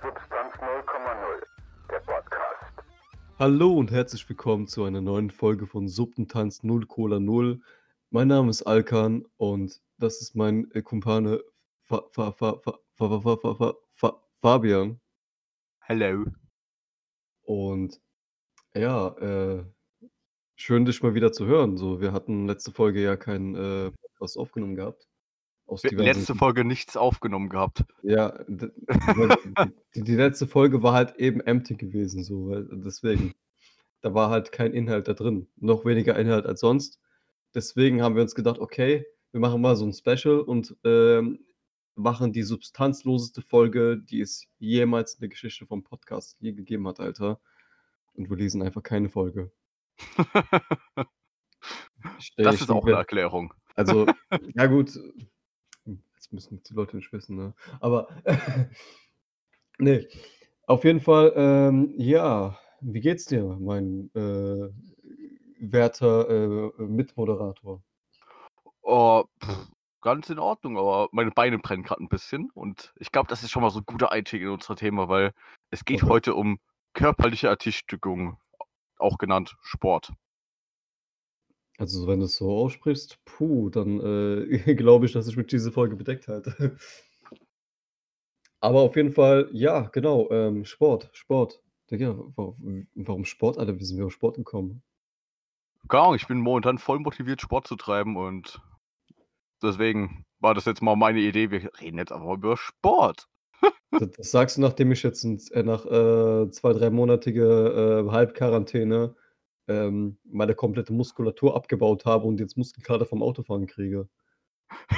Substanz 0.00 0.54
0,0, 0.54 1.42
der 1.90 1.98
Podcast. 1.98 2.72
Hallo 3.36 3.72
und 3.72 3.90
herzlich 3.90 4.28
willkommen 4.28 4.68
zu 4.68 4.84
einer 4.84 5.00
neuen 5.00 5.28
Folge 5.28 5.66
von 5.66 5.88
Subtentanz 5.88 6.62
0 6.62 6.86
Cola 6.86 7.18
0. 7.18 7.60
Mein 8.10 8.28
Name 8.28 8.48
ist 8.48 8.62
Alkan 8.62 9.24
und 9.38 9.82
das 9.98 10.20
ist 10.20 10.36
mein 10.36 10.70
Kumpane 10.84 11.40
Fa 11.82 12.04
Fa 12.12 12.30
Fa 12.30 14.14
Fabian. 14.40 15.00
Hallo. 15.80 16.26
Und 17.42 18.00
ja, 18.74 19.08
äh, 19.18 19.64
schön 20.54 20.84
dich 20.84 21.02
mal 21.02 21.14
wieder 21.14 21.32
zu 21.32 21.46
hören. 21.46 21.76
So, 21.76 22.00
wir 22.00 22.12
hatten 22.12 22.46
letzte 22.46 22.70
Folge 22.70 23.02
ja 23.02 23.16
kein 23.16 23.56
äh, 23.56 23.90
Podcast 23.90 24.38
aufgenommen 24.38 24.76
gehabt. 24.76 25.07
Aus 25.68 25.82
diversen 25.82 26.06
letzte 26.06 26.34
Folge 26.34 26.64
nichts 26.64 26.96
aufgenommen 26.96 27.50
gehabt. 27.50 27.84
Ja, 28.02 28.42
die, 28.48 28.70
die, 29.94 30.14
letzte 30.16 30.46
Folge 30.46 30.82
war 30.82 30.94
halt 30.94 31.16
eben 31.16 31.40
empty 31.40 31.76
gewesen, 31.76 32.24
so, 32.24 32.54
deswegen. 32.60 33.34
Da 34.00 34.14
war 34.14 34.30
halt 34.30 34.52
kein 34.52 34.72
Inhalt 34.72 35.08
da 35.08 35.12
drin. 35.12 35.48
Noch 35.56 35.84
weniger 35.84 36.16
Inhalt 36.18 36.46
als 36.46 36.60
sonst. 36.60 37.00
Deswegen 37.54 38.00
haben 38.00 38.14
wir 38.14 38.22
uns 38.22 38.34
gedacht, 38.34 38.60
okay, 38.60 39.04
wir 39.32 39.40
machen 39.40 39.60
mal 39.60 39.76
so 39.76 39.84
ein 39.84 39.92
Special 39.92 40.40
und 40.40 40.76
ähm, 40.84 41.44
machen 41.96 42.32
die 42.32 42.44
substanzloseste 42.44 43.42
Folge, 43.42 43.98
die 43.98 44.20
es 44.20 44.46
jemals 44.58 45.14
in 45.14 45.20
der 45.20 45.28
Geschichte 45.30 45.66
vom 45.66 45.82
Podcast 45.82 46.36
je 46.40 46.52
gegeben 46.52 46.86
hat, 46.86 47.00
Alter. 47.00 47.40
Und 48.14 48.30
wir 48.30 48.36
lesen 48.36 48.62
einfach 48.62 48.82
keine 48.82 49.08
Folge. 49.08 49.52
Das 52.36 52.60
ist 52.60 52.70
auch 52.70 52.86
eine 52.86 52.94
Erklärung. 52.94 53.52
also, 53.74 54.06
ja 54.54 54.66
gut, 54.66 54.98
müssen 56.30 56.62
die 56.62 56.74
Leute 56.74 56.96
nicht 56.96 57.12
wissen, 57.12 57.36
ne? 57.36 57.54
Aber, 57.80 58.08
nee, 59.78 60.06
auf 60.66 60.84
jeden 60.84 61.00
Fall, 61.00 61.32
ähm, 61.36 61.94
ja, 61.96 62.58
wie 62.80 63.00
geht's 63.00 63.24
dir, 63.26 63.56
mein 63.60 64.10
äh, 64.14 64.68
werter 65.60 66.28
äh, 66.28 66.82
Mitmoderator? 66.82 67.82
Oh, 68.82 69.24
pff, 69.42 69.66
ganz 70.00 70.30
in 70.30 70.38
Ordnung, 70.38 70.78
aber 70.78 71.08
meine 71.12 71.30
Beine 71.30 71.58
brennen 71.58 71.82
gerade 71.82 72.02
ein 72.02 72.08
bisschen. 72.08 72.50
Und 72.54 72.92
ich 72.98 73.12
glaube, 73.12 73.28
das 73.28 73.42
ist 73.42 73.50
schon 73.50 73.62
mal 73.62 73.70
so 73.70 73.80
ein 73.80 73.86
guter 73.86 74.12
Einstieg 74.12 74.42
in 74.42 74.48
unser 74.48 74.76
Thema, 74.76 75.08
weil 75.08 75.32
es 75.70 75.84
geht 75.84 76.02
Okay. 76.02 76.10
heute 76.10 76.34
um 76.34 76.58
körperliche 76.94 77.48
Ertüchtigung, 77.48 78.38
auch 78.98 79.18
genannt 79.18 79.56
Sport. 79.62 80.12
Also, 81.78 82.08
wenn 82.08 82.18
du 82.18 82.26
es 82.26 82.36
so 82.36 82.50
aussprichst, 82.50 83.24
puh, 83.24 83.70
dann 83.70 84.00
äh, 84.00 84.74
glaube 84.74 85.06
ich, 85.06 85.12
dass 85.12 85.28
ich 85.28 85.36
mich 85.36 85.46
diese 85.46 85.70
Folge 85.70 85.94
bedeckt 85.96 86.26
halte. 86.26 86.76
Aber 88.60 88.80
auf 88.80 88.96
jeden 88.96 89.12
Fall, 89.12 89.48
ja, 89.52 89.82
genau, 89.82 90.28
ähm, 90.30 90.64
Sport, 90.64 91.08
Sport. 91.12 91.62
Digga, 91.90 92.18
wa 92.36 92.54
warum 92.96 93.24
Sport, 93.24 93.58
Alter? 93.58 93.78
Wie 93.78 93.84
sind 93.84 93.96
wir 93.96 94.06
auf 94.06 94.12
Sport 94.12 94.36
gekommen? 94.36 94.82
Keine 95.88 96.02
Ahnung, 96.02 96.16
ich 96.16 96.26
bin 96.26 96.40
momentan 96.40 96.78
voll 96.78 96.98
motiviert, 96.98 97.40
Sport 97.40 97.68
zu 97.68 97.76
treiben 97.76 98.16
und 98.16 98.60
deswegen 99.62 100.26
war 100.40 100.54
das 100.54 100.64
jetzt 100.64 100.82
mal 100.82 100.96
meine 100.96 101.20
Idee. 101.20 101.50
Wir 101.50 101.70
reden 101.80 101.98
jetzt 101.98 102.12
einfach 102.12 102.34
über 102.34 102.56
Sport. 102.56 103.28
Das, 103.92 104.10
das 104.10 104.30
sagst 104.32 104.56
du, 104.56 104.60
nachdem 104.60 104.92
ich 104.92 105.02
jetzt 105.02 105.24
äh, 105.24 105.62
nach 105.62 105.86
äh, 105.86 106.50
zwei, 106.50 106.72
dreimonatige 106.72 108.04
äh, 108.06 108.10
Halbquarantäne 108.10 109.14
ähm, 109.68 110.18
meine 110.24 110.54
komplette 110.54 110.92
Muskulatur 110.92 111.54
abgebaut 111.54 112.04
habe 112.04 112.26
und 112.26 112.40
jetzt 112.40 112.56
Muskelkater 112.56 113.06
vom 113.06 113.22
Autofahren 113.22 113.66
kriege. 113.66 114.08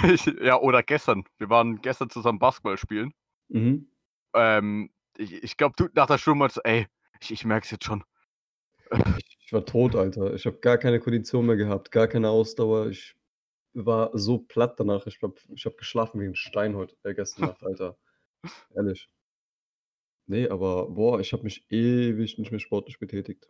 Ich, 0.04 0.26
ja, 0.42 0.58
oder 0.58 0.82
gestern. 0.82 1.24
Wir 1.38 1.50
waren 1.50 1.80
gestern 1.80 2.10
zusammen 2.10 2.38
Basketball 2.38 2.78
spielen. 2.78 3.12
Mhm. 3.48 3.88
Ähm, 4.34 4.90
ich 5.16 5.42
ich 5.42 5.56
glaube, 5.56 5.74
du 5.76 5.88
nach 5.94 6.06
der 6.06 6.18
Stunde 6.18 6.38
meinst, 6.38 6.60
ey, 6.64 6.86
ich, 7.20 7.32
ich 7.32 7.44
merke 7.44 7.64
es 7.64 7.70
jetzt 7.70 7.84
schon. 7.84 8.04
Ich, 9.18 9.38
ich 9.46 9.52
war 9.52 9.64
tot, 9.64 9.94
Alter. 9.94 10.34
Ich 10.34 10.46
habe 10.46 10.58
gar 10.58 10.78
keine 10.78 11.00
Kondition 11.00 11.46
mehr 11.46 11.56
gehabt, 11.56 11.90
gar 11.90 12.08
keine 12.08 12.30
Ausdauer. 12.30 12.88
Ich 12.88 13.16
war 13.72 14.10
so 14.14 14.38
platt 14.38 14.78
danach. 14.78 15.06
Ich 15.06 15.18
glaube, 15.18 15.40
ich 15.54 15.64
habe 15.64 15.76
geschlafen 15.76 16.20
wie 16.20 16.26
ein 16.26 16.34
Stein 16.34 16.76
heute, 16.76 16.96
äh, 17.04 17.14
gestern 17.14 17.46
Nacht, 17.46 17.62
Alter. 17.62 17.96
Ehrlich. 18.74 19.08
Nee, 20.26 20.48
aber 20.48 20.88
boah, 20.88 21.18
ich 21.20 21.32
habe 21.32 21.42
mich 21.42 21.64
ewig 21.70 22.38
nicht 22.38 22.52
mehr 22.52 22.60
sportlich 22.60 22.98
betätigt. 22.98 23.48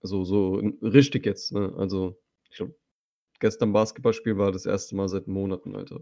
Also 0.00 0.24
so 0.24 0.54
richtig 0.82 1.26
jetzt, 1.26 1.52
ne? 1.52 1.74
Also, 1.76 2.18
ich 2.50 2.56
glaube, 2.56 2.74
gestern 3.40 3.72
Basketballspiel 3.72 4.38
war 4.38 4.52
das 4.52 4.66
erste 4.66 4.96
Mal 4.96 5.08
seit 5.08 5.26
Monaten, 5.26 5.74
Alter. 5.74 6.00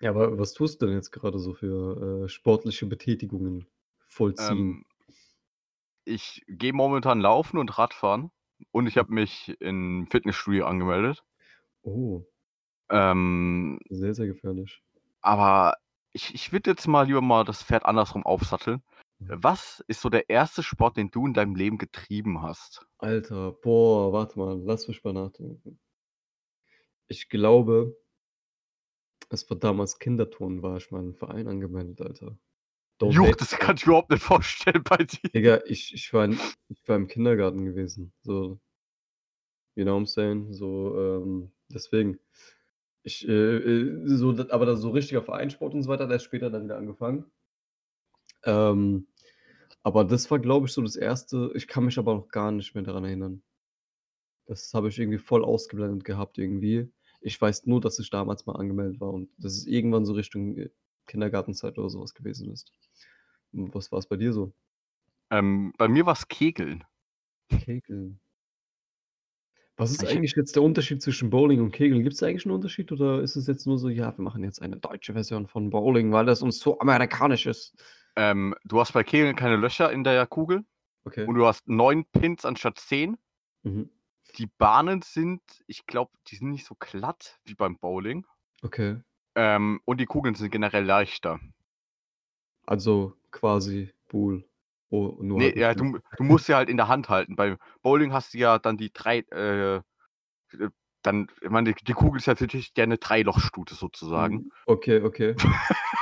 Ja, 0.00 0.10
aber 0.10 0.38
was 0.38 0.54
tust 0.54 0.80
du 0.80 0.86
denn 0.86 0.94
jetzt 0.96 1.10
gerade 1.10 1.38
so 1.38 1.52
für 1.52 2.24
äh, 2.24 2.28
sportliche 2.28 2.86
Betätigungen 2.86 3.66
vollziehen? 4.08 4.56
Ähm, 4.58 4.84
ich 6.04 6.42
gehe 6.48 6.72
momentan 6.72 7.20
laufen 7.20 7.58
und 7.58 7.78
Radfahren 7.78 8.30
und 8.72 8.86
ich 8.86 8.96
habe 8.96 9.12
mich 9.12 9.54
in 9.60 10.06
Fitnessstudio 10.10 10.66
angemeldet. 10.66 11.22
Oh, 11.82 12.24
Ähm, 12.88 13.78
sehr, 13.88 14.14
sehr 14.14 14.26
gefährlich. 14.26 14.82
aber 15.20 15.74
ich, 16.12 16.34
ich 16.34 16.52
würde 16.52 16.70
jetzt 16.70 16.86
mal 16.88 17.06
lieber 17.06 17.20
mal 17.20 17.44
das 17.44 17.62
Pferd 17.62 17.84
andersrum 17.84 18.24
aufsatteln. 18.24 18.82
Was 19.20 19.84
ist 19.86 20.00
so 20.00 20.08
der 20.08 20.30
erste 20.30 20.62
Sport, 20.62 20.96
den 20.96 21.10
du 21.10 21.26
in 21.26 21.34
deinem 21.34 21.54
Leben 21.54 21.76
getrieben 21.76 22.42
hast? 22.42 22.86
Alter, 22.98 23.52
boah, 23.52 24.12
warte 24.12 24.38
mal, 24.38 24.58
lass 24.64 24.88
mich 24.88 25.04
mal 25.04 25.12
nachdenken. 25.12 25.78
Ich 27.06 27.28
glaube, 27.28 27.96
es 29.28 29.48
war 29.50 29.58
damals 29.58 29.98
Kinderturnen, 29.98 30.62
war 30.62 30.78
ich 30.78 30.90
mal 30.90 31.02
im 31.02 31.14
Verein 31.14 31.48
angemeldet, 31.48 32.00
Alter. 32.00 32.38
Don't 32.98 33.12
Juch, 33.12 33.34
das 33.36 33.50
kann 33.50 33.76
ich 33.76 33.84
überhaupt 33.84 34.10
nicht 34.10 34.22
vorstellen 34.22 34.82
bei 34.84 34.98
dir. 34.98 35.30
Digga, 35.34 35.60
ich, 35.66 35.94
ich, 35.94 36.12
war 36.12 36.24
in, 36.24 36.38
ich 36.68 36.86
war 36.86 36.96
im 36.96 37.06
Kindergarten 37.06 37.64
gewesen. 37.64 38.12
So, 38.22 38.58
you 39.74 39.84
know 39.84 39.94
what 39.94 40.02
I'm 40.02 40.06
saying? 40.06 40.52
So, 40.52 40.98
ähm, 40.98 41.52
deswegen. 41.68 42.18
Ich, 43.02 43.26
äh, 43.26 43.32
äh, 43.32 44.06
so, 44.06 44.36
aber 44.50 44.66
das 44.66 44.80
so 44.80 44.90
richtiger 44.90 45.22
Vereinssport 45.22 45.72
und 45.72 45.82
so 45.82 45.88
weiter, 45.88 46.06
der 46.06 46.16
ist 46.16 46.24
später 46.24 46.50
dann 46.50 46.64
wieder 46.64 46.76
angefangen. 46.76 47.24
Ähm, 48.44 49.06
aber 49.82 50.04
das 50.04 50.30
war, 50.30 50.38
glaube 50.38 50.66
ich, 50.66 50.72
so 50.72 50.82
das 50.82 50.96
erste. 50.96 51.50
Ich 51.54 51.66
kann 51.68 51.84
mich 51.84 51.98
aber 51.98 52.14
noch 52.14 52.28
gar 52.28 52.52
nicht 52.52 52.74
mehr 52.74 52.84
daran 52.84 53.04
erinnern. 53.04 53.42
Das 54.46 54.72
habe 54.74 54.88
ich 54.88 54.98
irgendwie 54.98 55.18
voll 55.18 55.44
ausgeblendet 55.44 56.04
gehabt, 56.04 56.38
irgendwie. 56.38 56.90
Ich 57.20 57.40
weiß 57.40 57.66
nur, 57.66 57.80
dass 57.80 57.98
ich 57.98 58.10
damals 58.10 58.46
mal 58.46 58.56
angemeldet 58.56 59.00
war 59.00 59.12
und 59.12 59.30
dass 59.38 59.52
es 59.56 59.66
irgendwann 59.66 60.04
so 60.06 60.14
Richtung 60.14 60.56
äh, 60.56 60.70
Kindergartenzeit 61.06 61.78
oder 61.78 61.90
sowas 61.90 62.14
gewesen 62.14 62.50
ist. 62.50 62.72
Und 63.52 63.74
Was 63.74 63.92
war 63.92 63.98
es 63.98 64.06
bei 64.06 64.16
dir 64.16 64.32
so? 64.32 64.52
Ähm, 65.30 65.72
bei 65.78 65.88
mir 65.88 66.06
war 66.06 66.14
es 66.14 66.28
Kegeln. 66.28 66.84
Kegeln. 67.48 68.20
Was 69.76 69.92
ist 69.92 70.02
Ich- 70.02 70.10
eigentlich 70.10 70.34
jetzt 70.36 70.56
der 70.56 70.62
Unterschied 70.62 71.00
zwischen 71.02 71.30
Bowling 71.30 71.60
und 71.60 71.72
Kegeln? 71.72 72.02
Gibt 72.02 72.14
es 72.14 72.22
eigentlich 72.22 72.44
einen 72.44 72.54
Unterschied 72.54 72.92
oder 72.92 73.22
ist 73.22 73.36
es 73.36 73.46
jetzt 73.46 73.66
nur 73.66 73.78
so, 73.78 73.88
ja, 73.88 74.16
wir 74.16 74.22
machen 74.22 74.44
jetzt 74.44 74.60
eine 74.60 74.76
deutsche 74.76 75.14
Version 75.14 75.46
von 75.46 75.70
Bowling, 75.70 76.12
weil 76.12 76.26
das 76.26 76.42
uns 76.42 76.58
so 76.58 76.78
amerikanisch 76.80 77.46
ist? 77.46 77.74
Ähm, 78.16 78.54
du 78.64 78.80
hast 78.80 78.92
bei 78.92 79.04
Kegeln 79.04 79.36
keine 79.36 79.56
Löcher 79.56 79.90
in 79.92 80.04
der 80.04 80.26
Kugel 80.26 80.64
Okay. 81.04 81.26
und 81.26 81.34
du 81.34 81.46
hast 81.46 81.68
neun 81.68 82.04
Pins 82.06 82.44
anstatt 82.44 82.78
zehn. 82.78 83.16
Mhm. 83.62 83.90
Die 84.36 84.46
Bahnen 84.46 85.02
sind, 85.02 85.42
ich 85.66 85.86
glaube, 85.86 86.12
die 86.28 86.36
sind 86.36 86.50
nicht 86.50 86.66
so 86.66 86.76
glatt 86.78 87.40
wie 87.44 87.54
beim 87.54 87.78
Bowling. 87.78 88.26
Okay. 88.62 89.00
Ähm, 89.34 89.80
und 89.84 89.98
die 89.98 90.06
Kugeln 90.06 90.34
sind 90.34 90.50
generell 90.50 90.84
leichter. 90.84 91.40
Also 92.66 93.16
quasi 93.30 93.92
Pool. 94.08 94.44
Oh, 94.90 95.16
nur 95.20 95.38
Nee, 95.38 95.46
halt 95.46 95.56
ja, 95.56 95.74
du, 95.74 95.98
du 96.16 96.24
musst 96.24 96.46
sie 96.46 96.54
halt 96.54 96.68
in 96.68 96.76
der 96.76 96.88
Hand 96.88 97.08
halten. 97.08 97.36
Beim 97.36 97.58
Bowling 97.82 98.12
hast 98.12 98.34
du 98.34 98.38
ja 98.38 98.58
dann 98.58 98.76
die 98.76 98.92
drei, 98.92 99.18
äh, 99.30 99.80
dann, 101.02 101.28
ich 101.40 101.50
meine, 101.50 101.72
die, 101.72 101.92
Kugel 101.92 102.18
ist 102.18 102.26
ja 102.26 102.34
natürlich 102.38 102.74
gerne 102.74 102.98
Dreilochstute 102.98 103.74
sozusagen. 103.74 104.36
Mhm. 104.36 104.52
Okay, 104.66 105.00
okay. 105.02 105.34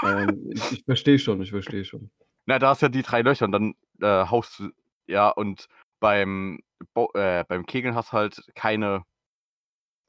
ähm, 0.04 0.50
ich 0.50 0.72
ich 0.72 0.84
verstehe 0.84 1.18
schon, 1.18 1.40
ich 1.42 1.50
verstehe 1.50 1.84
schon. 1.84 2.10
Na, 2.46 2.58
da 2.58 2.70
hast 2.70 2.82
du 2.82 2.86
ja 2.86 2.90
die 2.90 3.02
drei 3.02 3.22
Löcher 3.22 3.44
und 3.44 3.52
dann 3.52 3.74
äh, 4.00 4.26
haust 4.28 4.58
du, 4.58 4.70
ja, 5.06 5.28
und 5.28 5.68
beim, 6.00 6.60
Bo 6.94 7.10
äh, 7.14 7.44
beim 7.46 7.66
Kegeln 7.66 7.94
hast 7.94 8.12
du 8.12 8.16
halt 8.16 8.42
keine, 8.54 9.04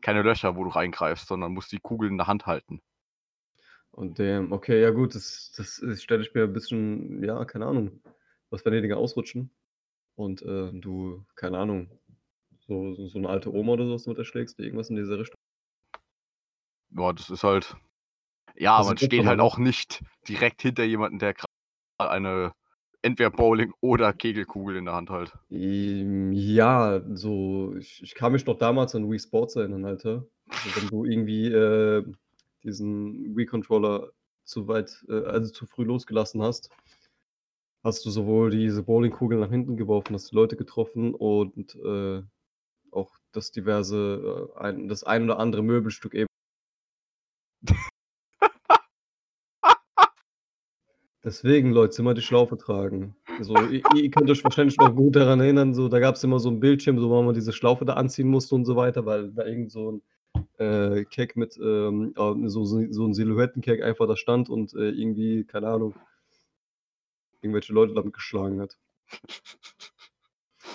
keine 0.02 0.22
Löcher, 0.22 0.56
wo 0.56 0.64
du 0.64 0.70
reingreifst, 0.70 1.28
sondern 1.28 1.54
musst 1.54 1.72
die 1.72 1.80
Kugel 1.80 2.10
in 2.10 2.18
der 2.18 2.28
Hand 2.28 2.46
halten. 2.46 2.82
Und 3.92 4.20
damn, 4.20 4.52
okay, 4.52 4.82
ja 4.82 4.92
gut, 4.92 5.16
das, 5.16 5.52
das, 5.58 5.82
das 5.84 6.02
stelle 6.02 6.22
ich 6.22 6.34
mir 6.34 6.44
ein 6.44 6.54
bisschen, 6.54 7.24
ja, 7.24 7.44
keine 7.46 7.66
Ahnung, 7.66 8.02
was 8.50 8.64
wenn 8.64 8.74
die 8.74 8.82
Dinger 8.82 8.98
ausrutschen 8.98 9.52
und 10.16 10.42
äh, 10.42 10.72
du, 10.74 11.26
keine 11.36 11.58
Ahnung, 11.58 11.90
so, 12.70 12.94
so, 12.94 13.08
so 13.08 13.18
eine 13.18 13.28
alte 13.28 13.54
Oma 13.54 13.74
oder 13.74 13.86
sowas 13.86 14.06
mit 14.06 14.18
erschlägst, 14.18 14.60
irgendwas 14.60 14.90
in 14.90 14.96
dieser 14.96 15.20
Richtung. 15.20 15.36
Ja, 16.96 17.12
das 17.12 17.30
ist 17.30 17.44
halt. 17.44 17.76
Ja, 18.56 18.78
Das 18.78 18.88
man 18.88 18.96
doch 18.96 19.06
steht 19.06 19.26
halt 19.26 19.40
auch 19.40 19.58
nicht 19.58 20.04
direkt 20.28 20.62
hinter 20.62 20.84
jemanden, 20.84 21.20
der 21.20 21.34
gerade 21.34 22.12
eine 22.12 22.54
entweder 23.02 23.32
Bowling 23.32 23.74
oder 23.82 24.14
Kegelkugel 24.14 24.76
in 24.76 24.86
der 24.86 24.94
Hand 24.94 25.10
halt. 25.10 25.34
Ja, 25.50 27.02
so, 27.14 27.76
ich, 27.78 28.04
ich 28.04 28.14
kann 28.14 28.34
mich 28.34 28.46
noch 28.46 28.58
damals 28.58 28.94
an 28.96 29.10
Wii 29.10 29.20
Sports 29.20 29.56
erinnern, 29.56 29.86
Alter. 29.86 30.26
Also 30.50 30.82
wenn 30.82 30.88
du 30.90 31.06
irgendwie 31.06 31.48
äh, 31.48 32.04
diesen 32.64 33.36
Wii-Controller 33.36 34.12
zu 34.44 34.68
weit, 34.68 35.06
äh, 35.08 35.24
also 35.24 35.52
zu 35.52 35.66
früh 35.66 35.86
losgelassen 35.86 36.42
hast 36.42 36.70
hast 37.84 38.06
du 38.06 38.10
sowohl 38.10 38.50
diese 38.52 38.84
Bowlingkugel 38.84 39.40
nach 39.40 39.50
hinten 39.50 39.78
geworfen, 39.78 40.14
hast 40.14 40.32
die 40.32 40.36
Leute 40.36 40.56
getroffen 40.56 41.14
und, 41.14 41.76
äh, 41.76 42.22
das 43.36 43.52
diverse, 43.52 44.50
äh, 44.58 44.60
ein 44.60 44.88
das 44.88 45.04
ein 45.04 45.24
oder 45.26 45.40
andere 45.40 45.64
Möbelstück 45.64 46.14
eben 46.16 46.28
Deswegen, 51.24 51.72
Leute, 51.74 52.02
immer 52.02 52.14
die 52.14 52.22
Schlaufe 52.22 52.58
tragen. 52.58 53.14
Also, 53.38 53.54
ihr 53.66 53.82
ihr 53.94 54.10
könnt 54.10 54.30
euch 54.30 54.44
wahrscheinlich 54.44 54.78
noch 54.78 54.96
gut 54.96 55.16
daran 55.18 55.42
erinnern, 55.42 55.74
so, 55.74 55.90
da 55.90 56.00
gab's 56.00 56.24
immer 56.24 56.40
so 56.40 56.50
'n 56.50 56.60
Bildschirm, 56.62 56.98
so 57.00 57.10
wo 57.10 57.22
man 57.22 57.36
diese 57.36 57.52
Schlaufe 57.52 57.84
da 57.86 57.94
anziehen 57.96 58.30
musste 58.30 58.56
und 58.56 58.64
so 58.66 58.76
weiter, 58.78 59.06
weil 59.06 59.30
da 59.32 59.46
irgend 59.46 59.70
so 59.72 59.90
'n, 59.90 60.02
äh, 60.60 61.06
Keg 61.06 61.38
mit, 61.38 61.58
ähm, 61.62 62.14
äh, 62.18 62.50
so 62.50 62.66
so 62.66 62.82
so 62.92 63.06
'n 63.06 63.14
Silhouettenkeg 63.14 63.84
einfach 63.84 64.08
da 64.08 64.18
stand 64.18 64.50
und, 64.50 64.74
äh, 64.76 64.90
irgendwie, 64.92 65.46
keine 65.46 65.68
Ahnung 65.70 65.96
irgendwelche 67.44 67.74
Leute 67.74 67.94
damit 67.94 68.14
geschlagen 68.14 68.60
hat. 68.62 68.78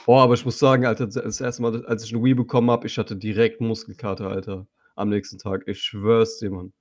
Boah, 0.02 0.23
aber 0.25 0.35
ich 0.35 0.44
muss 0.44 0.58
sagen, 0.58 0.85
Alter, 0.85 1.06
das 1.06 1.41
1. 1.41 1.62
Mal, 1.62 1.85
als 1.87 2.05
ich 2.05 2.12
'ne 2.12 2.23
Wii 2.23 2.35
bekommen 2.35 2.70
habe, 2.70 2.87
ich 2.87 2.99
hatte 2.99 3.17
direkt 3.17 3.61
Muskelkater, 3.62 4.29
Alter, 4.29 4.67
am 4.96 5.08
nächsten 5.08 5.38
Tag. 5.38 5.62
Ich 5.67 5.82
schwöre 5.82 6.23
es 6.23 6.38
dir, 6.38 6.50
Mann. 6.50 6.73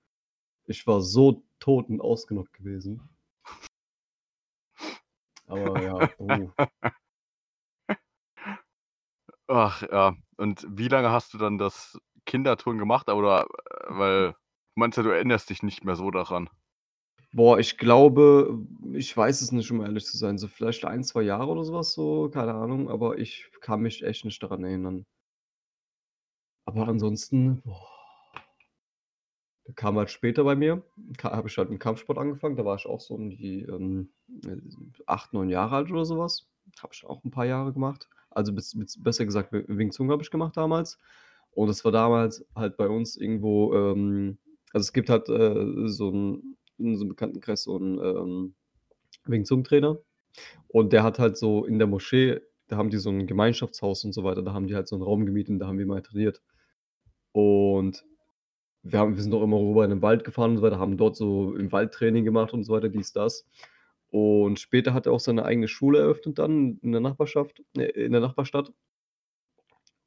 Ich 0.68 0.88
war 0.88 1.02
so 1.02 1.44
tot 1.60 1.90
und 1.90 2.02
ausgenockt 2.02 2.54
gewesen. 2.54 3.02
Aber 5.48 5.82
ja, 5.82 6.08
uh. 6.20 6.54
Ach 9.50 9.82
ja. 9.92 10.16
Und 10.38 10.66
wie 10.70 10.88
lange 10.88 11.12
hast 11.12 11.34
du 11.34 11.38
dann 11.38 11.58
das 11.58 12.00
Kinderturnen 12.26 12.80
gemacht? 12.80 13.10
Oder 13.10 13.44
äh, 13.44 13.46
weil 13.90 14.32
du 14.32 14.36
meinst 14.76 14.98
ja, 14.98 15.04
du 15.04 15.10
erinnerst 15.10 15.50
dich 15.50 15.64
nicht 15.64 15.84
mehr 15.84 15.96
so 15.96 16.12
daran. 16.12 16.50
Boah, 17.36 17.58
ich 17.58 17.80
glaube 17.80 18.60
ich 18.94 19.18
weiß 19.18 19.42
es 19.42 19.52
nicht, 19.52 19.72
um 19.72 19.82
ehrlich 19.82 20.06
zu 20.06 20.18
sein, 20.18 20.38
so 20.38 20.48
vielleicht 20.48 20.86
1, 20.86 21.02
2 21.04 21.24
Jahre 21.24 21.48
oder 21.50 21.64
so 21.64 21.74
was 21.74 21.92
so, 21.94 22.30
keine 22.30 22.54
Ahnung, 22.54 22.90
aber 22.92 23.18
ich 23.18 23.48
kann 23.60 23.82
mich 23.82 24.04
echt 24.04 24.24
nicht 24.24 24.42
daran 24.44 24.64
erinnern. 24.64 25.06
Aber 26.68 26.88
ansonsten, 26.88 27.62
boah 27.62 27.90
der 29.68 29.74
kam 29.76 29.98
halt 29.98 30.10
später 30.10 30.44
bei 30.44 30.56
mir, 30.56 30.84
habe 31.24 31.48
ich 31.48 31.58
halt 31.58 31.70
mit 31.70 31.80
Kampfsport 31.80 32.18
angefangen, 32.18 32.56
da 32.58 32.66
war 32.66 32.76
ich 32.76 32.86
auch 32.86 33.00
so 33.00 33.14
um 33.16 33.30
die, 33.30 33.62
ähm, 33.62 34.10
äh, 34.46 34.58
8, 35.06 35.34
9 35.34 35.50
Jahre 35.50 35.76
alt 35.78 35.92
oder 35.92 36.06
so 36.06 36.18
was. 36.18 36.48
Habe 36.82 36.94
ich 36.94 37.06
auch 37.06 37.24
'n 37.24 37.32
paar 37.32 37.46
Jahre 37.46 37.72
gemacht. 37.74 38.10
Also, 38.30 38.52
bis 38.54 38.78
bis 38.78 39.02
besser 39.02 39.26
gesagt, 39.26 39.52
Wing 39.54 39.92
Chun 39.92 40.12
habe 40.12 40.22
ich 40.24 40.32
gemacht 40.32 40.58
damals. 40.58 40.98
Und 41.52 41.68
das 41.68 41.86
war 41.86 41.92
damals 41.92 42.46
halt 42.56 42.78
bei 42.78 42.88
uns 42.90 43.16
irgendwo, 43.18 43.74
ähm 43.76 44.38
also, 44.74 44.84
es 44.86 44.94
gibt 44.94 45.10
halt, 45.10 45.30
äh, 45.30 45.88
so 45.88 46.10
'n 46.10 46.58
in 46.80 46.96
so 46.98 47.04
'nem 47.06 47.10
Bekanntenkreis 47.10 47.64
so 47.64 47.78
'n, 47.78 48.00
ähm, 48.04 48.56
Wing 49.28 49.46
Chun 49.46 49.64
Trainer 49.66 50.00
und 50.70 50.94
der 50.94 51.04
hat 51.04 51.20
halt 51.20 51.38
so 51.38 51.66
in 51.66 51.80
der 51.80 51.88
Moschee 51.88 52.42
da 52.70 52.78
haben 52.78 52.90
die 52.92 52.98
so 53.00 53.10
'n 53.12 53.28
Gemeinschaftshaus 53.28 54.06
und 54.06 54.14
so 54.14 54.24
weiter, 54.26 54.44
da 54.44 54.54
haben 54.54 54.68
die 54.68 54.76
halt 54.76 54.88
so 54.90 54.96
'n 54.98 55.04
Raum 55.04 55.26
gemietet 55.28 55.52
und 55.52 55.60
da 55.60 55.68
haben 55.68 55.78
wir 55.80 55.86
immer 55.86 56.04
trainiert. 56.04 56.42
Und 57.34 58.06
wir 58.84 59.00
haben 59.00 59.16
wir 59.18 59.24
sind 59.24 59.34
auch 59.36 59.44
immer 59.44 59.60
rüber 59.60 59.84
in 59.86 59.92
den 59.92 60.02
Wald 60.04 60.24
gefahren 60.26 60.52
und 60.54 60.58
so 60.60 60.64
weiter, 60.64 60.80
haben 60.80 60.98
dort 60.98 61.16
so 61.18 61.56
im 61.56 61.72
Wald 61.74 61.94
Training 61.94 62.26
gemacht 62.26 62.54
und 62.54 62.64
so 62.66 62.74
weiter, 62.74 62.90
dies, 62.90 63.14
das. 63.14 63.48
Und 64.12 64.60
später 64.62 64.94
hat 64.96 65.08
er 65.08 65.14
auch 65.14 65.20
seine 65.22 65.46
eigene 65.46 65.68
Schule 65.70 66.00
eröffnet 66.02 66.40
dann 66.40 66.80
in 66.84 66.92
der 66.94 67.02
Nachbarschaft 67.02 67.64
äh, 67.78 67.86
in 68.06 68.12
der 68.14 68.22
Nachbarstadt. 68.22 68.74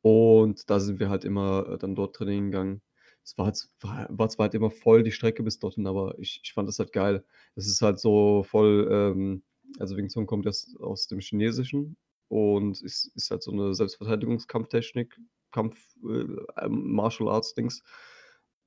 Und 0.04 0.68
da 0.70 0.80
sind 0.80 1.00
wir 1.00 1.08
halt 1.10 1.24
immer, 1.24 1.66
äh, 1.68 1.78
dann 1.78 1.94
dort 1.94 2.16
trainieren 2.16 2.50
gegangen. 2.50 2.82
Es 3.26 3.36
war 3.36 3.46
halt 3.46 3.68
war 3.80 4.06
war 4.08 4.28
zwar 4.28 4.44
halt 4.44 4.54
immer 4.54 4.70
voll 4.70 5.02
die 5.02 5.10
Strecke 5.10 5.42
bis 5.42 5.58
dorthin, 5.58 5.86
aber 5.88 6.16
ich 6.20 6.40
ich 6.44 6.52
fand 6.52 6.68
das 6.68 6.78
halt 6.78 6.92
geil. 6.92 7.24
Es 7.56 7.66
ist 7.66 7.82
halt 7.82 7.98
so 7.98 8.44
voll, 8.44 8.88
ähm 8.90 9.42
also, 9.80 9.96
Wing 9.96 10.06
Chun 10.08 10.26
kommt 10.26 10.46
erst 10.46 10.78
aus 10.80 11.08
dem 11.08 11.18
Chinesischen 11.18 11.96
und 12.28 12.80
ist 12.82 13.10
ist 13.16 13.30
halt 13.32 13.42
so 13.42 13.50
'ne 13.50 13.74
Selbstverteidigungskampftechnik, 13.74 15.18
Kampf 15.50 15.96
äh, 16.08 16.24
ähm, 16.64 16.92
Martial 16.92 17.28
Arts 17.28 17.52
Dings. 17.54 17.82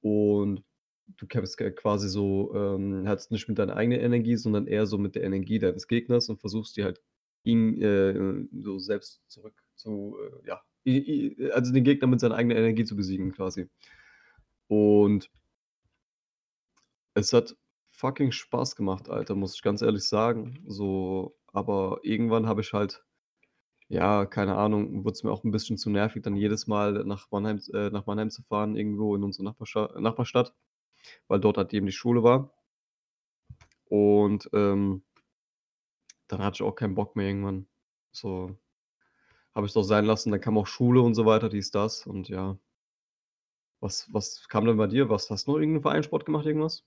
Und 0.01 0.63
du 1.17 1.25
kämpfst 1.27 1.57
quasi 1.77 2.09
so, 2.09 2.53
ähm 2.55 3.07
halt 3.07 3.25
nicht 3.31 3.47
mit 3.47 3.59
deiner 3.59 3.77
eigenen 3.77 4.01
Energie, 4.01 4.35
sondern 4.35 4.67
eher 4.67 4.85
so 4.87 4.97
mit 4.97 5.15
der 5.15 5.23
Energie 5.23 5.59
deines 5.59 5.87
Gegners 5.87 6.27
und 6.29 6.41
versuchst 6.41 6.75
die 6.77 6.83
halt 6.83 7.01
ihn, 7.45 7.81
äh, 7.81 8.45
so 8.61 8.77
selbst 8.79 9.21
zurück 9.29 9.55
zu, 9.75 10.17
äh, 10.43 10.47
ja, 10.49 10.61
also, 11.53 11.71
den 11.73 11.83
Gegner 11.85 12.07
mit 12.07 12.19
seiner 12.19 12.35
eigenen 12.35 12.57
Energie 12.57 12.83
zu 12.85 12.95
besiegen 12.97 13.31
quasi. 13.31 13.69
Und 14.69 15.29
es 17.15 17.33
hat 17.33 17.55
fucking 17.91 18.31
Spaß 18.31 18.75
gemacht, 18.75 19.09
Alter, 19.09 19.35
muss 19.35 19.55
ich 19.55 19.61
ganz 19.61 19.81
ehrlich 19.81 20.03
sagen. 20.07 20.63
So, 20.67 21.35
aber 21.47 21.99
irgendwann 22.03 22.47
habe 22.47 22.61
ich 22.61 22.73
halt 22.73 23.03
ja, 23.89 24.25
keine 24.25 24.57
Ahnung, 24.57 25.05
wurd's 25.05 25.23
mir 25.23 25.31
auch 25.31 25.43
'n 25.45 25.51
bisschen 25.51 25.77
zu 25.77 25.89
nervig, 25.91 26.23
dann 26.23 26.35
jedes 26.35 26.67
Mal 26.67 27.05
nach 27.05 27.31
Mannheim 27.31 27.59
äh, 27.73 27.89
nach 27.91 28.05
Mannheim 28.07 28.31
zu 28.31 28.43
fahren, 28.43 28.75
irgendwo 28.77 29.15
in 29.15 29.23
unsere 29.23 29.45
Nachbarscha 29.45 29.99
Nachbarstadt, 29.99 30.53
weil 31.29 31.39
dort 31.41 31.57
halt 31.57 31.73
eben 31.73 31.87
die 31.87 31.91
Schule 31.93 32.23
war. 32.23 32.51
Und, 33.89 34.49
ähm 34.53 35.01
dann 36.29 36.41
hatte 36.43 36.55
ich 36.55 36.61
auch 36.61 36.75
keinen 36.75 36.95
Bock 36.95 37.15
mehr 37.15 37.27
irgendwann. 37.27 37.67
So, 38.11 38.55
habe 39.55 39.67
ich's 39.67 39.77
auch 39.77 39.83
sein 39.83 40.05
lassen. 40.05 40.31
Dann 40.31 40.41
kam 40.41 40.57
auch 40.57 40.67
Schule 40.67 41.01
und 41.01 41.15
so 41.15 41.25
weiter, 41.25 41.49
dies, 41.49 41.71
das 41.71 42.05
und 42.07 42.29
ja. 42.29 42.57
Was 43.81 44.07
was 44.13 44.47
kam 44.47 44.65
denn 44.65 44.77
bei 44.77 44.87
dir? 44.87 45.09
Was 45.09 45.29
hast 45.29 45.47
du 45.47 45.51
noch 45.51 45.59
irgend 45.59 45.77
'n 45.77 45.81
Vereinssport 45.81 46.25
gemacht, 46.25 46.45
irgendwas? 46.45 46.83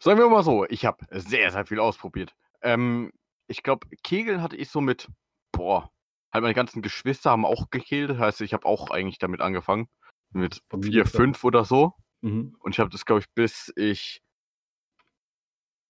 Sagen 0.00 0.18
wir 0.18 0.28
mal 0.28 0.44
so, 0.44 0.64
ich 0.68 0.84
habe 0.84 1.04
sehr, 1.10 1.50
sehr 1.50 1.66
viel 1.66 1.80
ausprobiert. 1.80 2.34
Ähm, 2.62 3.12
ich 3.48 3.62
glaube, 3.62 3.88
Kegeln 4.04 4.42
hatte 4.42 4.56
ich 4.56 4.70
so 4.70 4.80
mit 4.80 5.08
boah, 5.52 5.90
halt 6.32 6.42
meine 6.42 6.54
ganzen 6.54 6.82
Geschwister 6.82 7.30
haben 7.30 7.44
auch 7.44 7.70
gekegelt. 7.70 8.10
Das 8.10 8.18
heißt, 8.18 8.40
ich 8.42 8.52
habe 8.52 8.66
auch 8.66 8.90
eigentlich 8.90 9.18
damit 9.18 9.40
angefangen, 9.40 9.88
mit 10.32 10.62
4, 10.80 11.04
5 11.06 11.42
oder 11.44 11.64
so. 11.64 11.94
Mhm. 12.22 12.58
Und 12.60 12.74
ich 12.74 12.80
habe 12.80 12.90
das, 12.90 13.04
glaube 13.06 13.20
ich, 13.22 13.26
bis 13.34 13.72
ich 13.76 14.22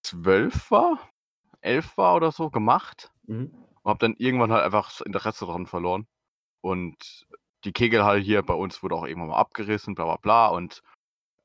12 0.05 0.71
war, 0.71 1.11
11 1.61 1.97
war 1.97 2.15
oder 2.17 2.33
so 2.33 2.51
gemacht 2.51 3.13
Mhm. 3.29 3.69
und 3.83 3.91
habe 3.91 3.99
dann 4.01 4.15
irgendwann 4.19 4.53
halt 4.53 4.65
einfach 4.65 4.91
das 4.91 5.01
Interesse 5.03 5.47
dran 5.47 5.67
verloren. 5.67 6.09
Und 6.63 7.29
die 7.65 7.73
Kegelhalle 7.73 8.21
hier 8.21 8.43
bei 8.43 8.55
uns 8.55 8.83
wurde 8.83 8.95
auch 8.97 9.07
irgendwann 9.07 9.31
mal 9.31 9.37
abgerissen, 9.39 9.95
bla 9.95 10.05
bla 10.07 10.17
bla. 10.17 10.49
Und 10.49 10.83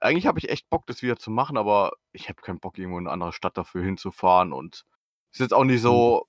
eigentlich 0.01 0.27
habe 0.27 0.39
ich 0.39 0.50
echt 0.50 0.69
Bock, 0.69 0.88
das 0.88 1.01
wieder 1.04 1.18
zu 1.18 1.31
machen, 1.31 1.57
aber 1.57 1.94
ich 2.13 2.30
habe 2.30 2.42
keinen 2.44 2.60
Bock, 2.62 2.77
irgendwo 2.80 3.00
in 3.00 3.06
'ne 3.06 3.12
andere 3.12 3.33
Stadt 3.33 3.57
dafür 3.57 3.83
hinzufahren 3.83 4.54
und 4.54 4.86
ist 5.34 5.39
jetzt 5.41 5.53
auch 5.53 5.65
nicht 5.65 5.82
Mhm. 5.84 5.84
so 5.84 6.27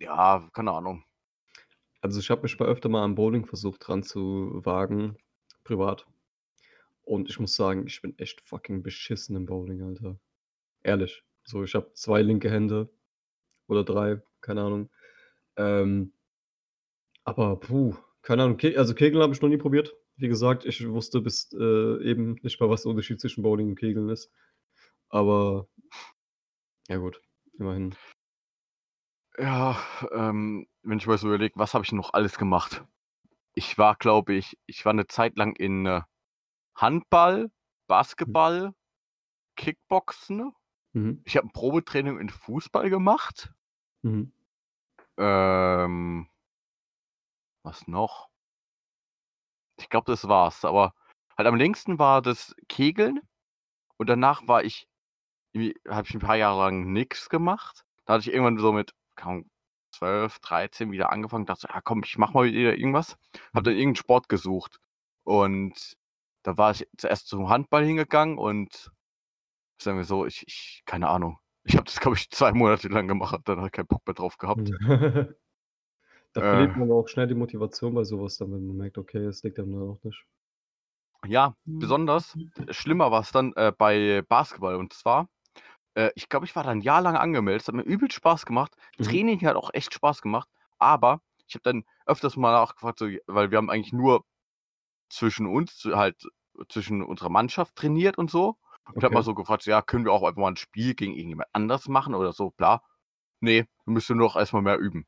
ja, 0.00 0.48
keine 0.54 0.72
Ahnung. 0.72 1.04
Also, 2.02 2.20
ich 2.20 2.30
habe 2.30 2.42
mich 2.42 2.58
mal 2.58 2.68
öfter 2.68 2.88
mal 2.88 3.02
am 3.02 3.14
Bowling 3.14 3.46
versucht 3.46 3.86
dran 3.88 4.02
zu 4.02 4.60
wagen, 4.64 5.16
privat. 5.64 6.06
Und 7.04 7.30
ich 7.30 7.40
muss 7.40 7.56
sagen, 7.56 7.86
ich 7.86 8.02
bin 8.02 8.18
echt 8.18 8.42
fucking 8.42 8.82
beschissen 8.82 9.36
im 9.36 9.46
Bowling, 9.46 9.82
Alter. 9.82 10.18
Ehrlich. 10.82 11.24
So, 11.44 11.64
ich 11.64 11.74
habe 11.74 11.92
2 11.94 12.22
linke 12.22 12.50
Hände 12.50 12.90
oder 13.68 13.84
3, 13.84 14.22
keine 14.42 14.62
Ahnung. 14.62 14.90
Ähm 15.56 16.12
aber 17.26 17.56
puh, 17.58 17.94
keine 18.24 18.44
Ahnung, 18.44 18.58
Ke 18.58 18.78
also, 18.78 18.94
Kegeln 18.94 19.22
habe 19.22 19.34
ich 19.34 19.42
noch 19.42 19.50
nie 19.50 19.58
probiert. 19.58 19.94
Wie 20.16 20.28
gesagt, 20.28 20.66
ich 20.66 20.86
wusste 20.88 21.20
bis, 21.22 21.52
äh, 21.54 22.02
eben 22.10 22.36
nicht 22.42 22.60
mal, 22.60 22.70
was 22.70 22.82
der 22.84 22.90
Unterschied 22.90 23.20
zwischen 23.20 23.42
Bowling 23.44 23.70
und 23.70 23.76
Kegeln 23.80 24.10
ist. 24.10 24.32
Aber 25.10 25.68
ja 26.88 26.96
gut, 26.98 27.20
immerhin. 27.58 27.94
Ja, 29.38 29.76
ähm, 30.12 30.66
wenn 30.82 30.98
ich 30.98 31.06
mal 31.06 31.18
so 31.18 31.26
überlege, 31.26 31.54
was 31.58 31.74
habe 31.74 31.84
ich 31.84 31.92
noch 31.92 32.12
alles 32.12 32.38
gemacht? 32.38 32.84
Ich 33.54 33.78
war, 33.78 33.96
glaube 33.96 34.34
ich 34.34 34.58
ich 34.66 34.84
war 34.86 34.92
'ne 34.94 35.06
Zeit 35.08 35.36
lang 35.38 35.56
in, 35.56 35.86
äh, 35.86 36.02
Handball. 36.76 37.50
Basketball, 37.88 38.74
Kickboxen. 39.56 40.52
Mhm. 40.94 41.24
Ich 41.24 41.36
habe 41.36 41.48
'n 41.48 41.52
Probetraining 41.52 42.18
in 42.20 42.30
Fußball 42.30 42.90
gemacht. 42.90 43.52
Mhm. 44.04 44.30
Ähm 45.18 46.26
was 47.64 47.86
noch? 47.88 48.28
Ich 49.78 49.88
glaube, 49.88 50.10
das 50.10 50.28
war's. 50.28 50.64
Aber 50.64 50.94
halt 51.36 51.48
am 51.48 51.56
längsten 51.56 51.98
war 51.98 52.22
das 52.22 52.54
Kegeln 52.68 53.20
und 53.98 54.08
danach 54.08 54.48
war 54.48 54.64
ich 54.64 54.88
habe 55.88 56.06
ich 56.08 56.14
'n 56.14 56.20
paar 56.20 56.36
Jahre 56.36 56.60
lang 56.60 56.92
nix 56.92 57.28
gemacht. 57.30 57.84
Da 58.06 58.14
hatte 58.14 58.22
ich 58.30 58.34
irgendwann 58.34 58.58
so 58.58 58.72
mit, 58.72 58.94
Ahnung, 59.16 59.50
12, 59.92 60.40
13 60.40 60.92
wieder 60.92 61.12
angefangen, 61.12 61.46
dachte 61.46 61.68
„Ja 61.72 61.80
komm, 61.82 62.02
ich 62.04 62.18
mache 62.18 62.34
mal 62.34 62.44
wieder 62.46 62.76
irgendwas.“ 62.78 63.16
Habe 63.54 63.64
dann 63.70 63.76
irgend 63.78 63.96
'n 63.98 64.00
Sport 64.00 64.28
gesucht. 64.30 64.78
Und 65.24 65.96
da 66.44 66.58
war 66.58 66.72
ich 66.72 66.88
zuerst 66.98 67.28
zum 67.28 67.48
Handball 67.50 67.84
hingegangen 67.86 68.38
und 68.38 68.92
sagen 69.80 69.98
wir 69.98 70.04
so, 70.06 70.26
ich 70.26 70.44
ich 70.48 70.82
keine 70.86 71.08
Ahnung. 71.10 71.38
Ich 71.64 71.76
habe 71.76 71.84
das, 71.86 72.00
glaube 72.00 72.16
ich, 72.18 72.30
2 72.30 72.52
Monate 72.52 72.88
lang 72.88 73.08
gemacht, 73.08 73.32
habe 73.34 73.44
danach 73.46 73.72
keinen 73.72 73.88
Bock 73.88 74.06
mehr 74.06 74.14
drauf 74.14 74.38
gehabt. 74.38 74.70
Da 76.36 76.42
verliert 76.42 76.74
Äh. 76.74 76.76
man 76.76 76.90
aber 76.90 76.98
auch 76.98 77.06
schnell 77.08 77.28
die 77.28 77.34
Motivation 77.36 77.94
bei 77.94 78.02
so 78.02 78.20
was 78.20 78.36
dann, 78.38 78.52
wenn 78.52 78.66
man 78.66 78.76
merkt, 78.76 78.98
okay, 78.98 79.24
es 79.24 79.44
liegt 79.44 79.60
einem 79.60 79.70
dann 79.72 79.82
auch 79.88 80.02
nicht. 80.02 80.24
Ja, 81.26 81.54
besonders 81.78 82.36
schlimmer 82.70 83.10
war's 83.10 83.32
dann, 83.32 83.52
äh, 83.54 83.72
bei 83.76 84.22
Basketball. 84.28 84.76
Und 84.76 84.92
zwar, 84.92 85.28
äh, 85.94 86.10
ich 86.16 86.28
glaube, 86.30 86.46
ich 86.46 86.56
war 86.56 86.64
da 86.64 86.72
'n 86.72 86.82
Jahr 86.82 87.02
lang 87.02 87.16
angemeldet. 87.16 87.62
Es 87.62 87.68
hat 87.68 87.74
mir 87.76 87.82
übel 87.84 88.10
Spaß 88.10 88.46
gemacht. 88.46 88.74
Mhm. 88.98 89.18
Training 89.18 89.40
hat 89.46 89.56
auch 89.56 89.70
echt 89.74 89.94
Spaß 89.94 90.22
gemacht, 90.22 90.48
aber 90.78 91.22
ich 91.48 91.54
habe 91.56 91.62
dann 91.64 91.84
öfters 92.06 92.36
mal 92.36 92.52
nachgefragt, 92.52 92.98
so 93.00 93.06
weil 93.26 93.50
wir 93.50 93.58
haben 93.58 93.70
eigentlich 93.70 93.92
nur 93.92 94.24
zwischen 95.10 95.46
uns 95.46 95.84
halt 95.92 96.22
zwischen 96.70 97.02
unserer 97.02 97.30
Mannschaft 97.30 97.76
trainiert 97.76 98.18
und 98.18 98.30
so. 98.30 98.58
Und 98.94 99.04
habe 99.04 99.14
mal 99.14 99.22
so 99.24 99.34
gefragt, 99.34 99.66
ja, 99.66 99.82
können 99.82 100.04
wir 100.06 100.12
auch 100.12 100.22
einfach 100.24 100.40
mal 100.40 100.50
'n 100.52 100.56
Spiel 100.56 100.94
gegen 100.94 101.14
irgendjemand 101.14 101.50
anders 101.54 101.88
machen 101.88 102.14
oder 102.14 102.32
so, 102.34 102.50
bla. 102.52 102.82
Ne, 103.40 103.66
müsst 103.86 104.10
ihr 104.10 104.16
nur 104.16 104.28
noch 104.28 104.36
erst 104.36 104.52
mal 104.54 104.62
mehr 104.62 104.78
üben. 104.78 105.06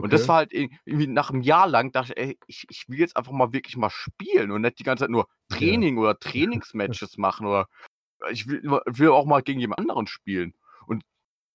Und 0.00 0.12
das 0.12 0.26
Okay. 0.26 0.28
war 0.28 0.36
halt 0.38 0.52
ir 0.52 0.68
irgendwie 0.84 1.06
nach 1.06 1.30
'm 1.32 1.42
Jahr 1.42 1.68
lang 1.68 1.92
dachte 1.92 2.12
ich: 2.14 2.18
„Ey, 2.18 2.38
ich 2.46 2.66
ich 2.70 2.84
will 2.88 2.98
jetzt 3.00 3.16
einfach 3.16 3.32
mal 3.32 3.52
wirklich 3.52 3.76
mal 3.76 3.90
spielen 3.90 4.50
und 4.52 4.62
nicht 4.62 4.78
die 4.78 4.84
ganze 4.84 5.04
Zeit 5.04 5.10
nur 5.10 5.28
Ja. 5.60 5.82
Training 5.82 5.98
oder 5.98 6.18
Trainingsmatches 6.20 7.18
machen 7.18 7.46
oder 7.46 7.66
ich 8.32 8.48
will 8.48 8.62
will 8.64 9.10
auch 9.10 9.26
mal 9.26 9.42
gegen 9.42 9.60
jemand 9.60 9.80
anderen 9.80 10.06
spielen.“ 10.08 10.54
Und 10.86 11.04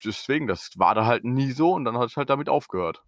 deswegen, 0.05 0.47
das 0.47 0.71
war 0.77 0.95
da 0.95 1.05
halt 1.07 1.25
nie 1.25 1.51
so 1.53 1.73
und 1.75 1.85
dann 1.85 1.95
habe 1.97 2.07
ich 2.07 2.17
halt 2.17 2.29
damit 2.31 2.49
aufgehört. 2.49 3.03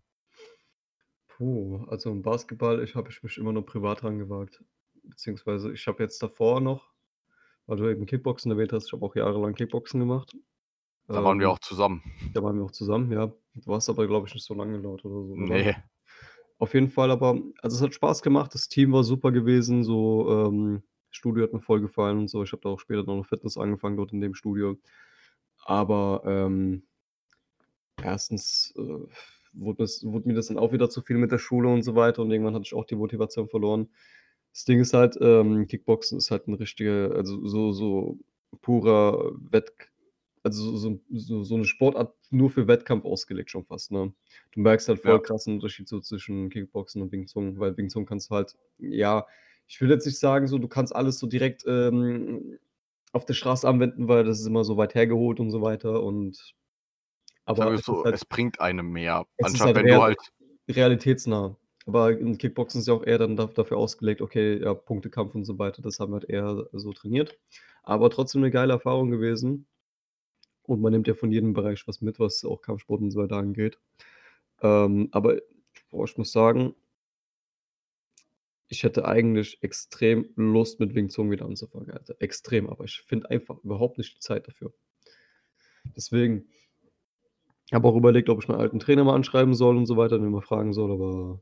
Puh, 1.29 1.85
also 1.87 2.11
im 2.11 2.21
Basketball 2.21 2.83
ich 2.83 2.95
habe 2.95 3.09
ich 3.09 3.23
mich 3.23 3.37
immer 3.37 3.53
nur 3.53 3.65
privat 3.65 4.03
rangewagt. 4.03 4.63
Beziehungsweise 5.03 5.71
ich 5.71 5.87
habe 5.87 6.03
jetzt 6.03 6.21
davor 6.21 6.59
noch 6.61 6.91
weil 7.67 7.77
du 7.77 7.89
eben 7.89 8.05
Kickboxen 8.07 8.51
erwähnt 8.51 8.73
hast, 8.73 8.87
ich 8.87 8.93
habe 8.93 9.05
auch 9.05 9.15
jahrelang 9.15 9.55
Kickboxen 9.55 9.99
gemacht. 10.01 10.33
Da 11.11 11.23
waren 11.23 11.39
wir 11.39 11.49
Ähm, 11.49 11.49
auch 11.49 11.59
zusammen. 11.59 12.03
da 12.33 12.43
waren 12.43 12.57
wir 12.57 12.65
auch 12.65 12.71
zusammen, 12.71 13.11
ja. 13.11 13.27
Du 13.55 13.67
warst 13.67 13.89
aber, 13.89 14.07
glaube 14.07 14.27
ich, 14.27 14.33
nicht 14.35 14.45
so 14.45 14.53
lange 14.55 14.81
dort 14.81 15.05
oder 15.05 15.25
so, 15.27 15.33
oder? 15.35 15.63
Ne. 15.63 15.75
Auf 16.59 16.73
jeden 16.75 16.89
Fall 16.89 17.11
aber 17.11 17.41
also, 17.61 17.77
es 17.77 17.81
hat 17.83 17.93
Spaß 17.95 18.21
gemacht. 18.23 18.53
Das 18.55 18.69
Team 18.69 18.93
war 18.93 19.03
super 19.03 19.31
gewesen, 19.31 19.83
so, 19.83 20.29
ähm, 20.49 20.83
Studio 21.11 21.43
hat 21.43 21.53
mir 21.53 21.61
voll 21.61 21.81
gefallen 21.81 22.19
und 22.19 22.29
so. 22.29 22.43
Ich 22.43 22.51
habe 22.53 22.61
da 22.63 22.69
auch 22.69 22.79
später 22.79 23.03
noch 23.03 23.25
Fitness 23.25 23.57
angefangen 23.57 23.97
dort 23.97 24.13
in 24.13 24.21
dem 24.21 24.35
Studio. 24.35 24.77
Aber, 25.65 26.23
ähm 26.25 26.83
1., 28.03 28.73
äh, 28.77 29.07
wurde 29.53 29.77
das 29.83 30.03
wurde 30.05 30.27
mir 30.27 30.35
das 30.35 30.47
dann 30.47 30.57
auch 30.57 30.71
wieder 30.71 30.89
zu 30.89 31.01
viel 31.01 31.17
mit 31.17 31.31
der 31.31 31.39
Schule 31.39 31.69
und 31.69 31.81
so 31.83 31.95
weiter 31.95 32.21
und 32.21 32.31
irgendwann 32.31 32.53
hatte 32.55 32.65
ich 32.65 32.73
auch 32.73 32.85
die 32.85 32.95
Motivation 32.95 33.49
verloren. 33.49 33.89
Das 34.53 34.65
Ding 34.65 34.79
ist 34.79 34.93
halt, 34.93 35.17
ähm, 35.21 35.67
Kickboxen 35.67 36.17
ist 36.17 36.31
halt 36.31 36.47
'n 36.47 36.53
richtiger 36.55 37.11
also, 37.15 37.45
so 37.47 37.71
so 37.71 38.17
purer 38.61 39.31
Wettk 39.51 39.91
also, 40.49 40.77
so 40.77 41.01
so 41.11 41.43
so 41.43 41.57
'ne 41.57 41.65
Sportart 41.65 42.15
nur 42.31 42.49
für 42.51 42.67
Wettkampf 42.67 43.05
ausgelegt 43.05 43.51
schon 43.51 43.65
fast, 43.65 43.91
ne? 43.91 44.13
Du 44.53 44.61
merkst 44.61 44.87
halt 44.89 44.99
voll 44.99 45.19
Ja. 45.19 45.21
krassen 45.21 45.55
Unterschied 45.55 45.87
so 45.89 45.99
zwischen 46.01 46.49
Kickboxen 46.49 47.01
und 47.01 47.11
Wing 47.11 47.27
Chun, 47.27 47.59
weil 47.59 47.77
Wing 47.77 47.89
Chun 47.89 48.05
kannst 48.05 48.29
du 48.31 48.35
halt 48.35 48.57
ja, 48.79 49.25
ich 49.67 49.79
will 49.81 49.89
jetzt 49.91 50.05
nicht 50.07 50.19
sagen 50.19 50.47
so, 50.47 50.57
du 50.59 50.67
kannst 50.67 50.95
alles 50.95 51.19
so 51.19 51.27
direkt, 51.27 51.63
ähm, 51.67 52.59
auf 53.13 53.25
der 53.25 53.33
Straße 53.35 53.67
anwenden, 53.67 54.07
weil 54.09 54.23
das 54.25 54.39
ist 54.41 54.47
immer 54.47 54.63
so 54.65 54.77
weit 54.77 54.95
hergeholt 54.95 55.39
und 55.41 55.51
so 55.51 55.61
weiter 55.61 56.03
und 56.03 56.53
aber 57.45 57.73
es 57.75 57.83
so, 57.85 58.05
halt 58.05 58.19
es 58.19 58.25
bringt 58.25 58.59
einem 58.61 58.91
mehr, 58.91 59.25
anstatt 59.41 59.75
halt 59.75 59.75
wenn 59.75 59.87
du 59.89 60.01
halt 60.01 60.19
realitätsnah. 60.69 61.57
Aber 61.87 62.11
im 62.17 62.37
Kickboxen 62.37 62.81
ist 62.81 62.87
ja 62.87 62.93
auch 62.95 63.03
eher 63.05 63.17
dann 63.19 63.35
da 63.37 63.47
dafür 63.47 63.77
ausgelegt, 63.77 64.21
okay, 64.21 64.61
ja, 64.61 64.73
Punktekampf 64.75 65.35
und 65.35 65.45
so 65.45 65.59
weiter, 65.59 65.81
das 65.81 65.99
haben 65.99 66.11
wir 66.13 66.19
halt 66.21 66.29
eher 66.29 66.67
so 66.73 66.93
trainiert. 66.93 67.39
Aber 67.83 68.09
trotzdem 68.11 68.41
'ne 68.41 68.51
geile 68.51 68.73
Erfahrung 68.73 69.09
gewesen. 69.11 69.67
Und 70.69 70.81
man 70.81 70.91
nimmt 70.91 71.07
ja 71.07 71.13
von 71.15 71.31
jedem 71.31 71.53
Bereich 71.53 71.87
was 71.87 72.01
mit, 72.01 72.19
was 72.19 72.45
auch 72.45 72.61
Kampfsport 72.61 73.01
und 73.01 73.11
so 73.11 73.19
weiter 73.19 73.37
angeht. 73.37 73.77
Ähm, 74.61 75.09
aber 75.11 75.39
boah, 75.89 76.05
ich 76.05 76.17
muss 76.17 76.31
sagen 76.31 76.75
ich 78.69 78.83
hätte 78.83 79.05
eigentlich 79.05 79.61
extrem 79.63 80.29
Lust, 80.35 80.79
mit 80.79 80.93
Wing 80.93 81.09
Chun 81.09 81.31
wieder 81.31 81.45
anzufangen, 81.45 81.89
Alter. 81.89 82.15
Extrem, 82.19 82.69
aber 82.69 82.85
ich 82.85 83.01
finde 83.01 83.29
einfach 83.31 83.57
überhaupt 83.63 83.97
nicht 83.97 84.15
die 84.15 84.19
Zeit 84.19 84.47
dafür. 84.47 84.71
Deswegen 85.95 86.47
habe 87.73 87.87
auch 87.87 87.95
überlegt, 87.95 88.29
ob 88.29 88.41
ich 88.41 88.47
meinen 88.47 88.61
alten 88.61 88.79
Trainer 88.79 89.03
mal 89.03 89.15
anschreiben 89.15 89.55
soll 89.55 89.75
und 89.75 89.87
so 89.87 89.97
weiter 89.97 90.15
und 90.15 90.23
ihn 90.23 90.31
mal 90.31 90.41
fragen 90.41 90.73
soll, 90.73 90.91
aber 90.91 91.41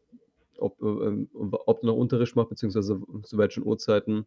ob, 0.58 0.82
äh, 0.82 0.86
ähm, 0.86 1.28
ob 1.34 1.82
der 1.82 1.88
noch 1.88 1.98
Unterricht 1.98 2.36
macht, 2.38 2.50
beziehungsweise 2.50 3.00
zu 3.24 3.38
welchen 3.38 3.66
Uhrzeiten. 3.66 4.26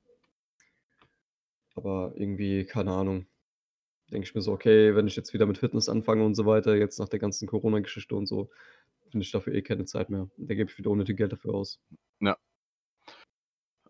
Aber 1.75 2.13
irgendwie, 2.17 2.67
keine 2.67 2.93
Ahnung, 2.93 3.27
denke 4.13 4.27
ich 4.29 4.35
mir 4.35 4.43
so: 4.43 4.53
„Okay, 4.53 4.95
wenn 4.97 5.07
ich 5.07 5.17
jetzt 5.17 5.33
wieder 5.35 5.47
mit 5.47 5.59
Fitness 5.59 5.89
anfange 5.89 6.25
und 6.25 6.35
so 6.35 6.47
weiter, 6.47 6.77
jetzt 6.77 6.99
nach 6.99 7.09
der 7.09 7.19
ganzen 7.21 7.49
Corona-Geschichte 7.49 8.15
und 8.17 8.27
so, 8.27 8.51
finde 9.11 9.25
ich 9.25 9.33
dafür 9.33 9.55
eh 9.55 9.63
keine 9.63 9.85
Zeit 9.87 10.11
mehr. 10.11 10.31
Da 10.39 10.55
gebe 10.55 10.71
ich 10.71 10.79
wieder 10.79 10.91
unnötig 10.91 11.17
Geld 11.19 11.33
dafür 11.33 11.55
aus.“ 11.55 11.79
Ja. 12.21 12.37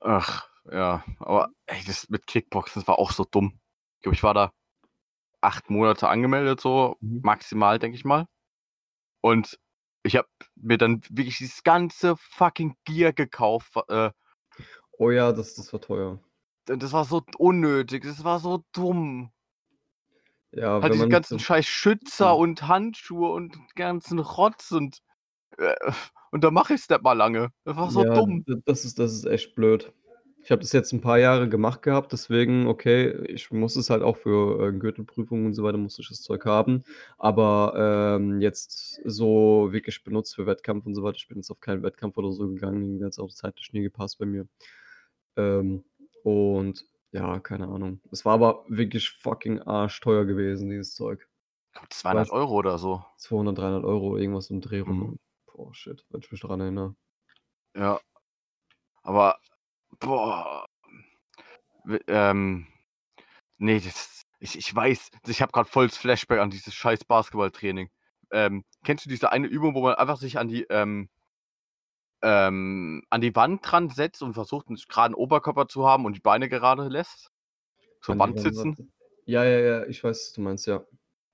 Ach, 0.00 0.49
ja, 0.71 1.05
aber 1.19 1.50
ey, 1.67 1.83
das 1.87 2.09
mit 2.09 2.27
Kickboxen, 2.27 2.81
das 2.81 2.89
war 2.89 2.99
auch 2.99 3.12
so 3.12 3.25
dumm. 3.25 3.61
Ich 3.99 4.03
glaube, 4.03 4.15
ich 4.15 4.23
war 4.23 4.35
da 4.35 4.53
8 5.43 5.71
Monate 5.71 6.09
angemeldet, 6.09 6.61
so 6.61 6.99
Mhm. 7.03 7.23
maximal, 7.23 7.79
denke 7.79 7.97
ich 7.97 8.05
mal. 8.05 8.27
Und 9.23 9.59
ich 10.05 10.17
habe 10.17 10.29
mir 10.57 10.79
dann 10.79 11.03
wirklich 11.11 11.39
dieses 11.39 11.62
ganze 11.65 12.17
fucking 12.19 12.77
Gear 12.87 13.12
gekauft, 13.15 13.75
äh 13.89 14.11
Oh 14.99 15.11
ja, 15.11 15.33
das 15.33 15.55
das 15.55 15.73
war 15.73 15.81
teuer. 15.81 16.21
Das 16.69 16.93
war 16.93 17.05
so 17.05 17.23
unnötig, 17.39 18.03
das 18.05 18.23
war 18.25 18.39
so 18.39 18.65
dumm. 18.73 19.31
Ja, 20.54 20.80
man 20.99 21.09
nicht 21.09 21.11
ganzen 21.11 21.38
so 21.38 21.38
scheiß 21.38 21.66
Schützer 21.66 22.37
Mhm. 22.37 22.37
und 22.37 22.66
Handschuhe 22.69 23.30
und 23.30 23.57
ganzen 23.76 24.19
Rotz 24.19 24.73
und 24.73 24.99
äh, 25.59 25.75
und 26.33 26.45
da 26.45 26.50
mache 26.52 26.75
ich's 26.75 26.88
nicht 26.90 27.02
mal 27.02 27.14
lange. 27.14 27.50
Das 27.64 27.76
war 27.76 27.90
so 27.92 28.04
Ja, 28.04 28.14
dumm. 28.14 28.47
das 28.66 28.85
ist 28.85 28.99
das 28.99 29.12
ist 29.14 29.25
echt 29.25 29.54
blöd. 29.54 29.92
Ich 30.42 30.50
habe 30.50 30.61
das 30.62 30.73
jetzt 30.73 30.92
'n 30.92 31.00
paar 31.00 31.19
Jahre 31.19 31.49
gemacht 31.49 31.83
gehabt, 31.83 32.12
deswegen, 32.12 32.66
okay, 32.66 33.11
ich 33.26 33.50
muss 33.50 33.76
es 33.76 33.90
halt 33.90 34.02
auch 34.02 34.16
für, 34.16 34.69
äh, 34.69 34.73
Gürtelprüfungen 34.73 35.47
und 35.47 35.54
so 35.54 35.62
weiter 35.64 35.76
musste 35.78 36.00
ich 36.02 36.09
das 36.09 36.23
Zeug 36.23 36.45
haben. 36.47 36.83
Aber, 37.19 38.16
ähm, 38.19 38.40
jetzt 38.40 39.00
so 39.04 39.69
wirklich 39.73 40.02
benutzt 40.04 40.35
für 40.35 40.47
Wettkampf 40.47 40.87
und 40.87 40.95
so 40.95 41.02
weiter 41.02 41.16
ich 41.19 41.28
bin 41.28 41.38
jetzt 41.38 41.50
auf 41.50 41.61
keinen 41.61 41.83
Wettkampf 41.83 42.16
oder 42.16 42.33
so 42.33 42.49
gegangen, 42.49 42.83
irgendwie 42.83 43.04
hat's 43.04 43.19
auch 43.19 43.30
zeitlich 43.30 43.73
nie 43.73 43.83
gepasst 43.83 44.19
bei 44.19 44.26
mir. 44.26 44.47
Ähm, 45.37 45.85
und 46.25 46.87
ja, 47.12 47.40
keine 47.40 47.69
Ahnung. 47.69 48.00
Es 48.12 48.25
war 48.25 48.35
aber 48.35 48.64
wirklich 48.69 49.11
fucking 49.11 49.61
arschteuer 49.61 50.25
gewesen, 50.26 50.71
dieses 50.71 50.95
Zeug. 50.95 51.29
Ich 51.75 51.79
glaube 51.79 51.88
Ich 52.05 52.11
200 52.11 52.31
weiß 52.31 52.33
€ 52.33 52.50
oder 52.50 52.79
so. 52.79 53.05
200, 53.19 53.59
300 53.59 53.85
€, 53.85 54.19
irgendwas 54.19 54.50
um 54.50 54.59
'n 54.59 54.62
Dreh 54.62 54.81
Mhm. 54.87 55.11
rum. 55.11 55.19
Boah, 55.47 55.75
shit, 55.75 56.05
wenn 56.11 56.21
ich 56.23 56.33
mich 56.33 56.40
daran 56.43 56.61
erinnere. 56.61 56.97
Ja. 57.76 58.00
Aber, 59.05 59.38
boah. 60.00 60.67
Ähm, 62.09 62.67
ne, 63.59 63.81
das 63.81 64.23
ich 64.40 64.59
ich 64.59 64.75
weiß, 64.75 65.11
ich 65.29 65.43
habe 65.43 65.52
grad 65.52 65.69
voll 65.69 65.88
das 65.88 65.97
Flashback 65.99 66.40
an 66.40 66.50
dieses 66.50 66.75
scheiß 66.75 67.05
Basketballtraining. 67.07 67.90
Ähm, 68.33 68.64
kennst 68.85 69.07
du 69.07 69.11
diese 69.11 69.33
eine 69.33 69.49
Übung, 69.49 69.75
wo 69.75 69.83
man 69.83 69.95
einfach 69.97 70.19
sich 70.19 70.38
an 70.38 70.49
die, 70.49 70.64
ähm 70.71 71.09
ähm, 72.23 73.03
an 73.11 73.21
die 73.21 73.35
Wand 73.37 73.61
dran 73.71 73.91
setzt 73.91 74.23
und 74.23 74.35
versucht, 74.35 74.69
'n 74.71 74.77
geraden 74.89 75.15
Oberkörper 75.15 75.69
zu 75.69 75.87
haben 75.89 76.05
und 76.07 76.17
die 76.17 76.21
Beine 76.21 76.49
gerade 76.49 76.89
lässt? 76.89 77.31
So 78.03 78.12
An 78.12 78.21
die 78.21 78.35
Wand 78.35 78.41
sitzen? 78.41 78.79
Ja, 79.27 79.45
ja, 79.45 79.59
ja, 79.61 79.87
ich 79.87 80.03
weiß, 80.05 80.19
was 80.29 80.33
du 80.35 80.41
meinst, 80.43 80.67
ja. 80.67 80.85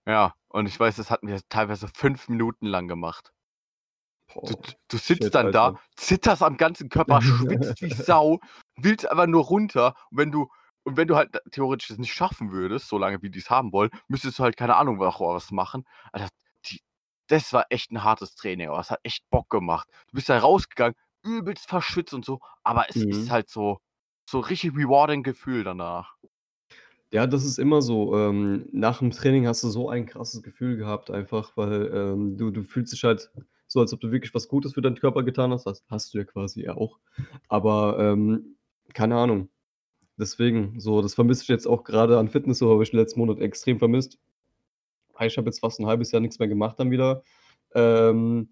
Ja, 0.05 0.35
und 0.49 0.67
ich 0.67 0.79
weiß, 0.81 0.97
das 0.97 1.11
hatten 1.13 1.29
wir 1.29 1.41
teilweise 1.49 1.87
5 1.89 2.29
Minuten 2.29 2.67
lang 2.67 2.89
gemacht. 2.89 3.33
Du 4.47 4.55
Boah, 4.55 4.55
d 4.55 4.75
du 4.89 4.97
sitzt 4.99 5.35
shit, 5.35 5.35
dann 5.35 5.51
da, 5.51 5.73
Alter. 5.73 5.81
zitterst 5.97 6.43
am 6.43 6.57
ganzen 6.57 6.89
Körper, 6.89 7.21
schwitzt 7.23 7.83
wie 7.83 7.91
Sau, 7.91 8.39
willst 8.77 9.09
einfach 9.11 9.27
nur 9.27 9.45
runter. 9.45 9.95
Und 10.11 10.19
wenn 10.19 10.31
du 10.33 10.49
und 10.85 10.97
wenn 10.97 11.09
du 11.09 11.17
halt 11.17 11.37
theoretisch 11.51 11.89
das 11.89 11.99
nicht 11.99 12.13
schaffen 12.15 12.53
würdest, 12.53 12.89
so 12.89 12.97
lange 12.99 13.21
wie 13.23 13.31
die's 13.31 13.51
haben 13.51 13.73
wollen, 13.73 13.91
müsstest 14.07 14.39
du 14.39 14.45
halt, 14.45 14.57
keine 14.57 14.77
Ahnung, 14.77 15.01
was 15.01 15.51
machen. 15.51 15.85
Alter, 16.13 16.29
die 16.29 16.46
das 17.29 17.53
war 17.53 17.67
echt 17.71 17.91
'n 17.93 18.03
hartes 18.05 18.35
Training, 18.37 18.69
aber 18.69 18.81
es 18.81 18.91
hat 18.91 19.01
echt 19.05 19.29
Bock 19.31 19.51
gemacht. 19.51 19.89
Du 20.09 20.15
bist 20.17 20.29
da 20.29 20.39
rausgegangen, 20.39 20.95
übelst 21.25 21.69
verschwitzt 21.69 22.15
und 22.15 22.25
so, 22.25 22.41
aber 22.65 22.89
es 22.91 23.05
ist 23.11 23.31
Mhm. 23.31 23.31
halt 23.31 23.49
so 23.51 23.79
so 24.29 24.41
richtig 24.41 24.75
rewarding 24.77 25.23
Gefühl 25.23 25.65
danach. 25.65 26.17
Ja, 27.13 27.27
das 27.27 27.45
ist 27.45 27.59
immer 27.59 27.83
so. 27.83 28.17
Ähm, 28.17 28.69
nach 28.73 29.01
'm 29.01 29.11
Training 29.13 29.47
hast 29.47 29.63
du 29.63 29.69
so 29.69 29.89
ein 29.89 30.07
krasses 30.07 30.43
Gefühl 30.43 30.77
gehabt 30.77 31.11
einfach, 31.11 31.57
weil, 31.57 31.91
ähm, 31.95 32.37
du 32.37 32.51
du 32.51 32.63
fühlst 32.65 32.93
dich 32.93 33.05
halt 33.05 33.31
so, 33.69 33.81
als 33.81 33.93
ob 33.93 34.01
du 34.01 34.11
wirklich 34.11 34.35
was 34.35 34.49
Gutes 34.49 34.75
für 34.75 34.83
deinen 34.83 34.97
Körper 34.99 35.23
getan 35.23 35.53
hast. 35.53 35.65
Das 35.67 35.85
hast 35.89 36.15
du 36.15 36.19
ja 36.19 36.25
quasi 36.25 36.63
ja 36.65 36.77
auch. 36.77 36.99
Aber, 37.49 37.97
ähm, 38.01 38.57
keine 38.93 39.17
Ahnung. 39.17 39.49
Deswegen, 40.19 40.81
so, 40.81 41.03
das 41.03 41.15
vermisse 41.15 41.43
ich 41.45 41.49
jetzt 41.49 41.67
auch 41.67 41.85
grade 41.85 42.19
an 42.19 42.29
Fitness 42.29 42.59
so, 42.59 42.71
habe 42.73 42.83
ich 42.85 42.93
letzten 42.93 43.21
Monat 43.21 43.41
extrem 43.41 43.79
vermisst. 43.81 44.19
Ich 45.21 45.37
habe 45.39 45.49
jetzt 45.49 45.61
fast 45.61 45.81
'n 45.81 45.87
1/2 45.87 46.13
Jahr 46.13 46.21
nix 46.21 46.39
mehr 46.39 46.49
gemacht 46.49 46.79
dann 46.81 46.91
wieder. 46.91 47.23
Ähm, 47.75 48.51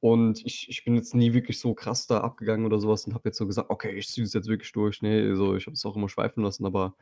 und 0.00 0.44
ich 0.46 0.68
ich 0.70 0.84
bin 0.84 0.94
jetzt 0.96 1.14
nie 1.14 1.32
wirklich 1.34 1.58
so 1.60 1.74
krass 1.74 2.06
da 2.06 2.20
abgegangen 2.20 2.66
oder 2.66 2.78
so 2.80 2.88
was 2.88 3.06
und 3.06 3.14
habe 3.14 3.28
jetzt 3.28 3.38
so 3.38 3.46
gesagt: 3.46 3.70
„Okay, 3.70 3.92
ich 3.96 4.08
ziehe 4.08 4.24
das 4.26 4.34
jetzt 4.34 4.48
wirklich 4.48 4.72
durch.“ 4.72 5.02
Ne, 5.02 5.36
so, 5.36 5.56
ich 5.56 5.66
habe 5.66 5.74
es 5.74 5.84
auch 5.86 5.96
immer 5.96 6.08
schweifen 6.08 6.42
lassen, 6.44 6.66
aber 6.66 6.94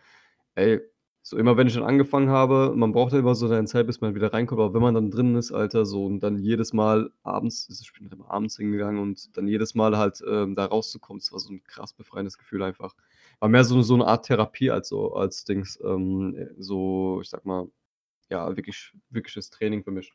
ey, 0.56 0.80
so 1.22 1.38
immer 1.38 1.56
wenn 1.56 1.66
ich 1.68 1.74
dann 1.74 1.84
angefangen 1.84 2.30
habe 2.30 2.74
man 2.76 2.92
braucht 2.92 3.12
ja 3.14 3.18
immer 3.20 3.34
so 3.36 3.48
seine 3.48 3.66
Zeit, 3.66 3.86
bis 3.88 4.00
man 4.02 4.14
wieder 4.16 4.32
reinkommt, 4.34 4.60
aber 4.60 4.74
wenn 4.74 4.82
man 4.82 4.94
dann 4.94 5.10
drin 5.10 5.36
ist, 5.36 5.52
Alter, 5.52 5.86
so 5.86 6.06
und 6.06 6.20
dann 6.22 6.38
jedes 6.38 6.72
Mal 6.74 7.10
abends 7.24 7.68
ich 7.82 7.92
bin 7.94 8.10
immer 8.12 8.30
abends 8.30 8.56
hingegangen 8.58 9.00
und 9.02 9.36
dann 9.38 9.48
jedes 9.48 9.74
Mal 9.76 9.98
halt, 9.98 10.22
ähm, 10.28 10.54
da 10.56 10.66
rauszukommen, 10.66 11.20
das 11.20 11.32
war 11.32 11.40
so 11.40 11.52
'n 11.52 11.62
krass 11.64 11.92
befreiendes 11.94 12.38
Gefühl 12.38 12.62
einfach. 12.64 12.94
War 13.40 13.48
mehr 13.50 13.64
so 13.64 13.82
so 13.82 13.96
'ne 13.96 14.06
Art 14.06 14.26
Therapie 14.26 14.70
als 14.70 14.88
so 14.90 15.14
als 15.14 15.44
Dings, 15.44 15.78
ähm, 15.84 16.36
so, 16.58 17.20
ich 17.22 17.30
sage 17.30 17.48
mal 17.48 17.68
ja, 18.30 18.56
wirklich, 18.56 18.92
wirkliches 19.10 19.50
Training 19.50 19.84
für 19.84 19.90
mich. 19.90 20.12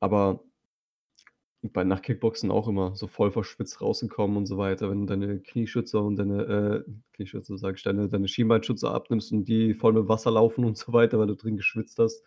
Aber 0.00 0.42
bei 1.62 1.84
nach 1.84 2.02
Kickboxen 2.02 2.50
auch 2.50 2.66
immer 2.66 2.96
so 2.96 3.06
voll 3.06 3.30
verschwitzt 3.30 3.80
rausgekommen 3.80 4.36
und 4.36 4.46
so 4.46 4.58
weiter, 4.58 4.90
wenn 4.90 5.00
du 5.00 5.06
deine 5.06 5.38
Knieschützer 5.40 6.02
und 6.02 6.16
deine, 6.16 6.84
äh, 6.86 6.90
Knieschützer 7.12 7.56
sage 7.56 7.76
ich, 7.76 7.82
deine, 7.84 8.08
deine 8.08 8.26
Schienbeinschützer 8.26 8.92
abnimmst 8.92 9.32
und 9.32 9.44
die 9.44 9.74
voll 9.74 9.92
mit 9.92 10.08
Wasser 10.08 10.32
laufen 10.32 10.64
und 10.64 10.76
so 10.76 10.92
weiter, 10.92 11.18
weil 11.20 11.28
du 11.28 11.36
drin 11.36 11.56
geschwitzt 11.56 11.98
hast. 12.00 12.24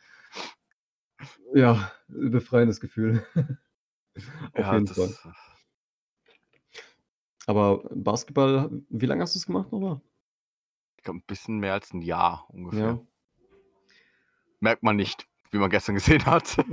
Ja, 1.54 1.92
befreiendes 2.08 2.80
Gefühl. 2.80 3.26
Auf 4.54 4.66
Ja, 4.66 4.74
jeden 4.74 4.88
Fall. 4.88 5.14
Aber 7.48 7.84
Basketball, 7.94 8.70
wie 8.90 9.06
lange 9.06 9.22
hast 9.24 9.36
du 9.36 9.40
es 9.40 9.46
gemacht 9.46 9.72
nochmal? 9.72 10.02
Ich 10.98 11.04
glaube, 11.04 11.20
ein 11.20 11.26
bisschen 11.28 11.60
mehr 11.60 11.74
als 11.74 11.94
ein 11.94 12.02
Jahr 12.02 12.48
ungefähr. 12.50 13.00
Ja. 13.00 13.00
Merkt 14.66 14.82
man 14.82 14.96
nicht, 14.96 15.28
wie 15.52 15.60
man 15.60 15.70
gestern 15.70 15.94
gesehen 16.02 16.26
hat. 16.26 16.58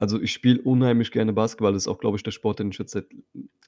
Also 0.00 0.20
ich 0.20 0.32
spiele 0.32 0.62
unheimlich 0.62 1.10
gerne 1.10 1.32
Basketball. 1.32 1.72
Das 1.72 1.82
ist 1.82 1.88
auch, 1.88 1.98
glaube 1.98 2.16
ich, 2.16 2.22
der 2.22 2.30
Sport, 2.30 2.60
den 2.60 2.70
ich 2.70 2.78
jetzt 2.78 2.96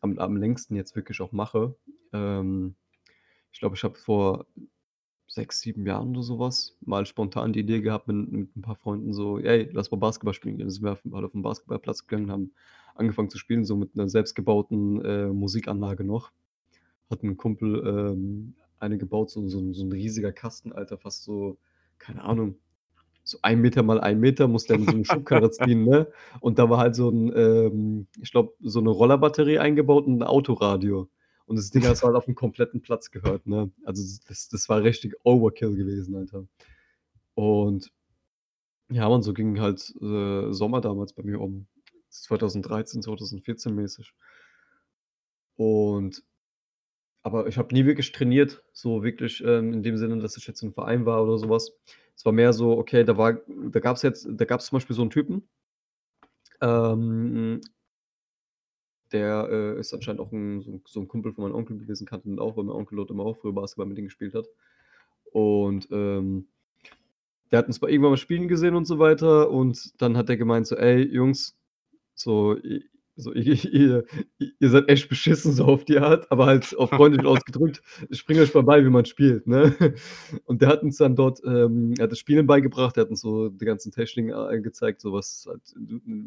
am, 0.00 0.16
am 0.16 0.36
längsten 0.36 0.76
jetzt 0.76 0.94
wirklich 0.94 1.20
auch 1.20 1.32
mache. 1.32 1.74
Ähm, 2.12 2.76
ich 3.50 3.58
glaube, 3.58 3.74
ich 3.74 3.82
habe 3.82 3.96
vor 3.96 4.46
sechs, 5.26 5.58
sieben 5.58 5.84
Jahren 5.84 6.10
oder 6.10 6.22
sowas 6.22 6.76
mal 6.82 7.04
spontan 7.04 7.52
die 7.52 7.58
Idee 7.58 7.80
gehabt 7.80 8.06
mit, 8.06 8.30
mit 8.30 8.56
ein 8.56 8.62
paar 8.62 8.76
Freunden 8.76 9.12
so, 9.12 9.40
ey, 9.40 9.68
lass 9.72 9.90
mal 9.90 9.96
Basketball 9.96 10.32
spielen. 10.32 10.56
Dann 10.56 10.70
sind 10.70 10.84
wir 10.84 10.92
auf, 10.92 11.02
halt 11.12 11.34
den 11.34 11.42
Basketballplatz 11.42 12.06
gegangen, 12.06 12.30
haben 12.30 12.52
angefangen 12.94 13.28
zu 13.28 13.38
spielen, 13.38 13.64
so 13.64 13.74
mit 13.74 13.90
einer 13.96 14.08
selbstgebauten 14.08 15.04
äh, 15.04 15.26
Musikanlage 15.26 16.04
noch. 16.04 16.30
Hat 17.10 17.24
ein 17.24 17.36
Kumpel 17.38 17.84
ähm, 17.84 18.54
eine 18.78 18.98
gebaut, 18.98 19.30
so, 19.30 19.46
so, 19.48 19.72
so 19.72 19.84
ein 19.84 19.90
riesiger 19.90 20.30
Kasten, 20.30 20.72
Alter, 20.72 20.96
fast 20.96 21.24
so, 21.24 21.58
keine 22.00 22.24
Ahnung, 22.24 22.56
so 23.22 23.38
ein 23.42 23.60
Meter 23.60 23.82
mal 23.82 24.00
ein 24.00 24.18
Meter, 24.18 24.48
muss 24.48 24.64
der 24.64 24.76
in 24.76 24.86
so 24.86 24.90
eine 24.92 25.04
Schubkarre 25.04 25.50
ziehen, 25.52 25.84
ne? 25.84 26.08
Und 26.40 26.58
da 26.58 26.68
war 26.68 26.78
halt 26.78 26.96
so 26.96 27.10
ein, 27.10 27.32
ähm, 27.36 28.06
ich 28.20 28.32
glaube, 28.32 28.52
so 28.60 28.80
eine 28.80 28.90
Rollerbatterie 28.90 29.58
eingebaut 29.58 30.06
und 30.06 30.18
ein 30.18 30.22
Autoradio. 30.24 31.08
Und 31.46 31.56
das 31.56 31.70
Ding 31.70 31.84
hast 31.84 32.02
du 32.02 32.06
halt 32.06 32.16
auf 32.16 32.24
dem 32.24 32.34
kompletten 32.34 32.80
Platz 32.80 33.10
gehört, 33.10 33.46
ne? 33.46 33.70
Also 33.84 34.02
das, 34.26 34.48
das 34.48 34.68
war 34.68 34.82
richtig 34.82 35.14
Overkill 35.24 35.76
gewesen, 35.76 36.16
Alter. 36.16 36.46
Und 37.34 37.92
ja, 38.90 39.08
man, 39.08 39.22
so 39.22 39.32
ging 39.32 39.60
halt 39.60 39.94
äh, 40.00 40.52
Sommer 40.52 40.80
damals 40.80 41.12
bei 41.12 41.22
mir 41.22 41.40
um. 41.40 41.66
2013, 42.08 43.02
2014 43.02 43.74
mäßig. 43.74 44.12
Und 45.56 46.24
aber 47.22 47.46
ich 47.46 47.58
habe 47.58 47.74
nie 47.74 47.84
wirklich 47.84 48.12
trainiert, 48.12 48.62
so 48.72 49.02
wirklich 49.02 49.42
ähm, 49.44 49.72
in 49.72 49.82
dem 49.82 49.96
Sinne, 49.96 50.18
dass 50.18 50.36
ich 50.36 50.46
jetzt 50.46 50.62
im 50.62 50.72
Verein 50.72 51.06
war 51.06 51.22
oder 51.22 51.38
sowas. 51.38 51.72
Es 52.16 52.24
war 52.24 52.32
mehr 52.32 52.52
so, 52.52 52.78
okay, 52.78 53.04
da 53.04 53.16
war, 53.16 53.40
da 53.46 53.80
gab 53.80 53.96
es 53.96 54.02
jetzt, 54.02 54.28
da 54.30 54.44
gab 54.44 54.60
es 54.60 54.66
zum 54.66 54.76
Beispiel 54.76 54.96
so 54.96 55.02
einen 55.02 55.10
Typen, 55.10 55.48
ähm, 56.60 57.60
der 59.12 59.48
äh, 59.50 59.80
ist 59.80 59.92
anscheinend 59.92 60.20
auch 60.20 60.32
ein, 60.32 60.60
so, 60.60 60.80
so 60.86 61.00
ein 61.00 61.08
Kumpel 61.08 61.32
von 61.32 61.44
meinem 61.44 61.54
Onkel 61.54 61.78
gewesen, 61.78 62.06
kannte 62.06 62.28
ihn 62.28 62.38
auch, 62.38 62.56
weil 62.56 62.64
mein 62.64 62.76
Onkel 62.76 62.96
dort 62.96 63.10
immer 63.10 63.24
auch 63.24 63.38
früher 63.38 63.52
Basketball 63.52 63.86
mit 63.86 63.98
ihm 63.98 64.04
gespielt 64.04 64.34
hat. 64.34 64.46
Und 65.32 65.88
ähm, 65.90 66.46
der 67.50 67.60
hat 67.60 67.66
uns 67.66 67.78
bei 67.78 67.88
irgendwann 67.88 68.12
mal 68.12 68.16
spielen 68.16 68.48
gesehen 68.48 68.76
und 68.76 68.84
so 68.84 68.98
weiter. 68.98 69.50
Und 69.50 70.00
dann 70.00 70.16
hat 70.16 70.28
er 70.28 70.36
gemeint, 70.36 70.66
so, 70.66 70.76
ey, 70.76 71.02
Jungs, 71.02 71.56
so, 72.14 72.56
so 73.20 73.32
ihr, 73.32 73.64
ihr, 73.64 74.04
ihr 74.38 74.70
seid 74.70 74.88
echt 74.88 75.08
beschissen, 75.08 75.52
so 75.52 75.64
auf 75.64 75.84
die 75.84 75.98
Art, 75.98 76.30
aber 76.30 76.46
halt 76.46 76.76
auf 76.76 76.90
freundlich 76.90 77.24
ausgedrückt. 77.26 77.82
Ich 78.08 78.24
bringe 78.24 78.42
euch 78.42 78.54
mal 78.54 78.62
bei, 78.62 78.84
wie 78.84 78.90
man 78.90 79.04
spielt, 79.04 79.46
ne? 79.46 79.74
Und 80.44 80.62
der 80.62 80.68
hat 80.68 80.82
uns 80.82 80.96
dann 80.96 81.16
dort, 81.16 81.40
ähm, 81.44 81.94
er 81.98 82.04
hat 82.04 82.12
das 82.12 82.18
Spielen 82.18 82.46
beigebracht, 82.46 82.96
er 82.96 83.02
hat 83.02 83.10
uns 83.10 83.20
so 83.20 83.48
die 83.48 83.64
ganzen 83.64 83.92
Techniken 83.92 84.30
äh, 84.30 84.60
gezeigt, 84.60 85.00
so 85.00 85.12
was, 85.12 85.46
halt, 85.48 85.62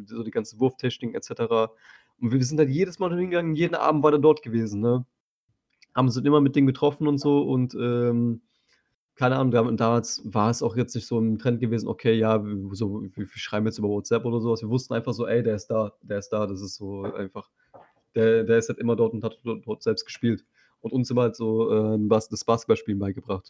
so 0.05 0.23
die 0.23 0.31
ganzen 0.31 0.59
Wurftechniken 0.59 1.15
etc. 1.15 1.71
Und 2.19 2.31
wir 2.31 2.43
sind 2.43 2.59
halt 2.59 2.69
jedes 2.69 2.99
Mal 2.99 3.15
hingegangen, 3.15 3.55
jeden 3.55 3.75
Abend 3.75 4.03
war 4.03 4.13
er 4.13 4.19
dort 4.19 4.41
gewesen, 4.41 4.81
ne? 4.81 5.05
Haben 5.93 6.07
uns 6.07 6.15
dann 6.15 6.25
immer 6.25 6.41
mit 6.41 6.55
denen 6.55 6.67
getroffen 6.67 7.07
und 7.07 7.19
so 7.19 7.41
und 7.43 7.75
ähm, 7.75 8.41
keine 9.15 9.35
Ahnung, 9.37 9.51
dam 9.51 9.77
damals 9.77 10.21
war 10.25 10.49
es 10.49 10.63
auch 10.63 10.75
jetzt 10.75 10.95
nicht 10.95 11.07
so 11.07 11.19
ein 11.19 11.37
Trend 11.39 11.59
gewesen, 11.61 11.87
okay, 11.87 12.13
ja, 12.15 12.43
w 12.43 12.73
so, 12.75 13.01
wir 13.03 13.11
wir 13.15 13.27
schreiben 13.35 13.65
jetzt 13.67 13.77
über 13.79 13.89
WhatsApp 13.89 14.25
oder 14.25 14.41
so 14.41 14.51
was. 14.51 14.61
Wir 14.61 14.69
wussten 14.69 14.93
einfach 14.93 15.13
so: 15.13 15.27
„Ey, 15.27 15.43
der 15.43 15.55
ist 15.55 15.67
da, 15.67 15.93
der 16.01 16.19
ist 16.19 16.29
da.“ 16.29 16.47
Das 16.47 16.61
ist 16.61 16.75
so 16.75 17.03
einfach 17.03 17.49
der 18.15 18.43
der 18.45 18.57
ist 18.59 18.69
halt 18.69 18.79
immer 18.79 18.95
dort 18.97 19.13
und 19.13 19.23
hat 19.23 19.39
dort 19.43 19.83
selbst 19.83 20.05
gespielt 20.05 20.45
und 20.81 20.93
uns 20.93 21.09
immer 21.11 21.23
halt 21.23 21.35
so, 21.37 21.97
Bas 22.09 22.29
das 22.29 22.45
Basketballspielen 22.45 22.99
beigebracht. 22.99 23.49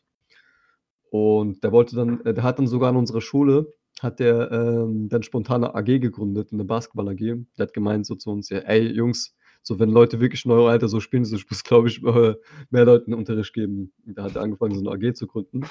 Und 1.14 1.64
der 1.64 1.72
wollte 1.72 1.96
dann 1.96 2.26
äh, 2.26 2.34
der 2.34 2.44
hat 2.44 2.58
dann 2.58 2.66
sogar 2.68 2.90
an 2.90 2.96
unserer 2.98 3.22
Schule 3.22 3.72
hat 4.02 4.20
der, 4.20 4.52
ähm, 4.52 5.08
dann 5.10 5.22
spontan 5.22 5.62
'ne 5.62 5.76
AG 5.76 6.00
gegründet, 6.00 6.52
'ne 6.52 6.66
Basketball-AG. 6.66 7.20
Der 7.58 7.68
hat 7.68 7.74
gemeint 7.74 8.08
so 8.08 8.16
zu 8.16 8.32
uns: 8.32 8.50
„Ja, 8.50 8.58
ey 8.60 8.88
Jungs, 8.92 9.36
so 9.64 9.80
wenn 9.80 9.90
Leute 9.92 10.20
wirklich 10.22 10.46
in 10.46 10.52
eurem 10.52 10.68
Alter 10.68 10.88
so 10.90 11.00
spielen, 11.02 11.26
so 11.26 11.36
ich 11.38 11.50
muss, 11.50 11.64
glaube 11.64 11.88
ich, 11.90 12.04
äh, 12.04 12.36
mehr 12.72 12.86
Leuten 12.86 13.14
Unterricht 13.14 13.54
geben.“ 13.54 13.94
Und 14.08 14.18
da 14.18 14.24
hat 14.24 14.36
er 14.36 14.42
angefangen, 14.44 14.76
so 14.76 14.82
'ne 14.84 14.92
AG 14.92 15.14
zu 15.16 15.28
gründen. 15.28 15.62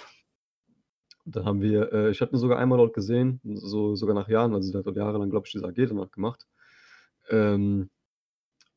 Und 1.27 1.37
dann 1.37 1.45
haben 1.45 1.61
wir 1.61 1.93
äh, 1.93 2.11
ich 2.11 2.21
habe 2.21 2.33
ihn 2.33 2.39
sogar 2.39 2.59
einmal 2.59 2.79
dort 2.79 2.95
gesehen, 2.95 3.41
so 3.45 3.95
sogar 3.95 4.15
nach 4.15 4.29
Jahren, 4.29 4.55
also 4.55 4.73
der 4.73 4.81
hat 4.81 4.87
dort 4.87 4.97
jahrelang, 4.97 5.31
glaube 5.31 5.47
ich, 5.47 5.53
diese 5.53 5.67
AG 5.67 5.75
danach 5.87 6.11
gemacht. 6.11 6.47
Ähm, 7.31 7.91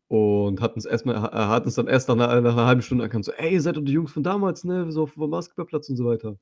und 0.10 0.62
hat 0.62 0.76
uns 0.76 0.86
erst 0.86 1.06
mal 1.06 1.16
er 1.16 1.26
er 1.34 1.50
hat 1.50 1.66
uns 1.66 1.76
dann 1.76 1.88
erst 1.88 2.10
nach 2.10 2.16
'ner 2.18 2.42
nach 2.42 2.56
'ner 2.56 2.66
halben 2.68 2.82
Stunde 2.84 3.04
erkannt, 3.06 3.26
so: 3.26 3.34
„Ey, 3.34 3.54
ihr 3.56 3.62
seid 3.62 3.78
doch 3.78 3.84
die 3.84 3.94
Jungs 3.94 4.14
von 4.14 4.24
damals, 4.24 4.64
ne, 4.66 4.92
so 4.92 5.08
vom 5.08 5.32
Basketballplatz 5.32 5.90
und 5.90 5.98
so 5.98 6.06
weiter. 6.08 6.38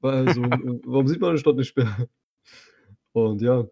Weil 0.00 0.30
so, 0.30 0.54
äh, 0.54 0.80
warum 0.86 1.08
sieht 1.08 1.20
man 1.22 1.32
euch 1.34 1.42
dort 1.44 1.58
nicht 1.58 1.76
mehr?“ 1.76 2.08
Und 3.14 3.40
ja. 3.42 3.66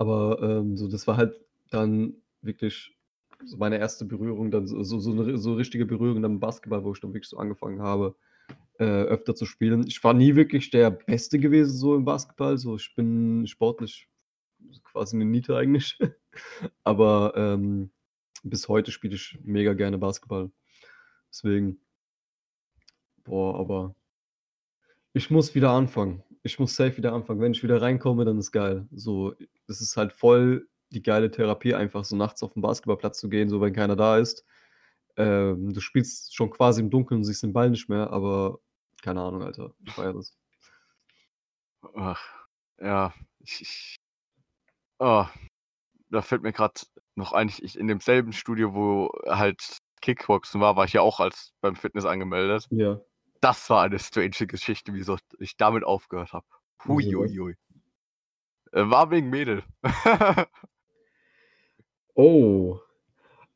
Aber, 0.00 0.38
ähm, 0.42 0.76
so 0.76 0.88
das 0.88 1.06
war 1.06 1.16
halt 1.18 1.38
dann 1.70 2.14
wirklich 2.42 2.96
so 3.44 3.56
meine 3.58 3.78
erste 3.78 4.04
Berührung, 4.06 4.50
dann 4.50 4.66
so 4.66 4.82
so 4.84 5.00
so 5.00 5.12
'ne 5.14 5.38
so 5.38 5.54
richtige 5.54 5.86
Berührung 5.86 6.22
dann 6.22 6.40
Basketball, 6.40 6.84
wo 6.84 6.92
ich 6.92 7.00
dann 7.00 7.12
wirklich 7.14 7.28
so 7.30 7.38
angefangen 7.38 7.82
habe, 7.82 8.16
äh, 8.80 8.84
öfter 8.84 9.34
zu 9.36 9.46
spielen. 9.46 9.86
Ich 9.88 10.02
war 10.04 10.14
nie 10.14 10.36
wirklich 10.36 10.70
der 10.70 10.90
Beste 10.92 11.38
gewesen 11.40 11.76
so 11.76 11.96
im 11.96 12.04
Basketball, 12.06 12.58
so 12.58 12.76
ich 12.76 12.94
bin 12.96 13.46
sportlich 13.48 14.08
quasi 14.84 15.16
'ne 15.18 15.24
Niete 15.26 15.56
eigentlich. 15.56 15.98
Aber, 16.84 17.34
ähm, 17.36 17.90
bis 18.44 18.68
heute 18.68 18.92
spiele 18.92 19.16
ich 19.16 19.38
mega 19.44 19.74
gerne 19.74 19.98
Basketball. 19.98 20.50
Deswegen 21.32 21.80
boah, 23.24 23.58
aber 23.58 23.94
ich 25.14 25.30
muss 25.30 25.54
wieder 25.54 25.70
anfangen. 25.70 26.22
Ich 26.42 26.58
muss 26.58 26.76
safe 26.76 26.96
wieder 26.96 27.12
anfangen. 27.12 27.40
Wenn 27.40 27.52
ich 27.52 27.62
wieder 27.62 27.82
reinkomme, 27.82 28.24
dann 28.24 28.38
ist 28.38 28.52
geil. 28.52 28.86
So, 28.92 29.34
das 29.66 29.80
ist 29.80 29.96
halt 29.96 30.12
voll 30.12 30.68
die 30.90 31.02
geile 31.02 31.30
Therapie, 31.30 31.74
einfach 31.74 32.04
so 32.04 32.16
nachts 32.16 32.42
auf 32.42 32.56
'n 32.56 32.62
Basketballplatz 32.62 33.18
zu 33.18 33.28
gehen, 33.28 33.48
so 33.48 33.60
wenn 33.60 33.72
keiner 33.74 33.96
da 33.96 34.18
ist. 34.18 34.44
Ähm, 35.16 35.72
du 35.72 35.80
spielst 35.80 36.34
schon 36.34 36.50
quasi 36.50 36.80
im 36.80 36.90
Dunkeln 36.90 37.18
und 37.20 37.24
siehst 37.24 37.42
den 37.42 37.52
Ball 37.52 37.70
nicht 37.70 37.88
mehr, 37.88 38.10
aber 38.10 38.60
keine 39.02 39.20
Ahnung, 39.22 39.42
Alter. 39.42 39.74
Ich 39.84 39.92
feiere 39.92 40.14
das. 40.14 40.36
Ach, 41.94 42.22
ja, 42.80 43.14
ich 43.40 43.60
ich 43.62 43.96
oh, 44.98 45.26
da 46.10 46.22
fällt 46.22 46.42
mir 46.42 46.52
grad 46.52 46.86
noch 47.14 47.32
ein, 47.32 47.48
ich 47.48 47.78
in 47.78 47.88
demselben 47.88 48.32
Studio, 48.32 48.74
wo 48.74 49.10
halt 49.26 49.78
Kickboxen 50.00 50.60
war, 50.60 50.76
war 50.76 50.84
ich 50.84 50.92
ja 50.94 51.02
auch 51.02 51.20
als 51.20 51.52
beim 51.60 51.76
Fitness 51.76 52.04
angemeldet. 52.04 52.66
Ja. 52.70 53.00
Das 53.40 53.68
war 53.70 53.82
eine 53.82 53.98
strange 53.98 54.46
Geschichte, 54.46 54.92
wieso 54.94 55.16
ich 55.38 55.56
damit 55.56 55.84
aufgehört 55.84 56.32
habe. 56.32 56.46
Hui, 56.86 57.04
Wieso 57.04 57.22
das? 57.22 57.30
hui, 57.32 57.38
hui. 57.38 57.56
Äh, 58.72 58.90
war 58.90 59.10
wegen 59.10 59.30
Mädel. 59.30 59.64
Oh, 62.20 62.78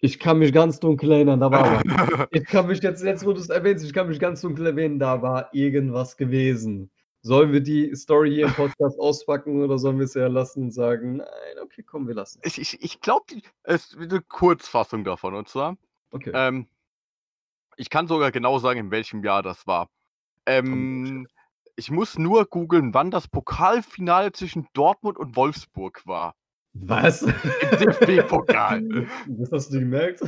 ich 0.00 0.18
kann 0.18 0.38
mich 0.38 0.53
ganz 0.53 0.81
dunkel 0.81 1.12
erinnern, 1.12 1.40
da 1.40 1.53
war 1.53 1.70
was. 1.72 1.85
Ich 2.31 2.46
kann 2.46 2.66
mich 2.66 2.83
jetzt 2.83 3.05
jetzt, 3.05 3.27
wo 3.27 3.33
du's 3.33 3.50
erwähnst, 3.50 3.85
ich 3.85 3.92
kann 3.92 4.09
mich 4.09 4.18
ganz 4.18 4.40
dunkel 4.40 4.66
erwähnen, 4.66 4.98
da 4.98 5.22
war 5.22 5.55
irgendwas 5.55 6.16
gewesen. 6.16 6.90
Sollen 7.22 7.53
wir 7.53 7.61
die 7.61 7.94
Story 7.94 8.35
hier 8.35 8.46
im 8.46 8.53
Podcast 8.57 8.98
auspacken 8.98 9.62
oder 9.62 9.79
sollen 9.79 9.98
wir's 9.98 10.16
eher 10.16 10.31
lassen 10.31 10.64
und 10.64 10.70
sagen: 10.72 11.18
„Nein, 11.18 11.29
okay, 11.62 11.83
komm, 11.83 12.09
wir 12.09 12.14
lassen's?“ 12.14 12.44
Ich 12.46 12.59
ich 12.59 12.83
ich 12.83 13.00
glaube, 13.00 13.27
es 13.64 13.94
'ne 13.96 14.22
Kurzfassung 14.22 15.05
davon 15.05 15.35
und 15.35 15.48
zwar, 15.48 15.77
Okay. 16.12 16.33
ähm, 16.33 16.66
ich 17.77 17.90
kann 17.90 18.09
sogar 18.09 18.33
genau 18.33 18.59
sagen, 18.59 18.81
in 18.81 18.90
welchem 18.90 19.22
Jahr 19.24 19.42
das 19.42 19.66
war. 19.66 19.88
Ähm, 20.46 21.27
ich 21.77 21.90
muss 21.90 22.18
nur 22.18 22.46
googeln, 22.46 22.94
wann 22.94 23.11
das 23.11 23.29
Pokalfinale 23.29 24.33
zwischen 24.33 24.66
Dortmund 24.72 25.18
und 25.18 25.37
Wolfsburg 25.37 26.07
war. 26.07 26.35
Was? 26.75 27.21
DFB-Pokal. 27.21 29.07
Das 29.29 29.53
hast 29.53 29.73
du 29.73 29.79
gemerkt? 29.79 30.21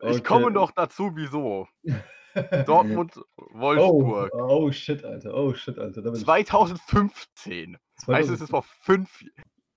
Ich 0.00 0.24
komme 0.24 0.50
noch 0.50 0.72
dazu, 0.72 1.12
wieso. 1.14 1.68
Dortmund, 2.66 3.14
Wolfsburg. 3.36 4.32
Oh, 4.34 4.66
oh 4.66 4.72
shit, 4.72 5.04
Alter. 5.04 5.34
Oh 5.34 5.54
shit, 5.54 5.78
Alter. 5.78 6.02
Da 6.02 6.10
bin 6.10 6.18
ich 6.18 6.24
2015. 6.24 7.76
Heißt 8.08 8.30
es, 8.30 8.38
2015. 8.40 8.52
war 8.52 8.62
5 8.62 9.24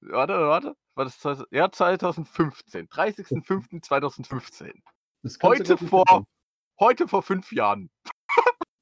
warte, 0.01 0.33
warte, 0.33 0.75
war 0.95 1.05
das 1.05 1.45
ja, 1.51 1.71
2015. 1.71 2.87
30.05.2015. 2.87 4.71
Das 5.21 5.39
kannst 5.39 5.69
du 5.69 5.73
Heute 5.73 5.77
vor 5.77 6.05
vorstellen. 6.05 6.25
heute 6.79 7.07
vor 7.07 7.21
5 7.21 7.51
Jahren. 7.51 7.89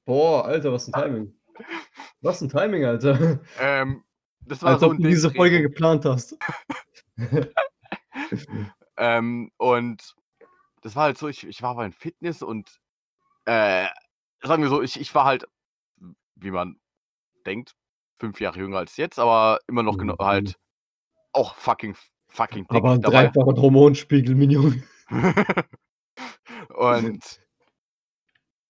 Boah, 0.06 0.46
Alter, 0.46 0.72
was 0.72 0.88
ein 0.88 0.94
Timing. 0.94 1.34
Was 2.22 2.42
ein 2.42 2.50
Timing, 2.50 2.86
Alter. 2.86 3.40
Ähm, 3.60 4.04
das 4.48 4.62
war 4.62 4.72
Als 4.74 4.82
so 4.82 4.88
ob 4.92 4.98
du 4.98 5.04
diese 5.08 5.30
Dreh. 5.30 5.36
Folge 5.38 5.62
geplant 5.62 6.06
hast. 6.06 6.38
Ähm, 8.96 9.52
und 9.58 10.14
das 10.82 10.96
war 10.96 11.04
halt 11.04 11.18
so, 11.18 11.28
ich, 11.28 11.48
ich 11.48 11.62
war 11.64 11.74
beim 11.76 11.92
Fitness 11.92 12.44
und 12.44 12.80
äh, 13.46 13.88
sagen 14.44 14.62
wir 14.62 14.70
so, 14.70 14.84
ich, 14.84 15.00
ich 15.00 15.16
war 15.16 15.26
halt, 15.26 15.46
wie 16.36 16.52
man 16.52 16.80
denkt, 17.46 17.76
fünf 18.20 18.40
Jahre 18.40 18.60
jünger 18.60 18.78
als 18.78 18.98
jetzt, 18.98 19.18
aber 19.20 19.60
immer 19.68 19.82
noch 19.84 19.98
genau, 19.98 20.14
Mhm. 20.20 20.26
halt 20.26 20.56
auch 21.34 21.56
fucking, 21.56 21.96
fucking 22.28 22.68
dick 22.68 22.78
Aber 22.78 22.92
ein 22.92 23.02
dabei. 23.02 23.28
dreifacher 23.30 23.62
Hormonspiegel, 23.62 24.36
Minion. 24.36 24.84
und 26.70 27.40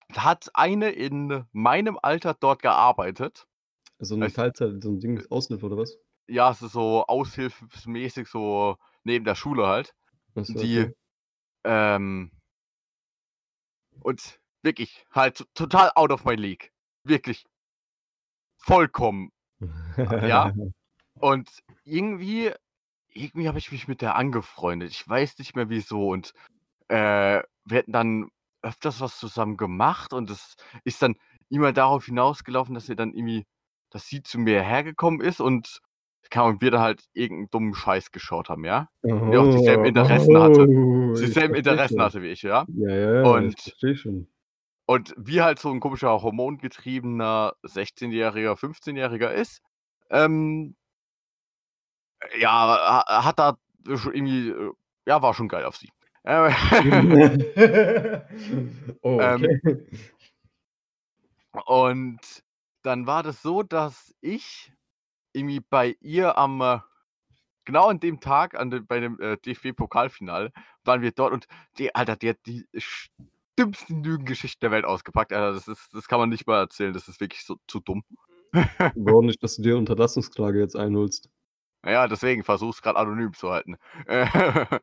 da 0.10 0.24
hat 0.24 0.50
eine 0.54 0.92
in 0.92 1.46
meinem 1.52 2.00
Alter 2.02 2.34
dort 2.34 2.62
gearbeitet. 2.62 3.46
So 4.04 4.16
eine 4.16 4.32
Teilzeit, 4.32 4.82
so 4.82 4.92
ein 4.92 5.00
Ding, 5.00 5.24
Aushilfe 5.30 5.66
oder 5.66 5.78
was? 5.78 5.98
Ja, 6.28 6.52
es 6.52 6.62
ist 6.62 6.74
so 6.74 7.06
aushilfsmäßig, 7.06 8.28
so 8.28 8.78
neben 9.04 9.26
der 9.26 9.36
Schule 9.36 9.68
halt. 9.68 9.94
So, 10.36 10.54
Die, 10.54 10.92
ähm, 11.64 12.32
und 14.02 14.40
wirklich 14.64 15.06
halt 15.12 15.46
total 15.54 15.92
out 15.96 16.12
of 16.12 16.26
my 16.26 16.36
league. 16.36 16.72
Wirklich 17.04 17.46
vollkommen. 18.58 19.32
okay. 19.98 20.28
ja. 20.30 20.54
Und 21.20 21.50
irgendwie, 21.84 22.52
irgendwie 23.10 23.48
habe 23.48 23.60
ich 23.60 23.72
mich 23.72 23.88
mit 23.88 24.02
der 24.02 24.16
angefreundet. 24.16 24.92
Ich 24.92 25.08
weiß 25.08 25.38
nicht 25.38 25.56
mehr 25.56 25.70
wieso. 25.70 26.10
Und 26.10 26.34
äh, 26.88 27.44
wir 27.66 27.78
hätten 27.78 27.92
dann 27.92 28.30
öfters 28.62 29.02
was 29.02 29.20
zusammen 29.20 29.58
gemacht 29.58 30.14
und 30.14 30.30
es 30.30 30.56
ist 30.86 31.02
dann 31.02 31.16
immer 31.50 31.74
darauf 31.74 32.06
hinausgelaufen, 32.06 32.74
dass 32.74 32.86
sie 32.86 32.96
dann 32.96 33.14
irgendwie, 33.14 33.46
dass 33.94 34.08
sie 34.08 34.24
zu 34.24 34.40
mir 34.40 34.62
hergekommen 34.62 35.22
ist 35.22 35.40
und 35.40 35.80
keine 36.30 36.46
Ahnung, 36.48 36.62
wir 36.62 36.72
da 36.72 36.82
halt 36.82 37.04
irgendeinen 37.14 37.50
dummen 37.52 37.74
Scheiß 37.76 38.12
geschaut 38.12 38.50
haben, 38.50 38.66
ja? 38.66 38.90
die 39.04 39.38
auch 39.38 39.52
dieselben 39.52 39.86
Interessen 39.86 40.42
hatte. 40.42 40.68
Oh, 40.68 41.14
ich 41.14 41.20
Dieselben 41.22 41.56
Interessen 41.56 41.98
schon. 41.98 42.06
hatte 42.06 42.22
wie 42.24 42.30
ich, 42.30 42.42
ja? 42.42 42.66
Ja, 42.76 42.96
ja, 42.96 43.14
ja, 43.16 43.24
Und-. 43.24 43.76
Und 44.86 45.14
wie 45.18 45.42
halt 45.42 45.60
so 45.60 45.72
ein 45.72 45.80
komischer 45.80 46.22
hormongetriebener 46.22 47.54
16-Jähriger, 47.64 48.58
15-Jähriger 48.58 49.32
ist, 49.32 49.62
ähm, 50.10 50.76
ja, 52.38 52.52
ha- 52.52 53.26
hat 53.26 53.40
da 53.40 53.58
irgendwie, 53.86 54.50
äh, 54.50 54.72
ja, 55.06 55.22
war 55.22 55.34
schon 55.34 55.48
geil 55.48 55.64
auf 55.66 55.78
sie. 55.78 55.90
Oh, 56.26 56.50
Ähm, 59.04 59.44
okay. 59.44 59.88
und 61.66 62.20
dann 62.84 63.08
war 63.08 63.24
das 63.24 63.42
so, 63.42 63.64
dass 63.64 64.14
ich 64.22 64.72
irgendwie 65.34 65.62
bei 65.62 65.96
ihr 66.02 66.38
am, 66.38 66.62
äh, 66.62 66.80
genau 67.66 67.88
an 67.88 68.00
dem 68.00 68.20
Tag, 68.20 68.56
an 68.56 68.70
dem, 68.70 68.86
bei 68.86 69.00
dem 69.00 69.20
äh, 69.20 69.38
DFB-Pokalfinale, 69.38 70.52
waren 70.84 71.02
wir 71.02 71.12
dort 71.12 71.34
und 71.34 71.48
die, 71.78 71.94
Alter, 71.96 72.16
die 72.16 72.30
hat 72.30 72.38
die 72.46 72.66
dümmsten 73.58 74.04
Lügengeschichten 74.04 74.60
der 74.62 74.72
Welt 74.72 74.86
ausgepackt. 74.86 75.34
Alter, 75.34 75.54
das, 75.54 75.68
ist, 75.68 75.94
das 75.94 76.08
kann 76.08 76.20
man 76.20 76.30
nicht 76.30 76.46
mal 76.46 76.60
erzählen, 76.60 76.94
das 76.94 77.08
ist 77.08 77.20
wirklich 77.20 77.46
so 77.46 77.58
zu 77.68 77.80
dumm. 77.80 78.04
Warum 78.96 79.26
nicht, 79.26 79.42
dass 79.42 79.56
du 79.56 79.64
dir 79.64 79.78
Unterlassungsklage 79.78 80.60
jetzt 80.60 80.76
einholst? 80.76 81.30
Naja, 81.82 82.08
deswegen 82.08 82.44
versuch's 82.44 82.82
gerade 82.82 83.00
anonym 83.00 83.34
zu 83.34 83.50
halten. 83.50 83.78
Äh, 84.06 84.26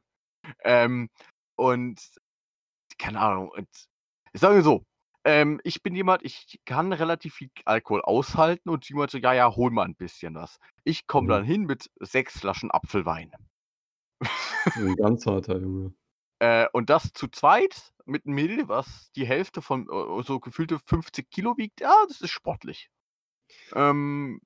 ähm, 0.65 1.09
und 1.57 2.01
keine 2.99 3.21
Ahnung, 3.21 3.51
und 3.51 3.69
ich 4.33 4.41
sage 4.41 4.63
so, 4.63 4.85
ähm, 5.25 5.61
ich 5.65 5.83
bin 5.83 5.95
jemand, 5.95 6.25
ich 6.25 6.61
kann 6.65 6.93
relativ 6.93 7.35
viel 7.35 7.51
Alkohol 7.65 8.03
aushalten 8.03 8.71
und 8.71 8.89
jemand 8.89 9.11
so, 9.11 9.19
ja, 9.19 9.33
ja, 9.33 9.55
hol 9.55 9.71
mal 9.71 9.85
ein 9.85 9.97
bisschen 9.97 10.35
was. 10.35 10.59
Ich 10.85 11.07
komme 11.07 11.27
Mhm. 11.27 11.31
dann 11.31 11.45
hin 11.45 11.63
mit 11.63 11.91
sechs 12.01 12.41
Flaschen 12.41 12.71
Apfelwein. 12.71 13.33
Ein 14.77 14.97
ganz 14.97 15.27
harter 15.27 15.59
Junge. 15.59 15.93
Äh, 16.39 16.67
und 16.73 16.91
das 16.91 17.13
zu 17.13 17.29
zweit 17.29 17.93
mit 18.07 18.27
einem 18.27 18.35
Mädel, 18.35 18.69
was 18.69 19.13
die 19.13 19.27
Hälfte 19.27 19.63
von 19.63 19.87
so 20.25 20.41
gefühlte 20.41 20.79
50 20.79 21.31
Kilo 21.31 21.57
wiegt, 21.57 21.81
ja, 21.81 21.95
das 22.09 22.21
ist 22.21 22.31
sportlich. 22.31 22.89
Ähm, 23.75 24.41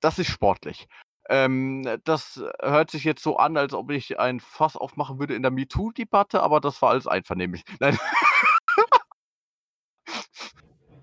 das 0.00 0.18
ist 0.18 0.28
sportlich. 0.28 0.88
Ähm, 1.28 1.86
das 2.04 2.42
hört 2.60 2.90
sich 2.90 3.04
jetzt 3.04 3.22
so 3.22 3.36
an, 3.36 3.56
als 3.56 3.74
ob 3.74 3.90
ich 3.90 4.18
ein 4.18 4.40
Fass 4.40 4.76
aufmachen 4.76 5.20
würde 5.20 5.34
in 5.34 5.42
der 5.42 5.52
MeToo-Debatte, 5.52 6.42
aber 6.42 6.60
das 6.60 6.82
war 6.82 6.90
alles 6.90 7.06
einvernehmlich. 7.06 7.62
Nein, 7.80 7.98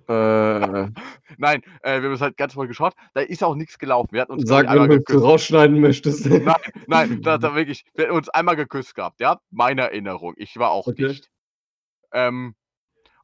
Äh, 0.10 0.90
nein 1.38 1.62
äh, 1.84 2.02
wir 2.02 2.10
haben 2.10 2.14
es 2.14 2.22
halt 2.22 2.36
ganz 2.36 2.56
mal 2.56 2.68
geschaut. 2.68 2.94
Da 3.14 3.22
ist 3.22 3.44
auch 3.44 3.54
nichts 3.54 3.78
gelaufen. 3.78 4.10
Wir 4.12 4.22
hatten 4.22 4.32
uns 4.32 4.48
sag, 4.48 4.68
wenn 4.68 4.90
du 4.90 4.98
geküsst. 4.98 5.24
rausschneiden 5.24 5.80
möchtest. 5.80 6.26
Nein, 6.26 6.56
nein, 6.88 7.22
da, 7.22 7.38
da 7.38 7.54
wirklich. 7.54 7.86
Wir 7.94 8.06
hatten 8.06 8.16
uns 8.18 8.30
einmal 8.30 8.56
geküsst 8.56 8.96
gehabt, 8.96 9.20
ja? 9.22 9.40
Meine 9.52 9.84
Erinnerung. 9.84 10.34
Ich 10.38 10.58
war 10.58 10.72
auch 10.72 10.88
Okay. 10.88 11.08
nicht. 11.08 11.30
Ähm, 12.12 12.56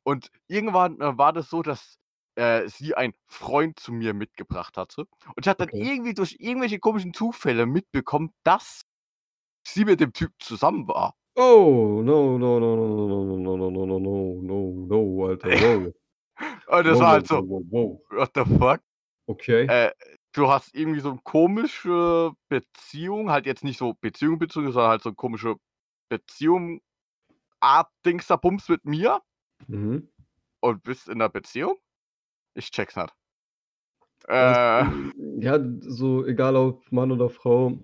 und 0.04 0.30
irgendwann 0.48 1.02
äh, 1.02 1.18
war 1.18 1.34
das 1.34 1.50
so, 1.50 1.64
dass 1.64 1.98
äh, 2.36 2.68
sie 2.68 2.94
einen 2.94 3.14
Freund 3.26 3.80
zu 3.80 3.92
mir 3.92 4.14
mitgebracht 4.14 4.78
hatte. 4.78 5.02
Und 5.36 5.42
ich 5.42 5.48
hatte 5.48 5.66
dann 5.66 5.70
Okay. 5.70 5.90
irgendwie 5.90 6.14
durch 6.14 6.36
irgendwelche 6.40 6.78
komischen 6.78 7.14
Zufälle 7.14 7.66
mitbekommen, 7.66 8.32
dass 8.44 8.82
sie 9.66 9.86
mit 9.86 10.00
dem 10.00 10.14
Typ 10.14 10.32
zusammen 10.40 10.88
war. 10.88 11.16
Oh, 11.36 12.02
no, 12.04 12.38
no, 12.38 12.60
no, 12.60 12.76
no, 12.76 12.86
no, 12.86 13.38
no, 13.38 13.58
no, 13.58 13.70
no, 13.70 13.86
no, 13.86 14.00
no, 14.00 14.42
no, 14.42 14.86
no, 14.88 15.26
Alter, 15.26 15.50
wow. 15.50 15.94
Und 16.68 16.86
das 16.86 16.96
wow, 16.96 17.02
war 17.02 17.08
halt 17.12 17.28
so, 17.28 17.36
wow, 17.50 17.64
wow, 17.70 18.02
what 18.10 18.32
the 18.36 18.44
fuck? 18.58 18.82
Okay. 19.28 19.66
Äh, 19.68 19.92
du 20.34 20.50
hast 20.50 20.76
irgendwie 20.76 21.00
so 21.00 21.12
eine 21.12 21.20
komische 21.24 22.34
Beziehung, 22.50 23.32
halt 23.32 23.46
jetzt 23.46 23.64
nicht 23.64 23.78
so 23.78 23.94
Beziehung, 24.02 24.38
Beziehung, 24.40 24.72
sondern 24.72 24.90
halt 24.92 25.02
so 25.02 25.10
eine 25.10 25.16
komische 25.16 25.56
Beziehung, 26.10 26.82
Art 27.60 27.90
Dings 28.06 28.28
da 28.28 28.36
Bums 28.36 28.70
mit 28.70 28.86
mir 28.86 29.22
Mhm. 29.68 30.12
und 30.62 30.84
bist 30.84 31.08
in 31.08 31.16
einer 31.16 31.30
Beziehung? 31.30 31.78
Ich 32.54 32.72
check's 32.72 32.96
nicht. 32.96 33.14
Das, 34.28 34.28
Äh, 34.28 34.86
ja, 35.40 35.60
so 35.82 36.26
egal 36.26 36.56
ob 36.56 36.92
Mann 36.92 37.12
oder 37.12 37.30
Frau, 37.30 37.80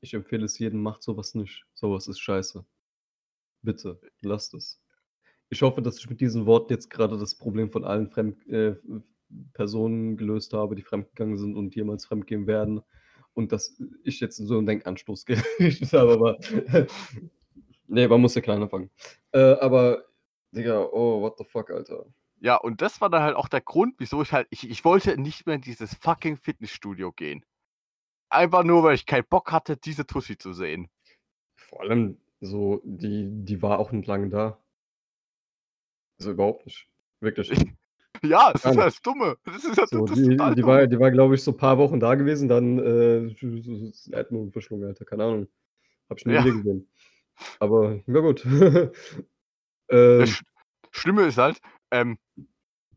ich 0.00 0.14
empfehle 0.14 0.44
es 0.44 0.58
jedem, 0.58 0.82
macht 0.82 1.02
sowas 1.02 1.34
nicht. 1.34 1.66
Sowas 1.74 2.08
ist 2.08 2.20
scheiße. 2.20 2.64
Bitte, 3.62 4.00
lasst 4.20 4.54
es. 4.54 4.80
Ich 5.50 5.62
hoffe, 5.62 5.82
dass 5.82 5.98
ich 5.98 6.10
mit 6.10 6.20
diesen 6.20 6.46
Worten 6.46 6.72
jetzt 6.72 6.90
gerade 6.90 7.16
das 7.18 7.36
Problem 7.36 7.70
von 7.70 7.84
allen 7.84 8.08
Fremd 8.10 8.46
äh, 8.48 8.76
Personen 9.54 10.16
gelöst 10.16 10.52
habe, 10.52 10.74
die 10.74 10.82
fremdgegangen 10.82 11.38
sind 11.38 11.56
und 11.56 11.74
jemals 11.74 12.06
fremdgehen 12.06 12.46
werden. 12.46 12.80
Und 13.34 13.52
dass 13.52 13.80
ich 14.04 14.20
jetzt 14.20 14.36
so 14.36 14.58
einen 14.58 14.66
Denkanstoß 14.66 15.24
gerichtet 15.58 15.92
habe, 15.92 16.12
aber 16.12 16.38
nee, 17.86 18.08
man 18.08 18.20
muss 18.20 18.34
ja 18.34 18.40
klein 18.40 18.62
anfangen. 18.62 18.90
Äh, 19.32 19.54
aber, 19.60 20.04
Digga, 20.52 20.80
oh, 20.92 21.20
what 21.22 21.38
the 21.38 21.44
fuck, 21.44 21.70
Alter. 21.70 22.06
ja, 22.40 22.56
und 22.56 22.82
das 22.82 23.00
war 23.00 23.10
dann 23.10 23.22
halt 23.22 23.36
auch 23.36 23.48
der 23.48 23.60
Grund, 23.60 23.94
wieso 23.98 24.22
ich 24.22 24.32
halt, 24.32 24.48
ich, 24.50 24.68
ich 24.68 24.84
wollte 24.84 25.18
nicht 25.20 25.46
mehr 25.46 25.56
in 25.56 25.60
dieses 25.60 25.94
fucking 25.94 26.36
Fitnessstudio 26.36 27.12
gehen. 27.12 27.44
Einfach 28.30 28.64
nur, 28.64 28.82
weil 28.82 28.94
ich 28.94 29.06
keinen 29.06 29.26
Bock 29.28 29.52
hatte, 29.52 29.76
diese 29.76 30.06
Tussi 30.06 30.36
zu 30.36 30.52
sehen. 30.52 30.88
Vor 31.56 31.82
allem, 31.82 32.18
so, 32.40 32.80
die, 32.84 33.28
die 33.30 33.62
war 33.62 33.78
auch 33.78 33.92
nicht 33.92 34.06
lange 34.06 34.28
da. 34.28 34.58
Also 36.18 36.32
überhaupt 36.32 36.66
nicht. 36.66 36.86
Wirklich. 37.20 37.50
Ja, 38.24 38.50
es 38.52 38.62
Gar 38.62 38.72
ist 38.72 38.78
halt 38.78 38.86
das 38.88 39.02
Dumme. 39.02 39.36
Das 39.44 39.64
ist 39.64 39.78
halt 39.78 39.90
So, 39.90 40.04
das 40.04 40.16
die, 40.16 40.30
die 40.30 40.38
war, 40.64 40.86
die 40.88 40.98
war 40.98 41.10
glaube 41.12 41.36
ich, 41.36 41.42
so 41.44 41.52
ein 41.52 41.56
paar 41.56 41.78
Wochen 41.78 42.00
da 42.00 42.16
gewesen, 42.16 42.48
dann 42.48 42.78
äh, 42.80 43.32
Erdmond 44.10 44.52
verschlungen, 44.52 44.88
Alter, 44.88 45.04
keine 45.04 45.22
Ahnung. 45.22 45.48
Hab 46.08 46.18
ich 46.18 46.26
nie 46.26 46.32
Ja. 46.32 46.42
gesehen. 46.42 46.88
Aber, 47.60 48.00
ja 48.06 48.20
gut. 48.20 48.44
Das 49.90 50.20
ähm, 50.20 50.26
Sch 50.26 50.42
Schlimme 50.90 51.22
ist 51.22 51.38
halt, 51.38 51.60
ähm, 51.92 52.18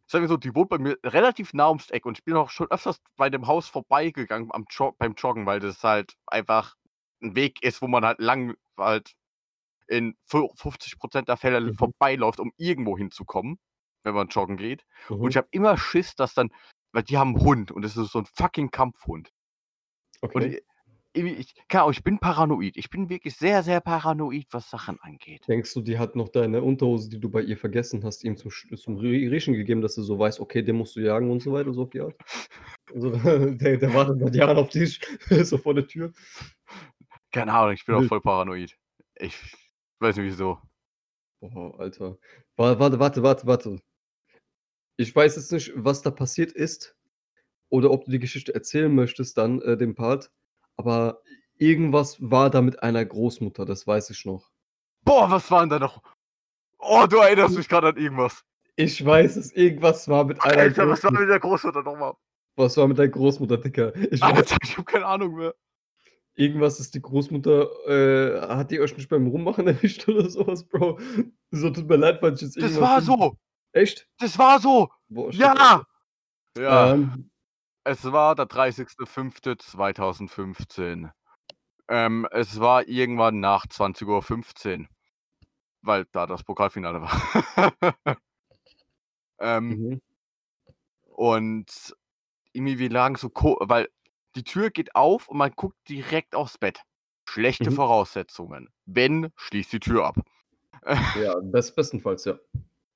sagen 0.08 0.24
wir 0.24 0.28
so, 0.28 0.36
die 0.38 0.54
wohnt 0.54 0.70
bei 0.70 0.78
mir 0.78 0.98
relativ 1.06 1.54
nah 1.54 1.70
ums 1.70 1.90
Eck 1.90 2.06
und 2.06 2.18
ich 2.18 2.26
bin 2.26 2.36
auch 2.36 2.50
schon 2.50 2.70
öfters 2.70 3.00
bei 3.16 3.30
dem 3.30 3.48
Haus 3.48 3.70
vorbeigegangen 3.70 4.50
am 4.52 4.66
Jog 4.70 4.98
beim 4.98 5.14
Joggen, 5.14 5.46
weil 5.46 5.62
das 5.62 5.84
halt 5.84 6.16
einfach 6.28 6.76
ein 7.22 7.36
Weg 7.36 7.64
ist, 7.64 7.82
wo 7.82 7.88
man 7.88 8.04
halt 8.04 8.20
lang 8.20 8.56
halt 8.78 9.14
in 9.92 10.16
fu- 10.26 10.52
50% 10.56 11.28
der 11.28 11.38
Fälle 11.38 11.62
Mhm. 11.62 11.74
vorbeiläuft, 11.76 12.40
um 12.40 12.52
irgendwo 12.58 12.98
hinzukommen, 12.98 13.60
wenn 14.04 14.14
man 14.16 14.30
joggen 14.30 14.58
geht. 14.58 14.86
Und 15.10 15.22
mhm, 15.22 15.28
ich 15.28 15.38
habe 15.38 15.48
immer 15.52 15.78
Schiss, 15.78 16.16
dass 16.16 16.34
dann, 16.34 16.50
weil 16.94 17.04
die 17.04 17.18
haben 17.18 17.36
einen 17.36 17.46
Hund 17.46 17.72
und 17.72 17.82
das 17.84 17.98
ist 17.98 18.12
so 18.12 18.20
ein 18.20 18.26
fucking 18.26 18.72
Kampfhund. 18.72 19.32
Und 20.22 20.32
okay. 20.36 20.58
ich, 20.58 20.64
irgendwie, 21.14 21.36
ich, 21.36 21.54
keine 21.68 21.84
Ahnung, 21.84 21.92
ich 21.92 22.04
bin 22.06 22.20
paranoid. 22.20 22.78
Ich 22.78 22.90
bin 22.90 23.10
wirklich 23.10 23.36
sehr, 23.36 23.64
sehr 23.64 23.82
paranoid, 23.82 24.48
was 24.52 24.70
Sachen 24.70 24.98
angeht. 25.02 25.46
Denkst 25.48 25.74
du, 25.74 25.82
die 25.82 26.00
hat 26.00 26.16
noch 26.16 26.30
deine 26.30 26.62
Unterhose, 26.62 27.10
die 27.10 27.20
du 27.20 27.30
bei 27.30 27.42
ihr 27.42 27.58
vergessen 27.58 28.04
hast, 28.06 28.24
ihm 28.24 28.38
zum, 28.38 28.50
zum 28.78 28.98
Rie- 28.98 29.28
Riechen 29.28 29.54
gegeben, 29.54 29.82
dass 29.82 29.96
du 29.96 30.04
so 30.04 30.18
weißt, 30.18 30.40
okay, 30.40 30.62
den 30.62 30.78
musst 30.78 30.96
du 30.96 31.02
jagen 31.02 31.30
und 31.30 31.42
so 31.42 31.52
weiter, 31.52 31.74
so 31.74 31.82
auf 31.84 31.90
die 31.90 32.00
Art? 32.00 32.16
Also, 32.94 33.10
der, 33.58 33.78
der 33.78 33.94
wartet 33.94 34.20
seit 34.22 34.36
Jahren 34.36 34.58
auf 34.58 34.70
dich, 34.70 35.02
so 35.44 35.58
vor 35.58 35.74
der 35.74 35.86
Tür. 35.86 36.14
Keine 37.34 37.52
Ahnung, 37.54 37.74
ich 37.74 37.86
bin 37.86 37.96
auch 37.96 38.04
voll 38.06 38.22
paranoid. 38.22 38.78
Ich 39.20 39.36
weiß 40.02 40.16
nicht 40.18 40.26
wieso. 40.26 40.60
Boah, 41.40 41.80
Alter. 41.80 42.18
Wa- 42.56 42.78
Warte, 42.80 43.00
warte, 43.00 43.24
warte, 43.24 43.48
warte. 43.48 43.80
ich 44.98 45.16
weiß 45.16 45.36
jetzt 45.36 45.52
nicht, 45.52 45.72
was 45.76 46.02
da 46.02 46.12
passiert 46.12 46.52
ist 46.52 46.96
oder 47.70 47.90
ob 47.92 48.06
du 48.06 48.12
die 48.12 48.20
Geschichte 48.20 48.54
erzählen 48.54 48.94
möchtest 48.94 49.38
dann, 49.38 49.62
äh, 49.62 49.78
den 49.78 49.96
Part, 49.96 50.32
aber 50.78 51.22
irgendwas 51.58 52.18
war 52.22 52.50
da 52.50 52.62
mit 52.62 52.84
einer 52.84 53.04
Großmutter, 53.06 53.66
das 53.66 53.88
weiß 53.88 54.10
ich 54.12 54.26
noch. 54.26 54.52
Boah, 55.04 55.30
was 55.32 55.50
war 55.50 55.62
denn 55.62 55.70
da 55.70 55.80
noch? 55.80 56.02
Oh, 56.78 57.06
du 57.10 57.18
erinnerst 57.18 57.56
mich 57.58 57.68
gerade 57.70 57.88
an 57.90 57.98
irgendwas. 57.98 58.44
Ich 58.76 59.04
weiß 59.04 59.36
es, 59.38 59.52
irgendwas 59.54 60.08
war 60.08 60.26
mit 60.26 60.42
einer 60.44 60.58
Alter, 60.58 60.88
was 60.90 61.04
war 61.04 61.12
Großmutter. 61.12 61.20
mit 61.22 61.30
der 61.30 61.40
Großmutter 61.40 61.84
nochmal? 61.84 62.14
Was 62.56 62.78
war 62.78 62.88
mit 62.88 62.98
der 62.98 63.10
Großmutter, 63.10 63.58
Dicker? 63.58 63.96
Ich 64.12 64.22
Alter, 64.22 64.58
ich 64.64 64.78
hab 64.78 64.86
keine 64.86 65.06
Ahnung 65.06 65.36
mehr. 65.36 65.56
Irgendwas 66.36 66.80
ist 66.80 66.94
die 66.96 67.02
Großmutter, 67.02 67.68
äh, 67.88 68.42
hat 68.56 68.72
die 68.72 68.80
euch 68.80 68.96
nicht 68.98 69.10
beim 69.10 69.28
Rummachen 69.28 69.68
erwischt 69.68 70.08
oder 70.08 70.28
sowas, 70.30 70.64
Bro? 70.66 71.00
So, 71.52 71.70
tut 71.70 71.88
mir 71.88 71.98
leid, 71.98 72.20
falls 72.22 72.42
ich 72.42 72.48
jetzt 72.48 72.58
Das 72.58 72.64
irgendwas 72.72 72.90
war 72.90 72.98
bin- 72.98 73.06
so. 73.06 73.38
Echt? 73.74 74.08
Das 74.20 74.38
war 74.38 74.60
so. 74.60 74.90
Boah, 75.10 75.32
Ja. 75.32 75.86
Ja. 76.58 76.94
Ähm, 76.94 77.30
Es 77.84 78.04
war 78.12 78.36
der 78.36 78.46
30.05.2015. 78.46 81.10
Ähm, 81.88 82.28
es 82.32 82.60
war 82.60 82.88
irgendwann 82.88 83.40
nach 83.40 83.66
20.15 83.66 84.82
Uhr. 84.82 84.88
Weil 85.84 86.06
da 86.12 86.28
das 86.28 86.44
Pokalfinale 86.44 87.02
war. 87.02 87.12
ähm, 89.40 89.70
mhm. 89.70 90.02
und 91.16 91.96
irgendwie 92.54 92.80
wir 92.80 92.90
lagen 92.90 93.16
so, 93.16 93.30
weil 93.34 93.90
die 94.36 94.44
Tür 94.44 94.70
geht 94.70 94.96
auf 94.96 95.28
und 95.28 95.38
man 95.38 95.52
guckt 95.56 95.78
direkt 95.90 96.36
aufs 96.36 96.58
Bett. 96.58 96.82
Schlechte 97.28 97.70
Mhm. 97.72 97.76
Voraussetzungen. 97.76 98.70
Wenn, 98.86 99.32
schließt 99.36 99.74
die 99.74 99.80
Tür 99.80 100.06
ab. 100.06 100.16
Ja, 101.22 101.36
best, 101.44 101.76
bestenfalls, 101.76 102.26
ja. 102.26 102.38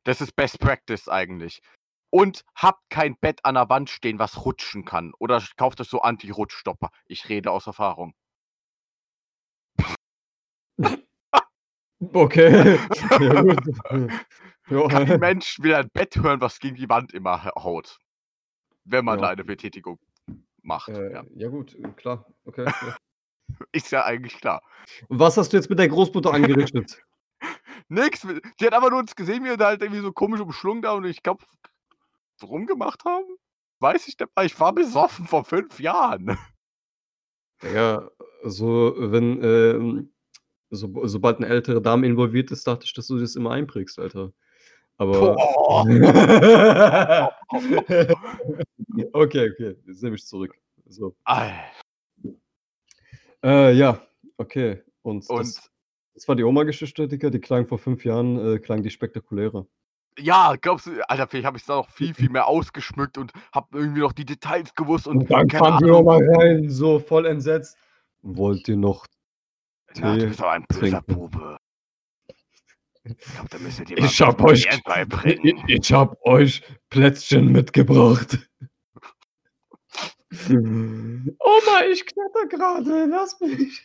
Das 0.04 0.22
ist 0.22 0.36
Best 0.36 0.60
Practice 0.60 1.08
eigentlich. 1.10 1.62
Und 2.10 2.44
habt 2.56 2.90
kein 2.90 3.18
Bett 3.18 3.44
an 3.44 3.56
der 3.56 3.70
Wand 3.70 3.90
stehen, 3.90 4.20
was 4.20 4.46
rutschen 4.46 4.86
kann. 4.86 5.14
Oder 5.20 5.44
kauft 5.58 5.82
euch 5.82 5.90
so 5.90 6.02
Anti-Rutschstopper. 6.02 6.90
Ich 7.08 7.28
rede 7.30 7.52
aus 7.52 7.68
Erfahrung. 7.68 8.14
Okay. 12.14 12.78
ja, 13.20 13.42
gut. 13.42 14.92
Kein. 14.92 15.20
Mensch 15.20 15.60
will 15.60 15.74
ein 15.74 15.90
Bett 15.94 16.16
hören, 16.18 16.42
was 16.42 16.60
gegen 16.60 16.76
die 16.76 16.90
Wand 16.90 17.14
immer 17.14 17.44
ha- 17.44 17.54
haut. 17.64 17.98
Wenn 18.84 19.06
man 19.06 19.18
Ja. 19.20 19.26
da 19.26 19.32
eine 19.32 19.44
Betätigung 19.46 19.98
macht. 20.66 20.90
Äh, 20.90 21.14
Ja. 21.14 21.24
ja, 21.36 21.50
gut, 21.50 21.78
klar. 21.98 22.26
Okay. 22.46 22.66
Ist 23.72 23.92
ja 23.92 24.04
eigentlich 24.04 24.38
klar. 24.40 24.62
Und 25.08 25.20
was 25.20 25.38
hast 25.38 25.54
du 25.54 25.58
jetzt 25.58 25.70
mit 25.70 25.80
der 25.80 25.88
Großmutter 25.88 26.34
angerichtet? 26.34 27.02
Nix. 27.90 28.26
Die 28.60 28.66
hat 28.66 28.74
aber 28.74 28.90
nur 28.90 29.00
uns 29.00 29.16
gesehen, 29.16 29.44
wie 29.44 29.50
wir 29.50 29.58
da 29.58 29.68
halt 29.68 29.82
irgendwie 29.82 30.02
so 30.02 30.12
komisch 30.12 30.40
umschlungen 30.40 30.82
da 30.82 30.94
und 30.94 31.06
ich 31.06 31.22
glaube, 31.22 31.46
rumgemacht 32.42 33.06
haben. 33.06 33.26
Weiß 33.80 34.08
ich 34.08 34.18
nicht, 34.18 34.32
ich 34.44 34.60
war 34.60 34.74
besoffen 34.74 35.28
vor 35.28 35.46
fünf 35.46 35.80
Jahren. 35.80 36.38
Ja, 37.74 38.10
so, 38.44 38.94
wenn, 38.98 39.42
ähm, 39.42 40.14
so, 40.70 41.08
sobald 41.08 41.38
eine 41.38 41.48
ältere 41.48 41.82
Dame 41.82 42.06
involviert 42.06 42.52
ist, 42.52 42.68
dachte 42.68 42.84
ich, 42.86 42.94
dass 42.94 43.08
du 43.08 43.18
das 43.18 43.38
immer 43.38 43.52
einprägst, 43.52 43.98
Alter. 43.98 44.34
Aber. 44.98 45.36
Okay, 49.14 49.52
okay, 49.52 49.76
jetzt 49.86 50.04
nehme 50.04 50.16
ich 50.16 50.26
zurück. 50.26 50.56
So. 50.88 51.16
Äh, 53.44 53.74
ja, 53.74 54.02
okay. 54.38 54.82
Und, 55.02 55.30
Und 55.30 55.40
das, 55.40 55.70
das 56.14 56.28
war 56.28 56.36
die 56.36 56.44
Oma-Geschichte, 56.44 57.08
Digga. 57.08 57.30
Die 57.30 57.40
klang 57.42 57.68
vor 57.68 57.78
fünf 57.78 58.06
Jahren, 58.06 58.56
äh, 58.56 58.60
klang 58.60 58.84
die 58.84 58.90
spektakulärer. 58.90 59.68
ja, 60.18 60.56
glaubst 60.60 60.88
du, 60.88 61.02
Alter, 61.10 61.28
vielleicht 61.28 61.46
habe 61.46 61.58
ich 61.58 61.66
da 61.66 61.76
noch 61.76 61.90
viel, 61.90 62.14
viel 62.14 62.30
mehr 62.30 62.48
ausgeschmückt 62.48 63.18
und 63.18 63.34
habe 63.54 63.78
irgendwie 63.78 64.00
noch 64.02 64.14
die 64.14 64.26
Details 64.26 64.74
gewusst 64.76 65.08
und 65.08 65.18
Und 65.18 65.32
dann 65.32 65.48
keine 65.48 65.64
kam 65.64 65.78
die 65.80 65.86
Ahnung. 65.86 66.02
Oma 66.08 66.20
rein, 66.22 66.70
so 66.70 67.00
voll 67.00 67.26
entsetzt. 67.26 67.78
Wollt 68.22 68.68
ihr 68.70 68.78
noch 68.78 69.06
Na, 69.98 70.14
du 70.16 70.20
Tee 70.22 70.28
bist 70.28 70.40
aber 70.42 70.52
ein 70.52 70.66
böser 70.70 71.04
trinken? 71.06 71.14
Bube. 71.14 71.58
Ich 73.06 73.18
glaube, 73.34 73.50
da 73.50 73.58
müsstet 73.60 73.92
ihr 73.92 73.98
Ich 74.00 74.20
mal 74.20 74.28
hab 74.28 74.42
euch, 74.44 74.66
ich, 74.72 74.84
beibringen. 74.84 75.64
ich 75.68 75.94
hab 75.94 76.20
euch 76.26 76.64
Plätzchen 76.90 77.52
mitgebracht. 77.52 78.40
Oma, 80.50 81.86
ich 81.92 82.06
knatter 82.06 82.48
gerade, 82.50 83.06
lass 83.06 83.40
mich. 83.40 83.82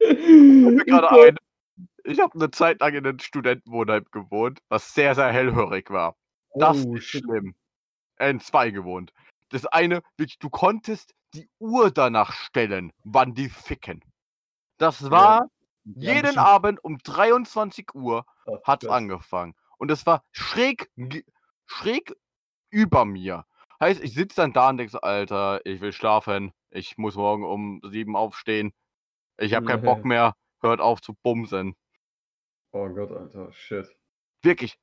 mir 0.00 0.84
gerade 0.84 1.10
ein. 1.10 1.36
Ich 2.04 2.18
habe 2.18 2.34
eine 2.34 2.50
Zeit 2.50 2.80
lang 2.80 2.94
in 2.94 3.06
einem 3.06 3.20
Studentenwohnheim 3.20 4.04
gewohnt, 4.10 4.58
was 4.68 4.92
sehr, 4.92 5.14
sehr 5.14 5.28
hellhörig 5.32 5.88
war. 5.88 6.16
Das 6.56 6.84
Oh, 6.84 6.96
ist 6.96 7.04
schlimm. 7.04 7.54
In 8.18 8.40
zwei 8.40 8.70
gewohnt. 8.70 9.12
Das 9.50 9.66
eine, 9.66 10.02
wirklich, 10.16 10.40
du 10.40 10.50
konntest 10.50 11.14
die 11.34 11.48
Uhr 11.58 11.90
danach 11.90 12.32
stellen, 12.32 12.92
wann 13.04 13.34
die 13.34 13.48
ficken. 13.48 14.04
Das 14.78 15.10
war 15.10 15.40
haben 15.40 15.50
jeden 15.84 16.22
bestimmt- 16.22 16.38
Abend 16.46 16.84
um 16.84 16.98
23 16.98 17.94
Uhr 17.94 18.26
hat's 18.64 18.84
krass. 18.86 18.94
angefangen. 18.94 19.54
Und 19.78 19.90
es 19.90 20.06
war 20.06 20.24
schräg, 20.32 20.90
schräg 21.66 22.14
über 22.70 23.04
mir. 23.04 23.46
Heißt, 23.80 24.00
ich 24.02 24.14
sitze 24.14 24.36
dann 24.36 24.52
da 24.52 24.68
und 24.70 24.76
denke 24.78 24.92
so, 24.92 25.00
Alter, 25.00 25.64
ich 25.66 25.80
will 25.80 25.92
schlafen. 25.92 26.52
Ich 26.70 26.96
muss 26.98 27.16
morgen 27.16 27.44
um 27.44 27.80
sieben 27.90 28.14
aufstehen. 28.16 28.72
Ich 29.38 29.54
habe 29.54 29.66
keinen 29.66 29.82
Bock 29.82 30.04
mehr. 30.04 30.36
Hört 30.60 30.80
auf 30.80 31.00
zu 31.00 31.14
bumsen. 31.22 31.74
Oh 32.72 32.88
Gott, 32.90 33.10
Alter, 33.10 33.52
shit. 33.52 33.88
Wirklich. 34.42 34.78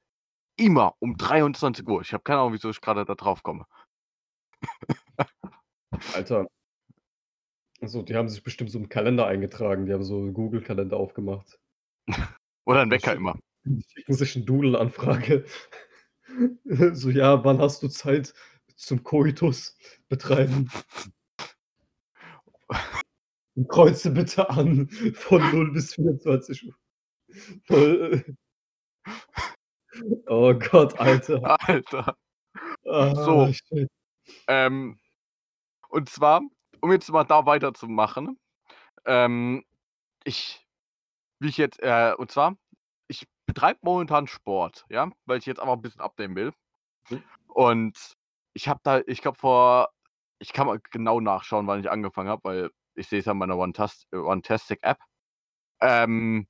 Immer 0.58 0.96
um 1.00 1.16
23 1.16 1.88
Uhr. 1.88 2.02
Ich 2.02 2.12
habe 2.14 2.24
keine 2.24 2.40
Ahnung, 2.40 2.54
wieso 2.54 2.70
ich 2.70 2.82
gerade 2.82 3.06
da 3.06 3.16
drauf 3.16 3.42
komme. 3.44 3.66
Alter. 6.14 6.48
Also, 7.82 8.02
die 8.02 8.16
haben 8.16 8.28
sich 8.30 8.44
bestimmt 8.44 8.72
so 8.72 8.80
im 8.80 8.90
Kalender 8.90 9.26
eingetragen. 9.28 9.86
Die 9.86 9.94
haben 9.94 10.04
so 10.04 10.18
einen 10.18 10.34
Google-Kalender 10.34 10.98
aufgemacht. 10.98 11.60
Oder 12.66 12.82
ein 12.82 12.90
Das 12.90 13.02
Wecker 13.02 13.16
immer. 13.16 13.40
Ich 13.96 14.08
muss 14.08 14.22
ich 14.22 14.36
einen 14.36 14.46
Doodle-Anfrage. 14.46 15.46
so, 16.94 17.10
ja, 17.10 17.44
wann 17.44 17.60
hast 17.60 17.82
du 17.84 17.88
Zeit 17.88 18.34
zum 18.76 19.04
Koitus 19.04 19.78
betreiben? 20.10 20.70
Und 23.56 23.68
kreuze 23.70 24.12
bitte 24.12 24.50
an 24.50 24.90
von 25.14 25.42
0 25.52 25.72
bis 25.72 25.96
24 25.96 26.68
Uhr. 26.68 28.24
Oh 30.28 30.54
Gott, 30.54 31.00
Alter. 31.00 31.60
Alter. 31.68 32.16
Ah, 32.86 33.16
So. 33.16 33.52
shit. 33.52 33.90
Ähm, 34.48 35.00
und 35.90 36.10
zwar, 36.10 36.42
um 36.82 36.92
jetzt 36.92 37.10
mal 37.12 37.24
da 37.26 37.46
weiterzumachen, 37.46 38.40
ähm, 39.06 39.64
ich, 40.24 40.66
wie 41.40 41.50
ich 41.50 41.58
jetzt, 41.58 41.80
äh, 41.82 42.14
und 42.18 42.32
zwar, 42.32 42.56
ich 43.08 43.28
betreibe 43.46 43.80
momentan 43.82 44.28
Sport, 44.28 44.86
ja, 44.90 45.10
weil 45.26 45.40
ich 45.40 45.46
jetzt 45.46 45.60
aber 45.60 45.74
ein 45.74 45.82
bisschen 45.82 46.02
abnehmen 46.02 46.36
will. 46.36 46.54
Mhm. 47.10 47.24
Und 47.48 48.16
ich 48.54 48.68
habe 48.68 48.80
da, 48.84 49.02
ich 49.08 49.22
glaube 49.22 49.38
vor, 49.38 49.90
ich 50.40 50.54
kann 50.54 50.68
mal 50.68 50.80
genau 50.92 51.20
nachschauen, 51.20 51.68
wann 51.68 51.80
ich 51.80 51.92
angefangen 51.92 52.30
habe, 52.30 52.44
weil 52.44 52.72
ich 52.96 53.08
sehe 53.08 53.20
es 53.20 53.28
an 53.28 53.38
meiner 53.38 53.58
One-Tastic-App. 53.58 55.00
Ähm, 55.82 56.48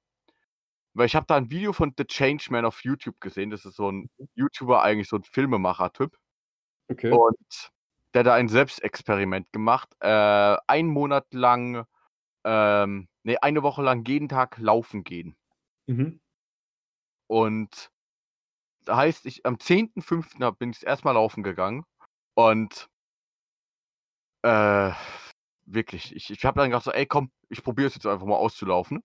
weil 0.94 1.06
ich 1.06 1.16
habe 1.16 1.26
da 1.28 1.38
ein 1.38 1.52
Video 1.52 1.72
von 1.74 1.94
The 1.98 2.06
Changeman 2.06 2.66
auf 2.66 2.84
YouTube 2.84 3.20
gesehen. 3.22 3.52
Das 3.52 3.66
ist 3.66 3.76
so 3.76 3.92
ein 3.92 4.10
YouTuber, 4.36 4.82
eigentlich 4.82 5.08
so 5.08 5.18
ein 5.18 5.24
Filmemacher-Typ. 5.24 6.18
Okay. 6.90 7.12
Und 7.12 7.72
der 8.14 8.20
hat 8.20 8.28
da 8.28 8.34
ein 8.34 8.48
Selbstexperiment 8.50 9.52
gemacht. 9.52 9.90
Äh, 10.00 10.58
einen 10.68 10.90
Monat 10.90 11.34
lang, 11.34 11.86
ähm, 12.44 13.08
nee, 13.24 13.38
eine 13.38 13.64
Woche 13.64 13.82
lang 13.84 14.06
jeden 14.06 14.30
Tag 14.30 14.58
laufen 14.58 15.04
gehen. 15.04 15.36
Mhm. 15.88 16.20
Und 17.28 17.92
da 18.86 18.98
heißt, 18.98 19.26
ich 19.26 19.46
am 19.46 19.58
10.05. 19.58 20.42
hab- 20.42 20.58
bin 20.58 20.72
ich 20.72 20.86
erstmal 20.86 21.14
laufen 21.14 21.44
gegangen. 21.44 21.86
Und 22.34 22.90
äh, 24.42 24.92
wirklich, 25.66 26.16
ich, 26.16 26.32
ich 26.32 26.46
habe 26.46 26.60
dann 26.60 26.70
gedacht 26.70 26.86
so, 26.86 26.92
ey 26.92 27.06
komm, 27.06 27.32
ich 27.50 27.64
probiere 27.64 27.88
es 27.88 27.96
jetzt 27.96 28.08
einfach 28.08 28.26
mal 28.26 28.36
auszulaufen. 28.36 29.04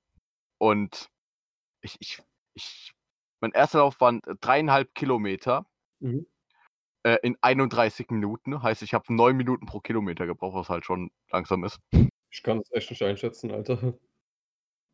Und 0.59 1.11
ich, 1.83 1.97
ich, 2.01 2.23
ich, 2.55 2.93
mein 3.41 3.53
erster 3.53 3.79
Lauf 3.79 4.01
waren 4.01 4.21
dreieinhalb 4.41 4.95
Kilometer 4.95 5.67
Mhm. 6.01 6.27
Äh, 7.05 7.19
in 7.23 7.37
31 7.43 8.11
Minuten. 8.11 8.63
Heißt, 8.63 8.83
ich 8.83 8.95
habe 8.95 9.15
neun 9.15 9.37
Minuten 9.37 9.67
pro 9.67 9.81
Kilometer 9.81 10.27
gebraucht, 10.27 10.55
was 10.57 10.69
halt 10.69 10.85
schon 10.85 11.11
langsam 11.31 11.65
ist. 11.65 11.79
Ich 12.31 12.43
kann 12.43 12.59
das 12.59 12.73
echt 12.73 12.91
nicht 12.91 13.03
einschätzen, 13.03 13.51
Alter. 13.53 13.95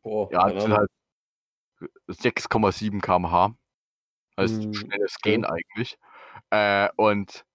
Boah, 0.03 0.29
Ja, 0.31 0.49
das 0.51 0.63
sind 0.63 0.73
halt 0.73 0.89
6,7 2.07 3.01
km/h. 3.01 3.55
Heißt 4.39 4.63
Hm, 4.63 4.71
schnelles 4.71 5.15
okay. 5.19 5.31
Gehen 5.31 5.45
eigentlich. 5.45 5.97
Äh, 6.51 6.89
und 6.97 7.45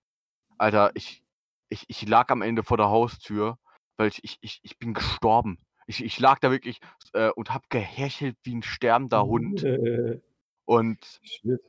Alter, 0.58 0.92
ich, 0.94 1.22
ich, 1.70 1.84
ich 1.88 2.08
lag 2.08 2.30
am 2.30 2.42
Ende 2.42 2.62
vor 2.64 2.76
der 2.78 2.88
Haustür, 2.90 3.58
weil 3.98 4.08
ich, 4.08 4.24
ich, 4.24 4.38
ich, 4.42 4.60
ich 4.62 4.78
bin 4.78 4.94
gestorben. 4.94 5.58
Ich 5.88 6.04
ich 6.04 6.18
lag 6.20 6.40
da 6.40 6.50
wirklich, 6.52 6.80
äh, 7.14 7.30
und 7.30 7.50
habe 7.54 7.66
gehechelt 7.70 8.36
wie 8.44 8.54
'n 8.54 8.62
sterbender 8.62 9.26
Hund. 9.26 9.62
Und 10.66 11.20
Shit. 11.22 11.60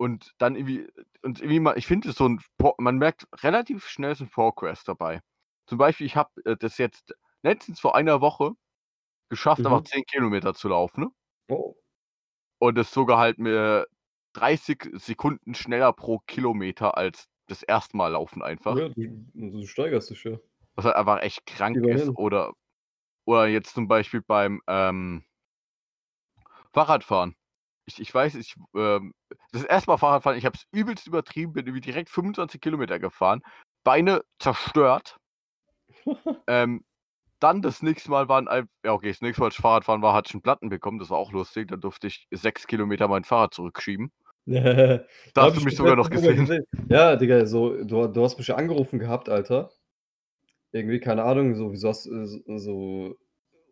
und 0.00 0.32
dann 0.38 0.56
irgendwie 0.56 0.88
und 1.26 1.40
irgendwie 1.40 1.60
mal 1.60 1.78
ich 1.78 1.86
finde 1.88 2.10
es 2.10 2.16
so 2.16 2.26
'n 2.26 2.40
Pro 2.58 2.74
man 2.78 2.98
merkt 2.98 3.26
relativ 3.42 3.86
schnell 3.88 4.16
so 4.16 4.24
'n 4.24 4.30
Progress 4.30 4.84
dabei. 4.84 5.20
Zum 5.68 5.78
Beispiel, 5.78 6.06
ich 6.08 6.16
habe, 6.16 6.30
äh, 6.46 6.56
das 6.58 6.78
jetzt 6.78 7.14
letztens 7.44 7.80
vor 7.80 7.96
einer 7.96 8.22
Woche 8.22 8.52
geschafft, 9.30 9.66
einfach 9.66 9.82
Mhm. 9.82 9.86
10 9.86 10.04
Kilometer 10.06 10.54
zu 10.54 10.68
laufen, 10.68 11.02
ne? 11.02 11.10
Oh. 11.50 11.76
Und 12.62 12.76
das 12.78 12.90
sogar 12.90 13.18
halt 13.18 13.38
mir 13.38 13.86
30 14.32 14.88
Sekunden 14.94 15.54
schneller 15.54 15.92
pro 15.92 16.20
Kilometer 16.26 16.96
als 16.96 17.26
das 17.48 17.62
erste 17.62 17.96
Mal 17.96 18.08
laufen 18.12 18.42
einfach. 18.42 18.78
Ja, 18.78 18.88
du 18.88 19.24
du 19.34 19.66
steigerst 19.66 20.10
dich 20.10 20.24
ja. 20.24 20.40
Was 20.78 20.84
halt 20.84 20.96
einfach 20.96 21.20
echt 21.22 21.46
krank 21.46 21.80
ist. 21.86 22.10
Immerhin. 22.10 22.16
Oder 22.16 22.52
oder 23.26 23.46
jetzt 23.48 23.74
zum 23.74 23.88
Beispiel 23.88 24.22
beim, 24.22 24.62
ähm 24.68 25.24
Fahrradfahren. 26.74 27.36
Ich 27.88 28.00
ich 28.00 28.12
weiß, 28.12 28.34
ich, 28.34 28.54
ähm 28.74 29.12
das 29.52 29.62
erste 29.64 29.90
Mal 29.90 29.96
Fahrradfahren, 29.98 30.38
ich 30.38 30.44
habe 30.44 30.56
es 30.56 30.66
übelst 30.72 31.06
übertrieben, 31.06 31.52
bin 31.52 31.66
irgendwie 31.66 31.80
direkt 31.80 32.10
25 32.10 32.60
Kilometer 32.60 32.98
gefahren, 32.98 33.42
Beine 33.84 34.22
zerstört. 34.40 35.18
Ähm, 36.48 36.84
dann 37.40 37.62
das 37.62 37.82
nächste 37.82 38.10
Mal 38.10 38.28
waren 38.28 38.48
ja 38.84 38.92
okay, 38.92 39.10
das 39.10 39.20
nächste 39.22 39.40
Mal, 39.42 39.46
als 39.48 39.56
ich 39.56 39.62
Fahrradfahren 39.62 40.02
war, 40.02 40.14
hatte 40.14 40.28
ich 40.30 40.34
'n 40.36 40.42
Platten 40.42 40.68
bekommen, 40.70 40.98
das 41.00 41.10
war 41.10 41.18
auch 41.18 41.32
lustig. 41.32 41.68
Dann 41.68 41.80
durfte 41.80 42.06
ich 42.08 42.26
6 42.32 42.66
Kilometer 42.68 43.08
mein 43.08 43.24
Fahrrad 43.24 43.54
zurückschieben. 43.54 44.12
Da 45.34 45.42
hast 45.42 45.56
du 45.56 45.60
ich 45.60 45.64
mich 45.64 45.74
sogar 45.76 45.96
noch 45.96 46.10
gesehen. 46.10 46.36
gesehen. 46.36 46.64
Ja, 46.88 47.16
Digga, 47.16 47.46
so 47.46 47.82
du 47.84 48.06
du 48.08 48.22
hast 48.24 48.38
mich 48.38 48.46
ja 48.48 48.54
angerufen 48.56 48.98
gehabt, 48.98 49.28
Alter. 49.28 49.70
Irgendwie, 50.72 51.00
keine 51.00 51.24
Ahnung, 51.24 51.54
so 51.54 51.72
wieso 51.72 51.88
hast 51.88 52.06
äh, 52.06 52.22
s 52.22 52.42
so 52.46 53.16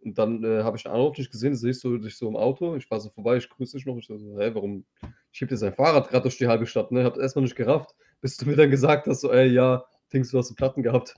und 0.05 0.19
dann, 0.19 0.45
äh, 0.45 0.63
habe 0.63 0.77
ich 0.77 0.85
'n 0.87 0.91
Anruf 0.93 1.17
dich 1.17 1.31
gesehen, 1.31 1.55
sehe 1.57 1.71
ich 1.73 1.81
so 1.81 1.97
dich 1.99 2.17
so 2.17 2.29
im 2.29 2.37
Auto. 2.37 2.77
Ich 2.77 2.87
fahre 2.87 3.01
so 3.01 3.11
vorbei, 3.11 3.37
ich 3.39 3.49
grüße 3.49 3.77
dich 3.77 3.87
noch. 3.87 3.97
Ich 3.99 4.07
so: 4.07 4.15
„Hä, 4.17 4.51
warum 4.55 4.87
schiebt 5.33 5.51
der 5.53 5.59
sein 5.59 5.75
Fahrrad 5.75 6.09
grad 6.11 6.25
durch 6.25 6.39
die 6.39 6.49
halbe 6.49 6.67
Stadt“, 6.67 6.93
ne? 6.93 7.05
Habe 7.05 7.21
erst 7.23 7.37
mal 7.37 7.43
nicht 7.43 7.57
gerafft, 7.57 7.95
bis 8.21 8.37
du 8.37 8.47
mir 8.47 8.57
dann 8.57 8.71
gesagt 8.71 9.07
hast, 9.07 9.21
so: 9.23 9.31
„Ey, 9.33 9.49
ja, 9.49 9.85
Dings, 10.13 10.31
du 10.31 10.39
hast 10.39 10.51
'n 10.51 10.57
Platten 10.57 10.83
gehabt.“ 10.83 11.15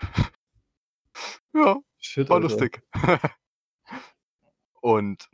Ja, 1.54 1.76
Shit, 1.98 2.30
war 2.30 2.40
Alter. 2.40 2.40
lustig. 2.40 2.82
Und 4.82 5.28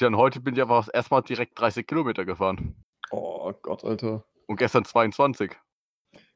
dann 0.00 0.16
heute 0.16 0.40
bin 0.40 0.54
ich 0.54 0.62
einfach 0.62 0.86
das 0.86 0.94
erste 0.94 1.14
Mal 1.14 1.22
direkt 1.22 1.58
30 1.58 1.86
Kilometer 1.86 2.24
gefahren. 2.24 2.84
Oh 3.10 3.52
Gott, 3.62 3.82
Alter. 3.84 4.24
Und 4.48 4.56
gestern 4.56 4.84
22. 4.84 5.56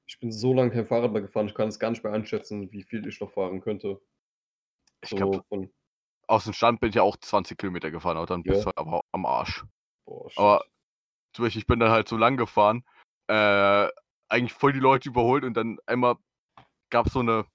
Ich 0.06 0.18
bin 0.20 0.32
so 0.32 0.54
lange 0.54 0.70
kein 0.70 0.86
Fahrrad 0.86 1.12
mehr 1.12 1.20
gefahren, 1.22 1.46
ich 1.48 1.54
kann 1.54 1.68
es 1.68 1.78
gar 1.78 1.90
nicht 1.90 2.02
mehr 2.02 2.12
einschätzen, 2.12 2.72
wie 2.72 2.82
viel 2.82 3.06
ich 3.06 3.20
noch 3.20 3.30
fahren 3.30 3.60
könnte. 3.60 4.00
Ich 5.02 5.14
So 5.14 5.16
glaube, 5.16 5.44
von 6.28 6.36
aus'm 6.36 6.52
Stand 6.54 6.80
bin 6.80 6.90
ich 6.90 6.96
ja 6.96 7.02
auch 7.02 7.16
20 7.18 7.58
Kilometer 7.58 7.90
gefahren, 7.90 8.16
aber 8.18 8.26
dann 8.26 8.44
bist 8.44 8.62
Ja. 8.62 8.64
du 8.64 8.66
halt 8.68 8.78
aber 8.78 9.02
am 9.12 9.26
Arsch. 9.26 9.64
Boah, 10.06 10.30
Aber 10.36 10.64
zum 11.34 11.44
Beispiel, 11.46 11.60
ich 11.62 11.66
bin 11.68 11.80
dann 11.80 11.90
halt 11.92 12.08
so 12.08 12.16
lang 12.18 12.36
gefahren, 12.38 12.84
äh, 13.28 13.88
eigentlich 14.30 14.54
voll 14.54 14.72
die 14.74 14.80
Leute 14.80 15.08
überholt 15.10 15.44
und 15.44 15.54
dann 15.56 15.78
einmal 15.86 16.16
gab's 16.90 17.12
so 17.14 17.22
'ne 17.22 17.46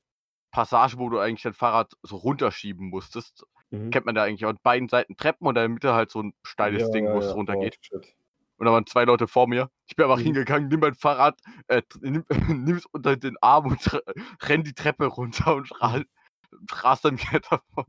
Passage, 0.51 0.97
wo 0.99 1.09
du 1.09 1.19
eigentlich 1.19 1.43
dein 1.43 1.53
Fahrrad 1.53 1.93
so 2.03 2.17
runterschieben 2.17 2.89
musstest. 2.89 3.45
Mhm. 3.71 3.93
Kennt 3.93 4.05
man 4.07 4.15
da 4.15 4.23
eigentlich 4.25 4.45
an 4.45 4.59
beiden 4.63 4.89
Seiten 4.89 5.17
Treppen 5.17 5.47
und 5.47 5.55
in 5.57 5.61
der 5.61 5.69
Mitte 5.69 5.93
halt 5.95 6.11
so 6.11 6.21
'n 6.21 6.33
steiles 6.45 6.89
Ja, 6.89 6.91
Ding, 6.91 7.11
ja, 7.11 7.13
wo's 7.13 7.33
ja. 7.33 7.39
Oh, 7.47 7.69
runtergeht. 7.69 7.77
shit. 7.81 8.15
Und 8.57 8.67
da 8.67 8.73
waren 8.73 8.87
2 8.87 9.05
Leute 9.05 9.27
vor 9.27 9.47
mir. 9.49 9.69
Ich 9.87 9.95
bin 9.97 10.05
einfach 10.05 10.21
Mhm. 10.21 10.23
hingegangen, 10.23 10.69
nehme 10.69 10.81
mein 10.87 10.95
Fahrrad, 10.95 11.39
äh, 11.69 11.81
nimm 12.01 12.25
nimm's 12.65 12.85
unter 12.87 13.17
den 13.17 13.37
Arm 13.41 13.67
und 13.67 13.87
r 13.93 14.03
renne 14.43 14.63
die 14.65 14.73
Treppe 14.75 15.05
runter 15.07 15.55
und 15.55 15.71
Mhm. 15.81 16.03
rase 16.71 17.01
dann 17.03 17.19
wieder 17.21 17.41
davon. 17.41 17.85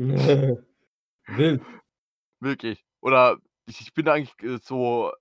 Wild. 1.28 1.62
Wirklich. 2.40 2.84
Oder 3.00 3.38
ich 3.66 3.80
ich 3.80 3.94
bin 3.94 4.08
eigentlich, 4.08 4.34
äh, 4.42 4.58
so 4.62 5.12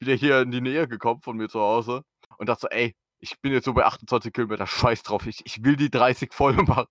wieder 0.00 0.14
hier 0.14 0.42
in 0.42 0.50
die 0.52 0.60
Nähe 0.62 0.88
gekommen 0.88 1.22
von 1.22 1.36
mir 1.36 1.48
zu 1.48 1.60
Hause 1.60 2.02
und 2.38 2.48
dachte 2.48 2.62
so: 2.62 2.68
„Ey, 2.68 2.94
ich 3.20 3.40
bin 3.40 3.52
jetzt 3.52 3.66
so 3.66 3.74
bei 3.74 3.84
28 3.86 4.32
Kilometer, 4.32 4.66
scheiß 4.66 5.02
drauf, 5.04 5.26
ich 5.26 5.42
ich 5.46 5.64
will 5.64 5.76
die 5.76 5.90
30 5.90 6.34
voll 6.34 6.54
machen.“ 6.64 6.88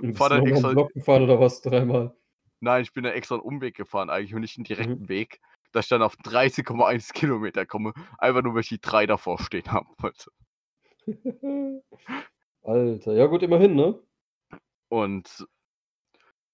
Und 0.00 0.30
du 0.30 0.30
dann 0.30 0.44
extra 0.46 0.70
Block 0.70 0.92
gefahren 0.94 1.22
oder 1.24 1.40
was? 1.40 1.62
Dreimal? 1.62 2.14
Nein, 2.64 2.82
ich 2.84 2.92
bin 2.92 3.02
da 3.02 3.10
extra 3.10 3.34
'n 3.34 3.40
Umweg 3.40 3.74
gefahren 3.74 4.08
eigentlich 4.08 4.32
und 4.36 4.40
nicht 4.40 4.56
'n 4.56 4.62
Mhm. 4.78 5.02
direkten 5.02 5.08
Weg, 5.08 5.40
dass 5.72 5.86
ich 5.86 5.88
dann 5.88 6.00
auf 6.00 6.14
30,1 6.16 7.12
Kilometer 7.12 7.66
komme, 7.66 7.92
einfach 8.18 8.42
nur, 8.42 8.54
weil 8.54 8.60
ich 8.60 8.68
die 8.68 8.80
3 8.80 9.04
davor 9.06 9.40
stehen 9.42 9.72
haben 9.72 9.88
wollte. 9.98 10.30
Alter, 12.64 13.14
ja 13.14 13.26
gut, 13.26 13.42
immerhin, 13.42 13.76
ne? 13.76 14.00
Und 14.92 15.46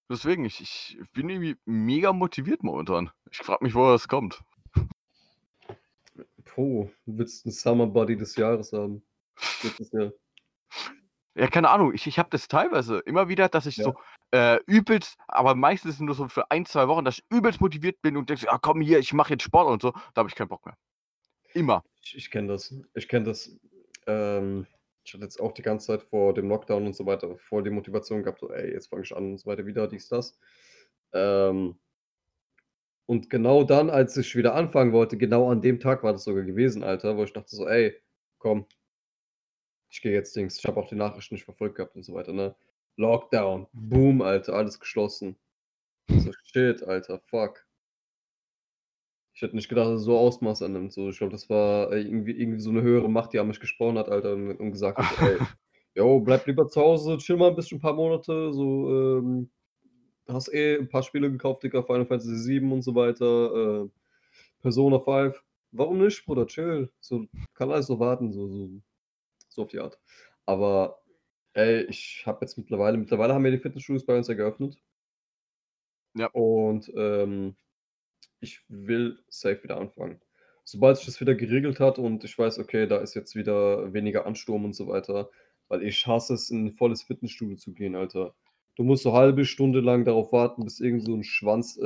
deswegen, 0.09 0.45
ich 0.45 0.61
ich 0.61 0.97
bin 1.13 1.29
irgendwie 1.29 1.57
mega 1.65 2.13
motiviert 2.13 2.63
momentan. 2.63 3.11
Ich 3.31 3.37
frage 3.39 3.63
mich, 3.63 3.75
woher 3.75 3.93
das 3.93 4.07
kommt. 4.07 4.41
Puh, 6.45 6.89
du 7.05 7.17
willst 7.17 7.45
'n 7.45 7.51
Summer 7.51 7.87
Body 7.87 8.15
des 8.17 8.35
Jahres 8.35 8.73
haben. 8.73 9.03
Letztes 9.61 9.91
Jahr. 9.93 10.13
Ja, 11.35 11.47
keine 11.47 11.69
Ahnung, 11.69 11.93
ich 11.93 12.07
ich 12.07 12.17
habe 12.17 12.29
das 12.31 12.47
teilweise 12.47 12.99
immer 12.99 13.29
wieder, 13.29 13.49
dass 13.49 13.65
ich 13.67 13.77
Ja. 13.77 13.83
so, 13.83 13.93
äh, 14.31 14.59
übelst 14.65 15.15
aber 15.27 15.55
meistens 15.55 15.99
nur 15.99 16.15
so 16.15 16.27
für 16.27 16.49
1, 16.51 16.65
2 16.65 16.87
Wochen, 16.87 17.05
dass 17.05 17.19
ich 17.19 17.25
übelst 17.29 17.61
motiviert 17.61 18.01
bin 18.01 18.17
und 18.17 18.29
denke 18.29 18.51
„Ah, 18.51 18.57
komm 18.61 18.81
hier, 18.81 18.99
ich 18.99 19.13
mache 19.13 19.33
jetzt 19.33 19.43
Sport 19.43 19.67
und 19.69 19.81
so.“ 19.81 19.91
Da 20.13 20.19
habe 20.21 20.29
ich 20.29 20.35
keinen 20.35 20.47
Bock 20.49 20.65
mehr. 20.65 20.75
Immer. 21.53 21.83
Ich 22.03 22.15
ich 22.15 22.31
kenne 22.31 22.47
das. 22.49 22.73
Ich 22.93 23.07
kenne 23.07 23.25
das. 23.25 23.57
Ähm, 24.07 24.65
ich 25.03 25.13
hatte 25.13 25.23
jetzt 25.23 25.39
auch 25.39 25.53
die 25.53 25.61
ganze 25.61 25.87
Zeit 25.87 26.03
vor 26.03 26.33
dem 26.33 26.49
Lockdown 26.49 26.85
und 26.85 26.95
so 26.95 27.05
weiter 27.05 27.37
voll 27.37 27.63
die 27.63 27.69
Motivation 27.71 28.23
gehabt, 28.23 28.39
so: 28.39 28.51
„Ey, 28.51 28.71
jetzt 28.73 28.87
fange 28.87 29.03
ich 29.03 29.15
an 29.15 29.31
und 29.31 29.37
so 29.39 29.47
weiter 29.49 29.65
wieder, 29.65 29.87
dies, 29.87 30.07
das.“ 30.09 30.39
Ähm 31.13 31.79
und 33.07 33.29
genau 33.29 33.63
dann, 33.63 33.89
als 33.89 34.15
ich 34.17 34.35
wieder 34.35 34.53
anfangen 34.55 34.93
wollte, 34.93 35.17
genau 35.17 35.49
an 35.49 35.61
dem 35.61 35.79
Tag 35.79 36.03
war 36.03 36.13
das 36.13 36.23
sogar 36.25 36.43
gewesen, 36.43 36.83
Alter, 36.83 37.17
wo 37.17 37.23
ich 37.23 37.33
dachte 37.33 37.55
so: 37.55 37.67
„Ey, 37.67 37.95
komm“ 38.37 38.67
„ich 39.91 40.01
gehe 40.01 40.13
jetzt 40.13 40.35
Dings.“ 40.35 40.57
Ich 40.59 40.65
habe 40.65 40.79
auch 40.79 40.87
die 40.87 40.95
Nachrichten 40.95 41.35
nicht 41.35 41.45
verfolgt 41.45 41.75
gehabt 41.75 41.95
und 41.95 42.03
so 42.03 42.13
weiter, 42.13 42.33
ne? 42.33 42.55
Lockdown, 42.97 43.67
boom, 43.73 44.21
Alter, 44.21 44.53
alles 44.53 44.79
geschlossen. 44.79 45.37
So: 46.09 46.31
„Shit, 46.45 46.83
Alter, 46.83 47.21
fuck.“ 47.27 47.65
Ich 49.39 49.43
hätte 49.43 49.55
nicht 49.55 49.69
gedacht, 49.69 49.87
dass 49.87 50.01
es 50.01 50.03
so 50.05 50.17
Ausmaß 50.17 50.63
annimmt, 50.63 50.91
so. 50.91 51.07
Ich 51.07 51.17
glaube, 51.17 51.31
das 51.31 51.49
war, 51.49 51.93
äh, 51.93 52.01
irgendwie 52.01 52.33
irgendwie 52.33 52.59
so 52.59 52.71
'ne 52.73 52.81
höhere 52.81 53.07
Macht, 53.09 53.31
die 53.31 53.39
an 53.39 53.47
mich 53.47 53.61
gesprochen 53.61 53.97
hat, 53.97 54.09
Alter, 54.09 54.33
und 54.33 54.51
und 54.59 54.71
gesagt 54.73 54.99
hat: 54.99 55.07
so: 55.07 55.15
„Ey, 55.17 55.39
jo, 55.95 56.19
bleib 56.19 56.45
lieber 56.45 56.67
zu 56.67 56.81
Hause, 56.81 57.15
chill 57.19 57.37
mal 57.37 57.49
'n 57.51 57.55
bisschen, 57.55 57.79
paar 57.79 57.93
Monate, 57.93 58.51
so, 58.51 58.89
ähm, 59.19 59.49
hast 60.27 60.49
eh 60.53 60.77
'n 60.77 60.89
paar 60.89 61.03
Spiele 61.03 61.31
gekauft, 61.31 61.63
Digga, 61.63 61.83
Final 61.83 62.05
Fantasy 62.07 62.35
VII 62.37 62.71
und 62.73 62.83
so 62.83 62.95
weiter, 62.95 63.85
äh, 63.85 63.89
Persona 64.61 64.99
5. 64.99 65.43
Warum 65.71 65.99
nicht, 65.99 66.25
Bruder? 66.25 66.47
Chill. 66.47 66.91
So, 67.01 67.27
kann 67.55 67.71
alles 67.71 67.89
noch 67.89 67.99
warten“, 67.99 68.33
so 68.33 68.47
so 68.49 68.69
so 69.49 69.63
auf 69.63 69.69
die 69.69 69.79
Art. 69.79 69.99
Aber, 70.47 71.01
ey, 71.53 71.83
ich 71.85 72.23
habe 72.27 72.39
jetzt 72.41 72.57
mittlerweile 72.57 72.97
mittlerweile 72.97 73.33
haben 73.35 73.45
ja 73.45 73.51
die 73.51 73.59
Fitnessstudios 73.59 74.05
bei 74.05 74.17
uns 74.17 74.27
ja 74.29 74.35
geöffnet. 74.35 74.79
Ja. 76.15 76.27
Und, 76.33 76.91
ähm, 76.95 77.55
ich 78.41 78.63
will 78.69 79.19
safe 79.29 79.63
wieder 79.63 79.77
anfangen. 79.77 80.21
Sobald 80.65 80.97
sich 80.97 81.05
das 81.07 81.21
wieder 81.21 81.35
geregelt 81.35 81.79
hat 81.79 81.97
und 81.99 82.23
ich 82.23 82.37
weiß, 82.37 82.59
okay, 82.59 82.87
da 82.87 82.97
ist 82.99 83.15
jetzt 83.15 83.35
wieder 83.35 83.93
weniger 83.93 84.25
Ansturm 84.27 84.65
und 84.65 84.73
so 84.75 84.87
weiter, 84.87 85.29
weil 85.67 85.83
ich 85.83 86.05
hasse 86.07 86.33
es, 86.35 86.49
in 86.51 86.67
'n 86.67 86.71
volles 86.73 87.03
Fitnessstudio 87.03 87.57
zu 87.57 87.73
gehen, 87.73 87.95
Alter. 87.95 88.35
Du 88.75 88.83
musst 88.83 89.03
so 89.03 89.13
halbe 89.13 89.45
Stunde 89.45 89.81
lang 89.81 90.05
darauf 90.05 90.31
warten, 90.31 90.63
bis 90.63 90.79
irgend 90.79 91.03
so 91.05 91.13
'n 91.15 91.23
Schwanz, 91.23 91.77
äh, 91.77 91.83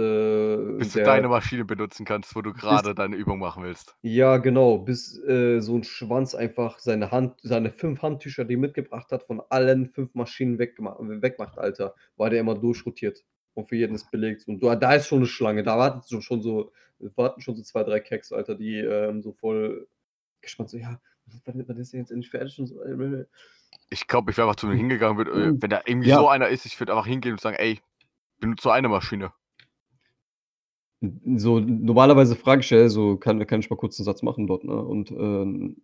Bis 0.80 0.92
du 0.92 1.02
deine 1.02 1.28
Maschine 1.28 1.66
benutzen 1.66 2.04
kannst, 2.04 2.36
wo 2.36 2.42
du 2.42 2.52
bis 2.70 2.82
grade 2.82 2.96
deine 2.96 3.16
Übung 3.16 3.38
machen 3.40 3.64
willst. 3.64 3.96
Ja, 4.06 4.36
genau, 4.36 4.80
bis, 4.80 5.18
äh, 5.18 5.62
so 5.62 5.76
'n 5.78 5.86
Schwanz 5.86 6.36
einfach 6.36 6.80
seine 6.80 7.12
Hand 7.12 7.40
seine 7.42 7.72
5 7.72 8.02
Handtücher, 8.02 8.44
die 8.44 8.56
er 8.56 8.58
mitgebracht 8.60 9.14
hat, 9.14 9.24
von 9.24 9.42
allen 9.50 9.88
5 9.88 10.14
Maschinen 10.14 10.60
wegmacht, 10.60 11.58
Alter, 11.58 11.96
weil 12.18 12.30
der 12.32 12.42
immer 12.42 12.56
durchrotiert 12.56 13.24
und 13.56 13.70
für 13.70 13.76
jeden 13.78 13.96
ist 13.96 14.12
belegt. 14.12 14.48
Und 14.48 14.64
da 14.64 14.76
da 14.76 14.94
ist 14.96 15.08
schon 15.08 15.20
'ne 15.22 15.28
Schlange, 15.28 15.64
da 15.64 15.78
wartet 15.78 16.06
so 16.06 16.22
schon 16.22 16.42
so 16.42 16.72
warten 17.16 17.42
schon 17.42 17.56
so 17.56 17.64
2, 17.64 17.84
3 17.84 18.00
Kecks, 18.00 18.32
Alter, 18.34 18.56
die, 18.56 18.78
ähm, 18.80 19.22
so 19.24 19.34
voll 19.34 19.88
gespannt 20.42 20.70
so: 20.72 20.78
„Ja, 20.78 21.02
wann 21.46 21.78
ist 21.80 21.94
der 21.94 22.02
jetzt 22.02 22.12
endlich 22.12 22.32
fertig?“ 22.32 22.60
und 22.60 22.68
so. 22.68 22.82
Ich 23.92 24.08
glaube, 24.08 24.32
ich 24.32 24.38
wäre 24.38 24.48
einfach 24.48 24.60
zu 24.60 24.68
denen 24.68 24.78
hingegangen, 24.78 25.18
würde 25.18 25.50
äh, 25.50 25.54
Mhm. 25.54 25.62
wenn 25.62 25.70
da 25.70 25.82
irgendwie 25.86 26.10
Ja. 26.10 26.12
so 26.12 26.28
einer 26.28 26.48
ist, 26.50 26.66
ich 26.66 26.80
würde 26.80 26.94
einfach 26.94 27.06
hingehen 27.08 27.34
und 27.34 27.42
sagen: 27.42 27.58
„Ey, 27.58 27.82
benutze 28.40 28.72
eine 28.74 28.90
Maschine.“ 28.90 29.34
N 31.02 31.38
so 31.40 31.60
normalerweise 31.60 32.36
frage 32.36 32.62
ich 32.62 32.70
ja 32.70 32.88
so: 32.90 33.18
„Kann 33.18 33.46
kann 33.48 33.60
ich 33.60 33.70
mal 33.70 33.76
kurz 33.76 34.00
'n 34.00 34.04
Satz 34.06 34.22
machen 34.22 34.48
dort“, 34.48 34.64
ne? 34.64 34.74
Und, 34.76 35.12
ähm, 35.12 35.82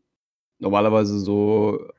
normalerweise 0.59 1.19
so 1.19 1.89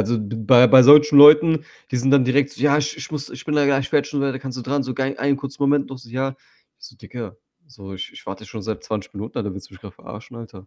also 0.00 0.18
bei 0.20 0.66
bei 0.66 0.82
solchen 0.82 1.18
Leuten, 1.18 1.64
die 1.90 1.96
sind 1.96 2.10
dann 2.10 2.24
direkt 2.24 2.50
so: 2.50 2.60
„Ja, 2.62 2.78
ich 2.78 2.96
ich 2.96 3.10
muss 3.10 3.30
ich 3.30 3.44
bin 3.44 3.54
da 3.54 3.64
gleich 3.66 3.88
fertig 3.88 4.10
so 4.10 4.20
weiter, 4.20 4.38
kannst 4.38 4.58
du 4.58 4.62
dran, 4.62 4.82
so 4.82 4.94
einen 4.96 5.36
kurzen 5.36 5.62
Moment 5.62 5.88
noch.“ 5.90 5.98
So: 5.98 6.08
„Ja.“ 6.10 6.36
Ich 6.78 6.86
so: 6.86 6.96
„Digga, 6.96 7.36
so, 7.66 7.94
ich 7.94 8.12
ich 8.12 8.26
warte 8.26 8.46
schon 8.46 8.62
seit 8.62 8.82
20 8.84 9.14
Minuten, 9.14 9.38
Alter, 9.38 9.54
willst 9.54 9.70
du 9.70 9.74
mich 9.74 9.80
grad 9.80 9.94
verarschen, 9.94 10.36
Alter?“ 10.36 10.66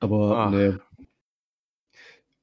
Aber 0.00 0.36
Ach. 0.38 0.50
ne. 0.50 0.80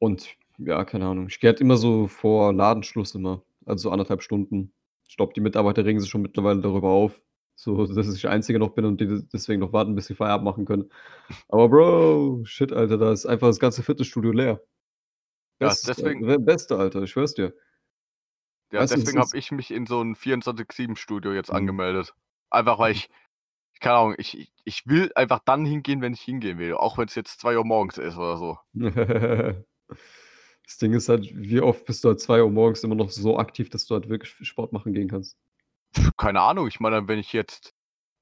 Und 0.01 0.35
Ja, 0.57 0.83
keine 0.83 1.05
Ahnung. 1.07 1.27
Ich 1.29 1.39
gehe 1.39 1.49
halt 1.49 1.61
immer 1.61 1.77
so 1.77 2.07
vor 2.07 2.51
Ladenschluss 2.53 3.15
immer, 3.15 3.43
also 3.65 3.83
so 3.83 3.91
1,5 3.91 4.21
Stunden. 4.21 4.73
Ich 5.07 5.15
glaube, 5.15 5.31
die 5.33 5.39
Mitarbeiter 5.41 5.85
regen 5.85 5.99
sich 6.01 6.09
schon 6.09 6.21
mittlerweile 6.21 6.59
darüber 6.61 6.89
auf, 6.89 7.21
so 7.63 7.85
dass 7.87 8.13
ich 8.15 8.21
der 8.21 8.31
Einzige 8.31 8.59
noch 8.59 8.71
bin 8.75 8.85
und 8.85 9.01
die 9.01 9.07
des 9.07 9.27
deswegen 9.29 9.61
noch 9.61 9.73
warten, 9.73 9.95
bis 9.95 10.07
sie 10.07 10.15
Feierabend 10.15 10.45
machen 10.45 10.65
können. 10.65 10.89
Aber 11.49 11.69
Bro, 11.69 12.43
shit, 12.45 12.73
Alter, 12.73 12.97
da 12.97 13.11
ist 13.13 13.25
einfach 13.27 13.47
das 13.47 13.59
ganze 13.59 13.83
Fitnessstudio 13.83 14.31
leer. 14.33 14.61
Ja, 15.61 15.75
Bestes, 15.75 15.85
deswegen 15.85 16.25
Alter, 16.25 16.39
Beste, 16.39 16.77
Alter, 16.77 17.03
ich 17.03 17.11
schwöre 17.11 17.25
es 17.25 17.33
dir. 17.35 17.53
Ja, 18.71 18.83
Weißt 18.83 18.95
das 18.97 19.13
deswegen 19.13 19.17
habe 19.19 19.35
ist 19.35 19.35
ich 19.35 19.51
mich 19.51 19.71
in 19.71 19.87
so 19.87 19.99
'n 20.01 20.13
24/7-Studio 20.15 21.33
jetzt 21.33 21.49
Mhm. 21.51 21.79
angemeldet. 21.89 22.13
Einfach, 22.51 22.77
weil 22.77 22.91
ich 22.91 23.09
keine 23.81 23.95
Ahnung, 23.97 24.15
ich 24.19 24.51
ich 24.65 24.87
will 24.87 25.11
einfach 25.15 25.39
dann 25.45 25.65
hingehen, 25.65 26.01
wenn 26.01 26.13
ich 26.13 26.21
hingehen 26.21 26.59
will, 26.59 26.73
auch 26.75 26.97
wenn's 26.97 27.15
jetzt 27.15 27.39
2:00 27.41 27.65
morgens 27.65 27.97
ist 27.99 28.17
oder 28.17 28.37
so. 28.37 28.59
Das 30.67 30.77
Ding 30.77 30.93
ist 30.93 31.09
halt, 31.09 31.29
wie 31.35 31.61
oft 31.61 31.85
bist 31.85 32.03
du 32.03 32.09
halt 32.09 32.19
2:00 32.19 32.49
morgens 32.51 32.83
immer 32.83 32.95
noch 32.95 33.09
so 33.09 33.37
aktiv, 33.39 33.69
dass 33.69 33.85
du 33.87 33.95
halt 33.95 34.09
wirklich 34.09 34.31
Sport 34.47 34.71
machen 34.73 34.93
gehen 34.93 35.07
kannst? 35.09 35.33
Keine 36.17 36.41
Ahnung, 36.41 36.67
ich 36.67 36.79
meine, 36.79 37.07
wenn 37.07 37.19
ich 37.19 37.33
jetzt, 37.33 37.73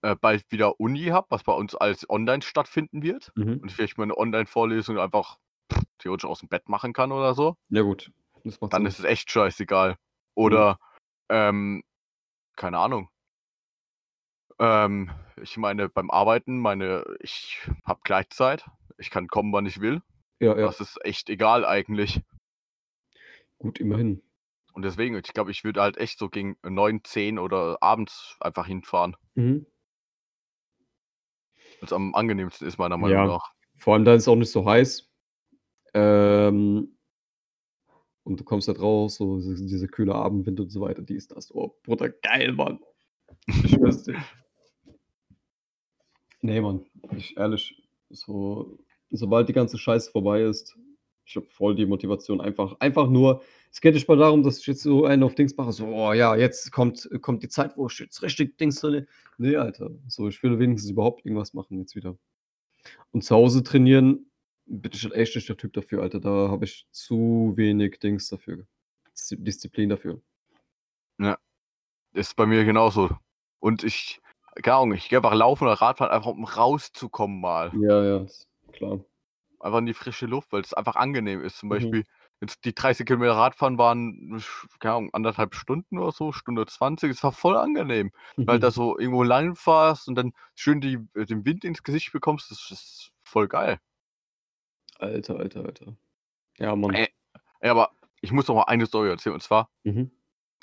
äh, 0.01 0.15
bald 0.15 0.43
wieder 0.51 0.80
Uni 0.80 1.05
habe, 1.05 1.28
was 1.30 1.43
bei 1.43 1.53
uns 1.53 1.76
alles 1.76 2.09
online 2.09 2.41
stattfinden 2.41 3.01
wird 3.01 3.32
Mhm. 3.36 3.59
und 3.61 3.65
ich 3.70 3.76
vielleicht 3.76 3.97
meine 3.97 4.18
Online-Vorlesung 4.18 4.99
einfach 4.99 5.38
theoretisch 5.97 6.26
aus'm 6.30 6.47
Bett 6.49 6.70
machen 6.70 6.93
kann 6.93 7.11
oder 7.11 7.34
so 7.34 7.57
Ja 7.70 7.82
gut, 7.82 8.11
dann 8.43 8.70
Sinn. 8.70 8.86
ist 8.86 8.99
es 8.99 9.05
echt 9.05 9.32
scheißegal. 9.32 9.91
Mhm. 9.91 9.95
Oder, 10.36 10.80
ähm, 11.30 11.84
keine 12.55 12.78
Ahnung. 12.78 13.09
Ähm, 14.59 15.11
ich 15.41 15.57
meine, 15.57 15.89
beim 15.89 16.09
Arbeiten 16.09 16.59
meine 16.59 17.03
ich 17.20 17.68
habe 17.86 17.99
Gleitzeit. 18.03 18.65
Ich 18.97 19.09
kann 19.11 19.28
kommen, 19.28 19.53
wann 19.53 19.65
ich 19.65 19.82
will. 19.82 20.01
Ja, 20.39 20.57
ja. 20.57 20.65
Das 20.65 20.80
ist 20.80 21.03
echt 21.05 21.30
egal 21.30 21.65
eigentlich. 21.65 22.22
Gut, 23.59 23.80
immerhin. 23.80 24.22
Und 24.78 24.84
deswegen, 24.84 25.15
ich 25.15 25.34
glaube, 25.34 25.49
ich 25.49 25.63
würde 25.63 25.82
halt 25.82 25.97
echt 25.97 26.19
so 26.19 26.30
gegen 26.30 26.55
9, 26.61 27.03
10 27.03 27.39
oder 27.39 27.82
abends 27.82 28.38
einfach 28.39 28.67
hinfahren. 28.67 29.17
Mhm. 29.34 29.65
Weil's 31.82 31.91
am 31.91 32.13
angenehmsten 32.13 32.67
ist, 32.67 32.78
meiner 32.78 32.95
Meinung 32.95 33.17
Ja, 33.17 33.25
nach. 33.25 33.53
vor 33.80 33.95
allem 33.95 34.05
da 34.05 34.13
ist 34.13 34.28
auch 34.28 34.36
nicht 34.36 34.51
so 34.51 34.67
heiß. 34.69 35.09
Ähm 35.95 36.95
und 38.21 38.39
du 38.39 38.43
kommst 38.43 38.67
halt 38.67 38.80
raus, 38.80 39.15
so 39.15 39.38
diese 39.38 39.65
diese 39.65 39.88
kühle 39.88 40.13
Abendwind 40.13 40.59
und 40.59 40.69
so 40.69 40.82
weiter, 40.82 41.01
dies, 41.01 41.28
das. 41.28 41.51
Oh, 41.51 41.75
Bruder, 41.82 42.09
geil, 42.09 42.51
Mann. 42.53 42.80
Ich 43.47 43.71
schwöre 43.71 43.89
es 43.89 44.03
dir. 44.03 44.23
Ne, 46.41 46.61
Mann, 46.61 46.86
ich 47.15 47.36
ehrlich, 47.36 47.82
so 48.11 48.78
sobald 49.09 49.49
die 49.49 49.53
ganze 49.53 49.80
Scheiße 49.80 50.11
vorbei 50.11 50.43
ist, 50.43 50.78
ich 51.25 51.36
habe 51.36 51.47
voll 51.49 51.75
die 51.75 51.86
Motivation 51.86 52.39
einfach 52.41 52.80
einfach 52.80 53.09
nur 53.09 53.41
es 53.78 53.82
geht 53.82 53.93
nicht 53.93 54.07
mal 54.07 54.17
darum, 54.17 54.41
dass 54.41 54.57
ich 54.57 54.65
jetzt 54.65 54.82
so 54.82 55.05
einen 55.05 55.21
auf 55.21 55.36
Dings 55.36 55.55
mache, 55.55 55.71
so: 55.71 55.86
„Oh 55.86 56.11
ja, 56.11 56.36
jetzt 56.36 56.71
kommt 56.71 57.07
kommt 57.21 57.43
die 57.43 57.47
Zeit, 57.47 57.78
wo 57.78 57.86
ich 57.86 57.99
jetzt 57.99 58.23
richtig 58.23 58.57
Dings 58.57 58.80
drinne“ 58.82 59.05
ne, 59.38 59.57
Alter. 59.57 59.91
So, 60.07 60.28
ich 60.28 60.41
will 60.41 60.57
wenigstens 60.57 60.89
überhaupt 60.89 61.23
irgendwas 61.23 61.53
machen 61.53 61.78
jetzt 61.78 61.95
wieder. 61.95 62.17
Und 63.11 63.23
zu 63.23 63.36
Hause 63.36 63.63
trainieren 63.63 64.32
bin 64.65 64.91
ich 64.93 65.03
halt 65.03 65.13
echt 65.13 65.36
nicht 65.36 65.47
der 65.49 65.57
Typ 65.57 65.73
dafür, 65.73 66.01
Alter. 66.01 66.19
Da 66.19 66.49
habe 66.49 66.65
ich 66.65 66.88
zu 66.91 67.53
wenig 67.55 67.99
Dings 67.99 68.30
dafür, 68.30 68.65
Diszi 69.13 69.38
Disziplin 69.43 69.89
dafür. 69.89 70.21
Ja, 71.19 71.38
ist 72.13 72.36
bei 72.36 72.45
mir 72.45 72.65
genauso. 72.65 73.09
Und 73.59 73.84
ich 73.84 74.19
keine 74.63 74.78
Ahnung, 74.78 74.93
ich 74.95 75.09
gehe 75.09 75.19
einfach 75.19 75.36
laufen 75.36 75.65
oder 75.65 75.73
Radfahren, 75.73 76.11
einfach 76.13 76.32
um 76.32 76.45
rauszukommen 76.45 77.39
mal. 77.41 77.73
Ja, 77.73 78.03
ja, 78.03 78.25
klar. 78.73 78.99
Einfach 79.59 79.80
in 79.80 79.86
die 79.86 79.93
frische 79.93 80.25
Luft, 80.25 80.51
weil's 80.51 80.73
einfach 80.73 80.95
angenehm 80.95 81.43
ist. 81.43 81.59
Zum 81.59 81.69
Mhm. 81.69 82.03
Jetzt 82.41 82.65
die 82.65 82.75
30 82.75 83.07
Kilometer 83.07 83.33
Radfahren 83.35 83.79
waren, 83.79 84.39
keine 84.79 84.93
Ahnung, 84.95 85.09
1,5 85.13 85.55
Stunden 85.55 85.97
oder 85.97 86.11
so, 86.11 86.31
Stunde 86.31 86.67
20. 86.67 87.09
Es 87.11 87.23
war 87.23 87.31
voll 87.31 87.57
angenehm, 87.57 88.11
weil 88.45 88.59
da 88.59 88.69
so 88.69 88.97
irgendwo 88.99 89.23
lang 89.23 89.55
fährst 89.55 90.07
und 90.07 90.13
dann 90.15 90.33
schön 90.53 90.79
die 90.79 90.99
den 91.15 91.45
Wind 91.45 91.63
ins 91.65 91.81
Gesicht 91.81 92.11
bekommst. 92.11 92.51
Das 92.51 92.69
ist 92.71 93.11
voll 93.23 93.47
geil. 93.47 93.79
Alter, 94.99 95.38
Alter, 95.39 95.65
Alter. 95.65 95.97
Ja, 96.59 96.75
Mann. 96.75 96.95
Ey, 96.95 97.07
ey, 97.61 97.69
aber 97.69 97.91
ich 98.21 98.31
muss 98.31 98.47
noch 98.47 98.55
mal 98.55 98.63
eine 98.63 98.85
Story 98.85 99.09
erzählen 99.09 99.33
und 99.35 99.41
zwar 99.43 99.69
Mhm. 99.85 100.11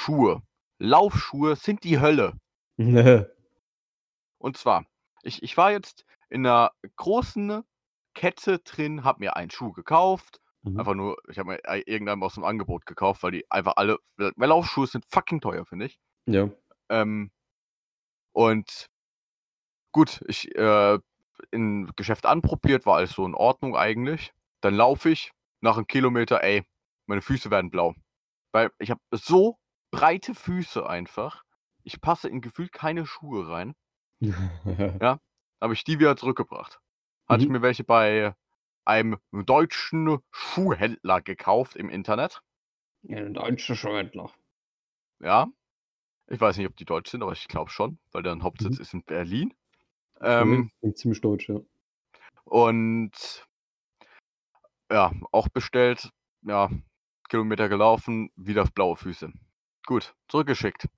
Schuhe. 0.01 0.43
Laufschuhe 0.79 1.57
sind 1.57 1.85
die 1.85 2.01
Hölle. 2.01 2.35
Und 4.41 4.57
zwar, 4.57 4.85
ich 5.23 5.43
ich 5.43 5.57
war 5.57 5.71
jetzt 5.73 6.05
in 6.29 6.43
'ner 6.43 6.73
großen 6.97 7.63
Kette 8.15 8.59
drin, 8.61 9.05
habe 9.05 9.21
mir 9.21 9.37
einen 9.37 9.51
Schuh 9.51 9.73
gekauft. 9.73 10.41
Mhm. 10.65 10.85
Einfach 10.85 10.95
nur 10.95 11.19
ich 11.29 11.39
habe 11.39 11.51
mir 11.51 11.61
ei 11.65 11.83
irgendeinen 11.87 12.23
aus'm 12.23 12.45
Angebot 12.45 12.87
gekauft, 12.87 13.23
weil 13.23 13.33
die 13.33 13.51
einfach 13.51 13.75
alle 13.77 13.99
weil 14.17 14.49
Laufschuhe 14.49 14.87
sind 14.87 15.05
fucking 15.11 15.41
teuer, 15.41 15.67
finde 15.67 15.87
ich. 15.87 15.99
Ja. 16.27 16.49
Ähm, 16.91 17.31
und 18.35 18.89
gut, 19.93 20.23
ich, 20.29 20.55
äh, 20.57 20.99
im 21.51 21.91
Geschäft 21.97 22.27
anprobiert, 22.27 22.87
war 22.87 22.97
alles 22.97 23.13
so 23.13 23.25
in 23.27 23.35
Ordnung 23.35 23.77
eigentlich. 23.77 24.33
Dann 24.61 24.75
laufe 24.75 25.11
ich, 25.11 25.33
nach 25.61 25.77
'nem 25.77 25.87
Kilometer, 25.87 26.43
ey, 26.43 26.65
meine 27.07 27.23
Füße 27.23 27.51
werden 27.51 27.71
blau. 27.71 27.95
Weil 28.53 28.71
ich 28.79 28.91
habe 28.91 29.01
so 29.13 29.59
breite 29.93 30.35
Füße 30.35 30.89
einfach. 30.89 31.45
Ich 31.85 32.01
passe 32.01 32.29
in 32.29 32.41
gefühlt 32.43 32.73
keine 32.73 33.07
Schuhe 33.07 33.49
rein. 33.49 33.75
Ja, 35.01 35.19
habe 35.61 35.75
ich 35.75 35.85
die 35.85 35.99
wieder 35.99 36.17
zurückgebracht. 36.17 36.81
Hatte 37.29 37.43
ich 37.43 37.49
Mhm. 37.49 37.51
mir 37.51 37.63
welche 37.63 37.85
bei 37.85 38.35
einem 38.87 39.19
deutschen 39.33 40.19
Schuhhändler 40.31 41.23
gekauft 41.23 41.77
im 41.77 41.89
Internet. 41.91 42.43
Ja, 43.03 43.19
'n 43.19 43.33
deutscher 43.35 43.77
Schuhhändler. 43.77 44.31
Ja. 45.21 45.49
Ich 46.29 46.41
weiß 46.41 46.57
nicht, 46.59 46.69
ob 46.69 46.77
die 46.77 46.85
deutsch 46.87 47.11
sind, 47.11 47.23
aber 47.23 47.33
ich 47.33 47.49
glaube 47.49 47.71
schon, 47.71 47.99
weil 48.13 48.23
deren 48.25 48.43
Hauptsitz 48.45 48.79
Mhm. 48.79 48.81
ist 48.81 48.95
in 48.95 49.05
Berlin. 49.05 49.55
Ähm 50.23 50.71
ziemlich 50.95 51.21
deutsch, 51.21 51.49
ja. 51.49 51.61
und 52.47 53.45
ja, 54.91 55.13
auch 55.33 55.49
bestellt, 55.49 56.11
ja, 56.43 56.71
Kilometer 57.29 57.69
gelaufen, 57.69 58.31
wieder 58.37 58.65
blaue 58.67 58.97
Füße. 58.97 59.33
Gut, 59.87 60.15
zurückgeschickt. 60.29 60.89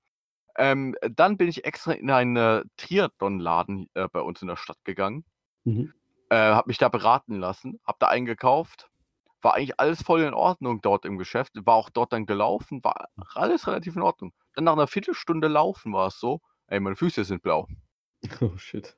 Ähm, 0.57 0.95
dann 1.01 1.37
bin 1.37 1.49
ich 1.49 1.65
extra 1.65 1.93
in 1.93 2.11
einen, 2.11 2.37
äh, 2.37 2.63
Triathlon-Laden, 2.77 3.87
äh, 3.95 4.07
bei 4.11 4.21
uns 4.21 4.41
in 4.41 4.49
der 4.49 4.57
Stadt 4.57 4.79
gegangen. 4.85 5.25
Mhm. 5.65 5.91
Äh, 6.29 6.35
habe 6.37 6.67
mich 6.69 6.77
da 6.77 6.89
beraten 6.89 7.35
lassen, 7.39 7.79
habe 7.85 7.97
da 7.99 8.07
einen 8.07 8.25
gekauft. 8.25 8.89
War 9.41 9.55
eigentlich 9.55 9.79
alles 9.79 10.03
voll 10.03 10.21
in 10.21 10.33
Ordnung 10.33 10.81
dort 10.81 11.05
im 11.05 11.17
Geschäft. 11.17 11.53
War 11.65 11.75
auch 11.75 11.89
dort 11.89 12.13
dann 12.13 12.25
gelaufen, 12.25 12.83
war 12.83 13.07
alles 13.35 13.67
relativ 13.67 13.95
in 13.95 14.01
Ordnung. 14.03 14.33
Dann 14.55 14.65
nach 14.65 14.75
'ner 14.75 14.87
Viertelstunde 14.87 15.47
Laufen 15.47 15.93
war 15.93 16.07
es 16.07 16.19
so: 16.19 16.41
„Ey, 16.67 16.79
meine 16.81 16.95
Füße 16.97 17.23
sind 17.25 17.43
blau.“ 17.43 17.67
Oh 18.41 18.57
shit. 18.57 18.95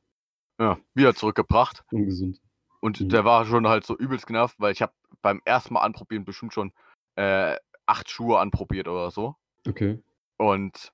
Ja, 0.59 0.77
wieder 0.93 1.15
zurückgebracht. 1.15 1.83
Ungesund. 1.91 2.41
Und 2.81 2.99
Mhm. 2.99 3.11
der 3.11 3.25
war 3.25 3.45
schon 3.45 3.67
halt 3.67 3.85
so 3.85 3.97
übelst 3.97 4.27
genervt, 4.27 4.55
weil 4.59 4.71
ich 4.73 4.81
habe 4.81 4.93
beim 5.21 5.41
ersten 5.45 5.73
Mal 5.73 5.81
anprobieren 5.81 6.25
bestimmt 6.25 6.53
schon, 6.53 6.73
äh, 7.15 7.57
8 7.85 8.09
Schuhe 8.09 8.39
anprobiert 8.39 8.87
oder 8.87 9.11
so. 9.11 9.35
Okay. 9.67 9.99
Und 10.39 10.91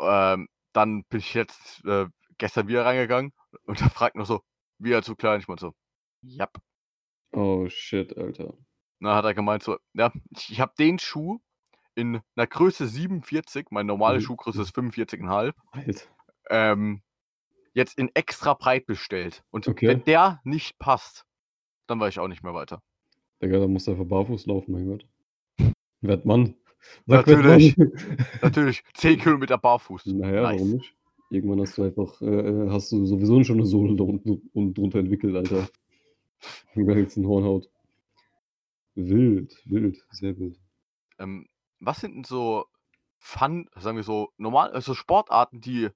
ähm, 0.00 0.48
dann 0.72 1.04
bin 1.04 1.20
ich 1.20 1.34
jetzt, 1.34 1.84
äh, 1.84 2.06
gestern 2.38 2.68
wieder 2.68 2.84
reingegangen 2.84 3.32
und 3.64 3.80
er 3.82 3.90
fragt 3.90 4.16
noch 4.16 4.26
so: 4.26 4.42
„Wieder 4.80 5.02
zu 5.02 5.14
klein?“ 5.16 5.40
Ich 5.40 5.48
meinte 5.48 5.62
so: 5.66 5.74
„Jap.“ 6.22 6.58
Oh 7.34 7.68
shit, 7.68 8.16
Alter. 8.16 8.56
Dann 9.02 9.14
hat 9.14 9.24
er 9.24 9.34
gemeint 9.34 9.62
so: 9.62 9.76
„Ja, 9.94 10.12
ich 10.48 10.60
habe 10.60 10.72
den 10.78 10.98
Schuh 10.98 11.38
in 11.96 12.20
'ner 12.36 12.46
Größe 12.46 12.88
47, 12.88 13.68
meine 13.70 13.88
normale 13.88 14.20
Mhm. 14.20 14.22
Schuhgröße 14.22 14.62
ist 14.62 14.74
45,5, 14.74 15.56
Alter. 15.74 16.06
ähm, 16.50 17.02
jetzt 17.74 17.98
in 17.98 18.10
extra 18.14 18.54
breit 18.54 18.86
bestellt. 18.86 19.44
Und 19.50 19.68
Okay. 19.68 19.86
wenn 19.86 20.04
der 20.04 20.40
nicht 20.44 20.78
passt, 20.78 21.24
dann 21.88 22.00
weiß 22.00 22.14
ich 22.14 22.20
auch 22.20 22.28
nicht 22.28 22.44
mehr 22.44 22.54
weiter.“ 22.54 22.82
Digga, 23.42 23.58
dann 23.58 23.72
musst 23.72 23.86
du 23.86 23.90
einfach 23.92 24.06
barfuß 24.06 24.46
laufen, 24.46 24.72
mein 24.72 24.86
Gott. 24.86 25.06
Werd 26.02 26.26
Mann. 26.26 26.54
Sag, 27.06 27.26
Natürlich. 27.26 27.36
Mann. 27.44 27.76
Natürlich, 28.42 28.84
10 28.94 29.18
Kilometer 29.20 29.58
barfuß. 29.58 30.16
Na 30.20 30.30
ja, 30.32 30.48
warum 30.50 30.70
Nice. 30.70 30.72
nicht? 30.72 30.95
Irgendwann 31.30 31.60
hast 31.60 31.76
du 31.76 31.82
einfach 31.82 32.20
äh, 32.22 32.26
äh, 32.26 32.70
hast 32.70 32.92
du 32.92 33.04
sowieso 33.04 33.42
schon 33.42 33.56
'ne 33.58 33.66
Sohle 33.66 33.96
da 33.96 34.04
unten 34.04 34.48
unten 34.52 34.74
drunter 34.74 35.00
entwickelt, 35.00 35.34
Alter. 35.34 35.66
Wenn 36.74 36.98
jetzt 36.98 37.16
'n 37.16 37.26
Hornhaut. 37.26 37.68
Wild, 38.96 39.52
wild, 39.66 39.98
sehr 40.10 40.38
wild. 40.38 40.58
Ähm, 41.18 41.46
was 41.80 42.00
sind 42.00 42.14
denn 42.14 42.24
so 42.24 42.66
Fun 43.18 43.68
sagen 43.74 43.96
wir 43.96 44.04
so, 44.04 44.32
normal 44.36 44.70
also 44.72 44.94
Sportarten, 44.94 45.60
die 45.60 45.90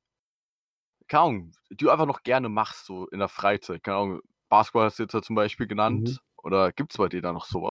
keine 1.11 1.23
Ahnung, 1.25 1.53
die 1.71 1.77
du 1.77 1.91
einfach 1.91 2.07
noch 2.07 2.23
gerne 2.23 2.49
machst, 2.49 2.87
so 2.87 3.07
in 3.09 3.19
der 3.19 3.29
Freizeit? 3.29 3.83
Keine 3.83 3.97
Ahnung, 3.97 4.21
Basketball 4.49 4.85
hast 4.85 4.99
du 5.01 5.03
jetzt 5.03 5.13
ja 5.13 5.21
zum 5.23 5.35
Beispiel 5.37 5.67
Mhm. 5.89 6.17
genannt. 6.17 6.23
Oder 6.37 6.73
gibt's 6.73 6.97
bei 6.99 7.09
dir 7.09 7.21
da 7.21 7.33
noch 7.33 7.47
so 7.47 7.63
was? 7.63 7.71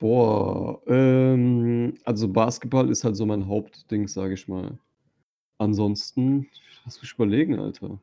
Boah, 0.00 0.80
ähm, 0.86 1.92
also 2.06 2.26
Basketball 2.32 2.88
ist 2.88 3.04
halt 3.04 3.16
so 3.16 3.26
mein 3.26 3.46
Hauptdings, 3.46 4.14
sage 4.14 4.32
ich 4.32 4.48
mal. 4.48 4.78
Ansonsten 5.60 6.48
lass 6.86 7.02
mich 7.02 7.12
überlegen, 7.12 7.60
Alter. 7.60 8.00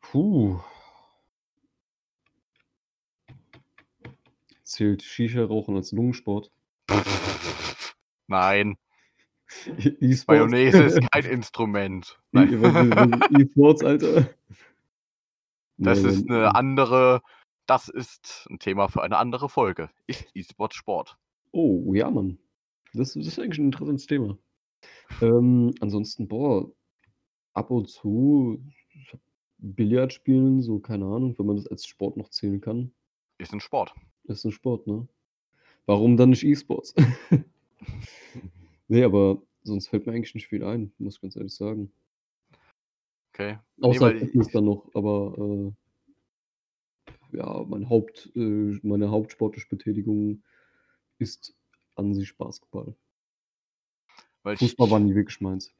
Puh. 0.00 0.60
Zählt 4.62 5.02
Shisha-Rauchen 5.02 5.74
als 5.74 5.90
Lungensport? 5.90 6.52
Nein, 8.28 8.76
E-Sports? 9.66 10.28
Mayonnaise 10.28 10.80
ist 10.84 11.10
kein 11.10 11.24
Instrument. 11.24 12.20
Nein. 12.30 13.20
E-Sports, 13.36 13.82
Alter? 13.82 14.32
Das 15.76 16.02
Nee, 16.02 16.08
ist 16.08 16.30
eine 16.30 16.54
andere, 16.54 17.20
das 17.66 17.88
ist 17.88 18.46
ein 18.48 18.60
Thema 18.60 18.86
für 18.86 19.02
eine 19.02 19.18
andere 19.18 19.48
Folge. 19.48 19.90
Ist 20.06 20.24
E-Sport 20.34 20.74
Sport? 20.74 21.18
Oh, 21.50 21.92
ja, 21.94 22.08
Mann. 22.12 22.38
Das, 22.94 23.14
das 23.14 23.26
ist 23.26 23.40
eigentlich 23.40 23.58
ein 23.58 23.66
interessantes 23.66 24.06
Thema. 24.06 24.38
Ähm, 25.20 25.74
ansonsten, 25.80 26.28
boah, 26.28 26.70
ab 27.54 27.70
und 27.70 27.88
zu 27.88 28.62
Billard 29.58 30.12
spielen, 30.12 30.62
so, 30.62 30.78
keine 30.78 31.06
Ahnung, 31.06 31.38
wenn 31.38 31.46
man 31.46 31.56
das 31.56 31.66
als 31.66 31.86
Sport 31.86 32.16
noch 32.16 32.28
zählen 32.28 32.60
kann. 32.60 32.92
Ist 33.38 33.52
ein 33.52 33.60
Sport. 33.60 33.94
Ist 34.24 34.44
ein 34.44 34.52
Sport, 34.52 34.86
ne? 34.86 35.08
Warum 35.86 36.16
dann 36.16 36.30
nicht 36.30 36.44
E-Sports? 36.44 36.94
nee, 38.88 39.04
aber 39.04 39.42
sonst 39.62 39.88
fällt 39.88 40.06
mir 40.06 40.12
eigentlich 40.12 40.34
nicht 40.34 40.48
viel 40.48 40.64
ein, 40.64 40.92
muss 40.98 41.16
ich 41.16 41.20
ganz 41.20 41.36
ehrlich 41.36 41.54
sagen. 41.54 41.92
Okay. 43.32 43.58
Nee, 43.76 43.86
Außer 43.86 44.00
weil 44.00 44.18
Fitness 44.18 44.48
dann 44.48 44.64
noch, 44.64 44.88
aber 44.94 45.74
äh, 47.32 47.36
ja, 47.36 47.64
mein 47.68 47.88
Haupt, 47.88 48.32
äh, 48.34 48.78
meine 48.82 49.10
hauptsportliche 49.10 49.68
Betätigung 49.68 50.42
ist 51.18 51.54
an 51.94 52.14
sich 52.14 52.36
Basketball. 52.36 52.94
Weil 54.46 54.54
ich, 54.54 54.60
Fußball 54.60 54.90
war 54.92 55.00
nie 55.00 55.14
wirklich 55.14 55.40
meins. 55.40 55.74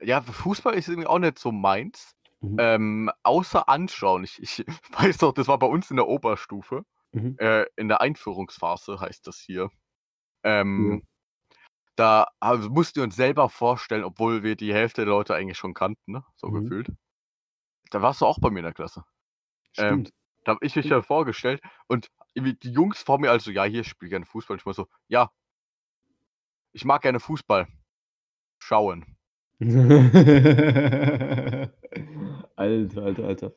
ja, 0.00 0.22
Fußball 0.22 0.74
ist 0.74 0.88
irgendwie 0.88 1.06
auch 1.06 1.18
nicht 1.18 1.38
so 1.38 1.52
meins. 1.52 2.16
Mhm. 2.40 2.56
Ähm, 2.58 3.10
außer 3.22 3.68
anschauen. 3.68 4.24
Ich, 4.24 4.42
ich 4.42 4.64
weiß 4.92 5.18
doch, 5.18 5.32
das 5.32 5.48
war 5.48 5.58
bei 5.58 5.66
uns 5.66 5.90
in 5.90 5.96
der 5.96 6.08
Oberstufe. 6.08 6.84
Mhm. 7.12 7.36
Äh, 7.38 7.66
in 7.76 7.88
der 7.88 8.00
Einführungsphase 8.00 8.98
heißt 9.00 9.26
das 9.26 9.38
hier. 9.38 9.70
Ähm, 10.42 11.02
Da 11.94 12.26
also, 12.40 12.70
mussten 12.70 12.96
wir 12.96 13.02
uns 13.02 13.16
selber 13.16 13.50
vorstellen, 13.50 14.02
obwohl 14.02 14.42
wir 14.42 14.56
die 14.56 14.72
Hälfte 14.72 15.02
der 15.02 15.10
Leute 15.10 15.34
eigentlich 15.34 15.58
schon 15.58 15.74
kannten, 15.74 16.12
ne? 16.12 16.24
so 16.36 16.48
Mhm. 16.48 16.62
gefühlt. 16.62 16.88
Da 17.90 18.00
warst 18.00 18.22
du 18.22 18.26
auch 18.26 18.38
bei 18.38 18.48
mir 18.48 18.60
in 18.60 18.64
der 18.64 18.72
Klasse. 18.72 19.04
Ähm, 19.76 20.06
Stimmt. 20.06 20.10
Da 20.44 20.52
habe 20.52 20.64
ich 20.64 20.74
mich 20.74 20.86
ja 20.86 21.02
vorgestellt 21.02 21.60
und 21.86 22.08
die 22.34 22.70
Jungs 22.72 23.02
vor 23.02 23.18
mir 23.20 23.30
also, 23.30 23.50
ja, 23.50 23.64
hier, 23.64 23.82
ich 23.82 23.88
spiele 23.88 24.08
gerne 24.08 24.24
Fußball. 24.24 24.54
Und 24.54 24.60
ich 24.60 24.66
war 24.66 24.72
so, 24.72 24.88
ja, 25.06 25.30
ich 26.72 26.84
mag 26.84 27.02
gerne 27.02 27.20
Fußball. 27.20 27.66
Schauen. 28.58 29.04
Alter, 32.56 33.02
Alter, 33.02 33.24
Alter. 33.24 33.52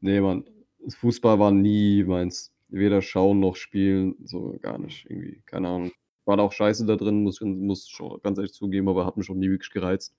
Nee, 0.00 0.20
Mann. 0.20 0.44
Fußball 0.88 1.38
war 1.38 1.50
nie 1.50 2.04
meins. 2.04 2.52
Weder 2.68 3.02
schauen 3.02 3.40
noch 3.40 3.56
spielen, 3.56 4.14
so 4.24 4.56
gar 4.62 4.78
nicht 4.78 5.10
irgendwie. 5.10 5.42
Keine 5.44 5.68
Ahnung. 5.68 5.92
War 6.24 6.36
da 6.36 6.44
auch 6.44 6.52
scheiße 6.52 6.86
da 6.86 6.96
drin, 6.96 7.22
muss, 7.22 7.40
muss 7.40 7.86
ich 7.86 7.92
schon 7.92 8.20
ganz 8.22 8.38
ehrlich 8.38 8.52
zugeben, 8.52 8.88
aber 8.88 9.04
hat 9.04 9.16
mich 9.16 9.26
schon 9.26 9.38
nie 9.38 9.50
wirklich 9.50 9.70
gereizt. 9.70 10.14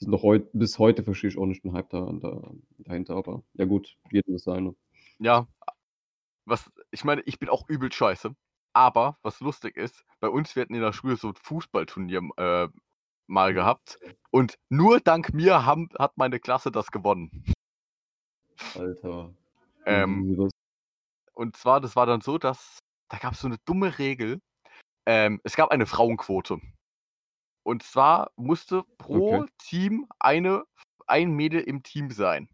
Noch 0.00 0.22
heut, 0.22 0.48
bis 0.52 0.78
heute 0.78 1.02
verstehe 1.02 1.30
ich 1.30 1.38
auch 1.38 1.46
nicht 1.46 1.64
den 1.64 1.72
Hype 1.72 1.90
da, 1.90 2.08
da, 2.20 2.52
dahinter, 2.78 3.16
aber 3.16 3.42
ja 3.54 3.64
gut, 3.64 3.96
jedem 4.12 4.34
das 4.34 4.44
seine. 4.44 4.76
Ja, 5.18 5.48
was, 6.44 6.70
ich 6.92 7.04
meine, 7.04 7.22
ich 7.22 7.40
bin 7.40 7.48
auch 7.48 7.68
übel 7.68 7.90
scheiße. 7.90 8.34
Aber 8.72 9.18
was 9.22 9.40
lustig 9.40 9.76
ist, 9.76 10.04
bei 10.20 10.28
uns, 10.28 10.54
wir 10.54 10.62
hatten 10.62 10.74
in 10.74 10.80
der 10.80 10.92
Schule 10.92 11.16
so 11.16 11.28
ein 11.28 11.34
Fußballturnier 11.34 12.22
äh, 12.36 12.68
mal 13.26 13.54
gehabt. 13.54 13.98
Und 14.30 14.58
nur 14.68 15.00
dank 15.00 15.32
mir 15.32 15.64
haben, 15.64 15.88
hat 15.98 16.16
meine 16.16 16.40
Klasse 16.40 16.70
das 16.70 16.90
gewonnen. 16.90 17.44
Alter. 18.74 19.32
Ähm, 19.86 20.50
Und 21.34 21.56
zwar, 21.56 21.80
das 21.80 21.96
war 21.96 22.06
dann 22.06 22.20
so, 22.20 22.38
dass 22.38 22.78
da 23.08 23.18
gab 23.18 23.32
es 23.32 23.40
so 23.40 23.46
eine 23.46 23.58
dumme 23.64 23.98
Regel. 23.98 24.40
Ähm, 25.06 25.40
es 25.44 25.56
gab 25.56 25.70
eine 25.70 25.86
Frauenquote. 25.86 26.60
Und 27.62 27.82
zwar 27.82 28.30
musste 28.36 28.84
pro 28.98 29.38
Okay. 29.38 29.50
Team 29.58 30.06
eine, 30.18 30.64
ein 31.06 31.32
Mädel 31.32 31.60
im 31.62 31.82
Team 31.82 32.10
sein. 32.10 32.48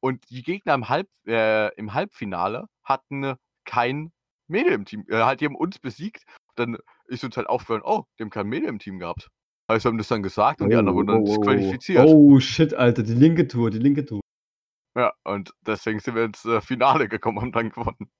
Und 0.00 0.28
die 0.30 0.42
Gegner 0.42 0.74
im, 0.74 0.88
Halb, 0.88 1.08
äh, 1.26 1.74
im 1.76 1.94
Halbfinale 1.94 2.68
hatten 2.82 3.36
kein 3.64 4.12
Mädel 4.48 4.72
im 4.72 4.84
Team. 4.84 5.04
Äh, 5.08 5.22
halt, 5.22 5.40
die 5.40 5.46
haben 5.46 5.56
uns 5.56 5.78
besiegt. 5.78 6.24
Dann 6.56 6.76
ist 7.06 7.24
uns 7.24 7.36
halt 7.36 7.48
aufgefallen, 7.48 7.82
oh, 7.84 8.04
die 8.18 8.24
haben 8.24 8.30
kein 8.30 8.46
Mädel 8.46 8.68
im 8.68 8.78
Team 8.78 8.98
gehabt. 8.98 9.28
Wir 9.68 9.78
haben 9.80 9.98
das 9.98 10.08
dann 10.08 10.22
gesagt 10.22 10.60
und 10.60 10.68
die 10.68 10.76
anderen 10.76 10.96
wurden 10.96 11.06
dann 11.06 11.24
disqualifiziert. 11.24 12.06
Oh, 12.06 12.38
shit, 12.38 12.74
Alter, 12.74 13.02
die 13.02 13.14
linke 13.14 13.48
Tour, 13.48 13.70
die 13.70 13.78
linke 13.78 14.04
Tour. 14.04 14.20
Ja, 14.94 15.12
und 15.24 15.52
deswegen 15.66 16.00
sind 16.00 16.14
wir 16.14 16.24
ins 16.24 16.44
äh, 16.44 16.60
Finale 16.60 17.08
gekommen 17.08 17.38
und 17.38 17.56
dann 17.56 17.70
gewonnen. 17.70 18.10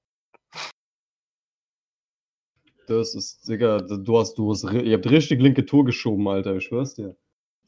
Das 2.87 3.15
ist, 3.15 3.49
Digga, 3.49 3.79
du 3.79 4.19
hast, 4.19 4.35
du 4.37 4.51
hast, 4.51 4.65
ihr 4.65 4.97
habt 4.97 5.09
richtig 5.11 5.41
linke 5.41 5.65
Tour 5.65 5.85
geschoben, 5.85 6.27
Alter, 6.29 6.57
ich 6.57 6.65
schwör's 6.65 6.95
dir. 6.95 7.17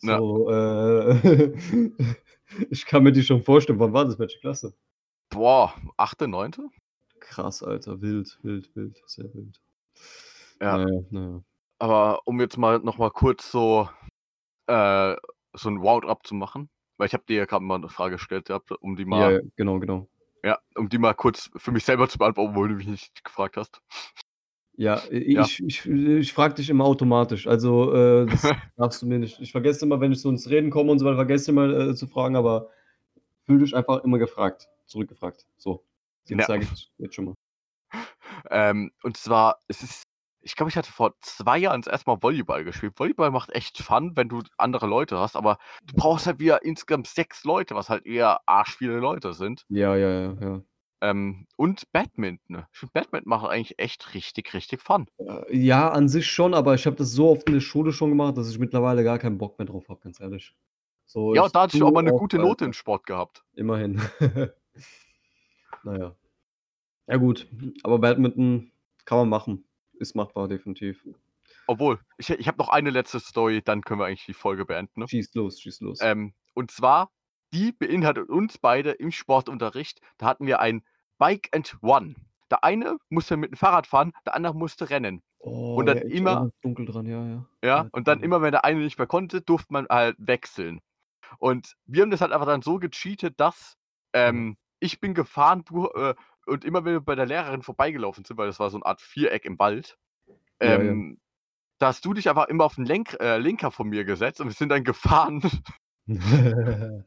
Ja. 0.03 0.19
So, 0.19 0.51
äh, 0.51 1.53
ich 2.71 2.85
kann 2.87 3.03
mir 3.03 3.13
die 3.13 3.23
schon 3.23 3.43
vorstellen, 3.43 3.79
wann 3.79 3.93
war 3.93 4.05
das, 4.05 4.19
welche 4.19 4.39
Klasse? 4.41 4.75
Boah, 5.31 5.75
achte, 5.97 6.29
neunte? 6.29 6.69
Krass, 7.29 7.63
Alter, 7.63 8.01
wild, 8.01 8.39
wild, 8.43 8.75
wild, 8.77 9.03
sehr 9.07 9.33
wild. 9.35 9.61
Ja. 10.61 10.79
Naja, 10.79 11.01
naja. 11.11 11.43
Aber 11.79 12.21
um 12.25 12.41
jetzt 12.41 12.57
mal 12.57 12.79
noch 12.79 12.99
mal 12.99 13.11
kurz 13.11 13.51
so, 13.51 13.89
äh, 14.67 15.17
so 15.53 15.69
ein 15.69 15.77
Roundup 15.79 16.27
zu 16.27 16.35
machen, 16.35 16.71
weil 16.97 17.09
ich 17.09 17.15
habe 17.15 17.25
dir 17.29 17.37
ja 17.37 17.45
gerade 17.45 17.65
mal 17.65 17.75
eine 17.75 17.89
Frage 17.89 18.15
gestellt 18.17 18.47
gehabt, 18.47 18.71
um 18.81 18.97
die 18.97 19.05
mal, 19.05 19.35
ja, 19.35 19.41
genau, 19.57 19.79
genau. 19.79 20.09
ja, 20.43 20.59
um 20.77 20.89
die 20.89 20.99
mal 20.99 21.15
kurz 21.15 21.51
für 21.57 21.73
mich 21.73 21.85
selber 21.85 22.09
zu 22.09 22.17
beantworten, 22.19 22.51
obwohl 22.51 22.69
du 22.69 22.75
mich 22.77 22.87
nicht 22.87 23.25
gefragt 23.25 23.57
hast. 23.57 23.81
Ja, 24.79 25.03
i- 25.11 25.35
Ja. 25.35 25.43
ich, 25.43 25.63
ich, 25.63 25.87
ich 25.87 26.33
frage 26.33 26.55
dich 26.55 26.71
immer 26.71 26.85
automatisch. 26.85 27.47
Also, 27.47 27.93
äh, 27.93 28.27
das 28.27 28.43
darfst 28.77 29.03
du 29.03 29.07
mir 29.07 29.19
nicht. 29.19 29.41
Ich 29.41 29.53
vergesse 29.53 29.85
immer, 29.85 30.01
wenn 30.01 30.13
ich 30.13 30.21
so 30.21 30.31
ins 30.31 30.49
Reden 30.49 30.71
komme 30.71 30.93
und 30.93 30.99
so 30.99 31.05
weiter, 31.07 31.17
vergesse 31.17 31.51
immer 31.51 31.69
äh, 31.69 31.95
zu 31.95 32.07
fragen, 32.07 32.37
aber 32.37 32.69
fühl 33.45 33.59
dich 33.59 33.75
einfach 33.75 34.05
immer 34.05 34.19
gefragt, 34.19 34.69
zurückgefragt. 34.87 35.47
So, 35.57 35.85
jetzt 36.31 36.41
Ja. 36.41 36.47
sage 36.47 36.65
ich 36.65 36.91
jetzt 36.99 37.15
schon 37.15 37.25
mal. 37.27 37.35
Ähm, 38.51 38.93
und 39.03 39.17
zwar, 39.17 39.61
es 39.69 39.83
ist, 39.83 40.03
ich 40.41 40.55
glaube, 40.57 40.71
ich 40.71 40.77
hatte 40.77 40.93
vor 40.93 41.15
zwei 41.21 41.59
Jahren 41.59 41.83
das 41.83 41.91
erste 41.93 42.11
Mal 42.11 42.23
Volleyball 42.23 42.65
gespielt. 42.65 42.95
Volleyball 42.99 43.31
macht 43.31 43.51
echt 43.51 43.79
Fun, 43.79 44.13
wenn 44.17 44.29
du 44.29 44.43
andere 44.59 44.87
Leute 44.87 45.19
hast, 45.19 45.37
aber 45.37 45.59
du 45.85 45.95
brauchst 45.95 46.27
halt 46.27 46.39
wieder 46.39 46.63
insgesamt 46.65 47.07
sechs 47.09 47.45
Leute, 47.45 47.75
was 47.75 47.89
halt 47.89 48.07
eher 48.07 48.41
arsch 48.47 48.77
viele 48.77 48.99
Leute 48.99 49.33
sind. 49.33 49.65
Ja, 49.69 49.97
ja, 49.97 50.09
ja, 50.11 50.37
ja. 50.41 50.63
Ähm, 51.03 51.47
und 51.57 51.91
Badminton. 51.93 52.65
Ich 52.73 52.79
finde, 52.79 52.93
Badminton 52.95 53.29
macht 53.29 53.49
eigentlich 53.51 53.79
echt 53.79 54.15
richtig, 54.15 54.55
richtig 54.55 54.81
Fun. 54.81 55.07
Äh, 55.19 55.55
Ja, 55.57 55.91
an 55.91 56.09
sich 56.09 56.27
schon, 56.27 56.55
aber 56.55 56.75
ich 56.75 56.87
habe 56.87 56.97
das 56.97 57.13
so 57.13 57.31
oft 57.31 57.47
in 57.49 57.55
der 57.55 57.61
Schule 57.61 57.93
schon 57.93 58.11
gemacht, 58.11 58.37
dass 58.39 58.49
ich 58.49 58.59
mittlerweile 58.59 59.05
gar 59.05 59.19
keinen 59.19 59.39
Bock 59.39 59.59
mehr 59.59 59.67
drauf 59.67 59.89
habe, 59.89 60.01
ganz 60.01 60.21
ehrlich. 60.21 60.55
So, 61.05 61.35
Ja, 61.35 61.49
da 61.49 61.63
hatte 61.63 61.77
ich 61.77 61.83
auch 61.83 61.93
mal 61.93 62.01
eine 62.01 62.13
gute 62.13 62.39
Note 62.39 62.65
in 62.65 62.73
Sport 62.73 63.07
gehabt. 63.07 63.45
Immerhin. 63.55 64.01
naja. 65.87 66.15
Ja, 67.07 67.17
gut. 67.17 67.47
Aber 67.83 67.99
Badminton 67.99 68.71
kann 69.05 69.19
man 69.19 69.29
machen. 69.29 69.65
Ist 69.95 70.15
machbar, 70.15 70.49
definitiv. 70.49 71.07
Obwohl, 71.67 71.99
ich, 72.19 72.31
ich 72.31 72.47
habe 72.49 72.59
noch 72.59 72.69
eine 72.69 72.91
letzte 72.91 73.21
Story, 73.21 73.63
dann 73.63 73.83
können 73.83 74.01
wir 74.01 74.07
eigentlich 74.07 74.27
die 74.27 74.35
Folge 74.35 74.65
beenden. 74.65 75.01
Ne? 75.01 75.09
Schieß 75.09 75.35
los, 75.35 75.61
schieß 75.61 75.81
los. 75.81 75.99
Ähm, 76.03 76.35
und 76.55 76.71
zwar, 76.71 77.11
die 77.55 77.73
beinhaltet 77.73 78.29
uns 78.29 78.59
beide 78.59 78.91
im 78.93 79.11
Sportunterricht. 79.11 80.01
Da 80.19 80.27
hatten 80.27 80.47
wir 80.47 80.61
ein 80.61 80.83
Bike 81.19 81.49
and 81.53 81.77
One. 81.81 82.15
Der 82.51 82.63
eine 82.63 82.99
musste 83.09 83.37
mit 83.37 83.51
dem 83.53 83.57
Fahrrad 83.57 83.87
fahren, 83.87 84.13
der 84.25 84.35
andere 84.35 84.55
musste 84.55 84.91
rennen. 84.91 85.23
Oh, 85.39 85.77
und 85.77 85.87
dann 85.87 85.99
ja, 85.99 86.05
immer- 86.05 86.51
dunkel 86.63 86.87
dran, 86.87 87.07
ja, 87.07 87.27
ja. 87.27 87.47
Ja, 87.63 87.89
und 87.93 88.09
dann 88.09 88.23
immer, 88.23 88.43
wenn 88.43 88.53
der 88.53 88.65
eine 88.65 88.81
nicht 88.81 88.99
mehr 88.99 89.07
konnte, 89.07 89.41
durfte 89.41 89.73
man 89.73 89.87
halt 89.89 90.17
wechseln. 90.19 90.81
Und 91.39 91.77
wir 91.87 92.03
haben 92.03 92.11
das 92.11 92.21
halt 92.21 92.33
einfach 92.33 92.47
dann 92.47 92.63
so 92.63 92.79
gecheatet, 92.79 93.39
dass 93.39 93.77
ähm, 94.13 94.57
ich 94.81 95.01
bin 95.01 95.15
gefahren 95.15 95.65
du, 95.67 95.87
äh, 95.89 96.15
und 96.47 96.65
immer 96.65 96.85
wenn 96.85 96.93
wir 96.95 97.01
bei 97.01 97.15
der 97.15 97.27
Lehrerin 97.27 97.63
vorbeigelaufen 97.63 98.25
sind, 98.25 98.37
weil 98.37 98.47
das 98.47 98.61
war 98.61 98.71
so 98.71 98.77
eine 98.77 98.87
Art 98.87 99.01
Viereck 99.01 99.45
im 99.45 99.59
Wald, 99.59 99.99
Ja, 100.61 100.69
ja. 100.69 100.79
ähm, 100.81 101.19
da 101.79 101.89
hast 101.89 102.05
du 102.05 102.15
dich 102.15 102.29
einfach 102.29 102.49
immer 102.49 102.65
auf 102.65 102.77
den 102.77 102.87
Lenk, 102.87 103.17
äh, 103.21 103.39
Lenker 103.39 103.71
von 103.71 103.89
mir 103.89 104.05
gesetzt 104.05 104.41
und 104.41 104.47
wir 104.49 104.55
sind 104.55 104.71
dann 104.71 104.85
gefahren. 104.85 105.43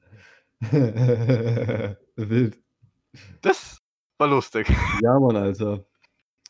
Wild. 2.15 2.59
Das 3.41 3.79
war 4.17 4.27
lustig. 4.27 4.67
Ja, 5.01 5.19
Mann, 5.19 5.35
Alter. 5.35 5.85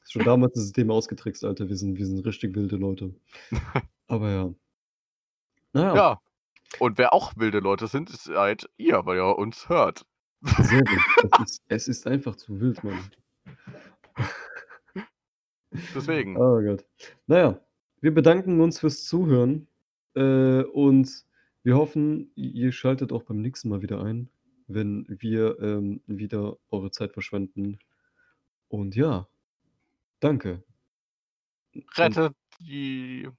Schon 0.10 0.24
damals 0.26 0.54
das 0.54 0.64
System 0.64 0.90
ausgetrickst, 0.90 1.46
Alter. 1.46 1.70
Wir 1.70 1.78
sind, 1.78 1.98
wir 1.98 2.06
sind 2.06 2.26
richtig 2.26 2.56
wilde 2.56 2.78
Leute. 2.78 3.14
Aber 4.08 4.30
ja. 4.32 4.54
Naja, 5.74 5.96
Ja. 5.96 6.22
Und 6.80 6.98
wer 6.98 7.14
auch 7.14 7.34
wilde 7.36 7.60
Leute 7.60 7.88
sind, 7.88 8.10
ist 8.10 8.28
halt 8.30 8.70
ihr, 8.78 9.06
weil 9.06 9.18
ihr 9.18 9.38
uns 9.38 9.70
hört. 9.70 10.06
Sehr. 10.42 10.84
Es 11.24 11.40
ist, 11.42 11.64
es 11.68 11.88
ist 11.88 12.08
einfach 12.08 12.36
zu 12.36 12.60
wild, 12.60 12.84
Mann. 12.84 13.00
Deswegen. 15.96 16.38
Oh 16.38 16.62
Gott. 16.62 16.86
Naja, 17.28 17.60
wir 18.02 18.14
bedanken 18.14 18.60
uns 18.62 18.80
fürs 18.80 19.06
Zuhören 19.06 19.68
äh, 20.16 20.64
und 20.64 21.26
wir 21.64 21.76
hoffen, 21.76 22.32
ihr 22.36 22.72
schaltet 22.72 23.12
auch 23.12 23.24
beim 23.24 23.42
nächsten 23.42 23.70
Mal 23.70 23.82
wieder 23.82 24.02
ein, 24.02 24.30
wenn 24.68 25.06
wir 25.08 25.60
ähm, 25.60 26.02
wieder 26.08 26.58
eure 26.72 26.92
Zeit 26.92 27.14
verschwenden. 27.14 27.80
Und 28.70 28.96
ja, 28.96 29.28
Danke. 30.20 30.64
Und 31.74 31.98
Rettet 31.98 32.36
die 32.60 33.30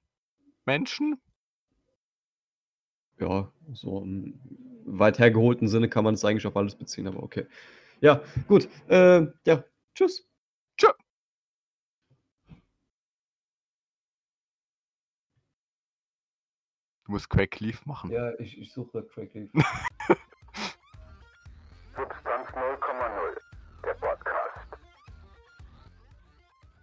Menschen? 0.65 1.21
ja, 3.19 3.51
so 3.73 4.01
im 4.01 4.39
weit 4.85 5.19
hergeholten 5.19 5.67
Sinne 5.67 5.89
kann 5.89 6.03
man 6.03 6.13
es 6.13 6.25
eigentlich 6.25 6.47
auf 6.47 6.55
alles 6.57 6.75
beziehen, 6.75 7.07
aber 7.07 7.23
okay. 7.23 7.47
Ja, 7.99 8.21
gut. 8.47 8.67
Äh, 8.87 9.27
ja, 9.45 9.63
tschüss. 9.93 10.27
Tschüss. 10.77 10.93
Du 17.05 17.11
musst 17.11 17.29
Craig 17.29 17.59
Leaf 17.59 17.85
machen. 17.85 18.09
Ja, 18.09 18.33
ich, 18.39 18.57
ich 18.57 18.71
suche 18.71 19.03
Craig 19.03 19.33
Leaf. 19.33 19.51
Substanz 21.95 22.47
0, 22.55 22.77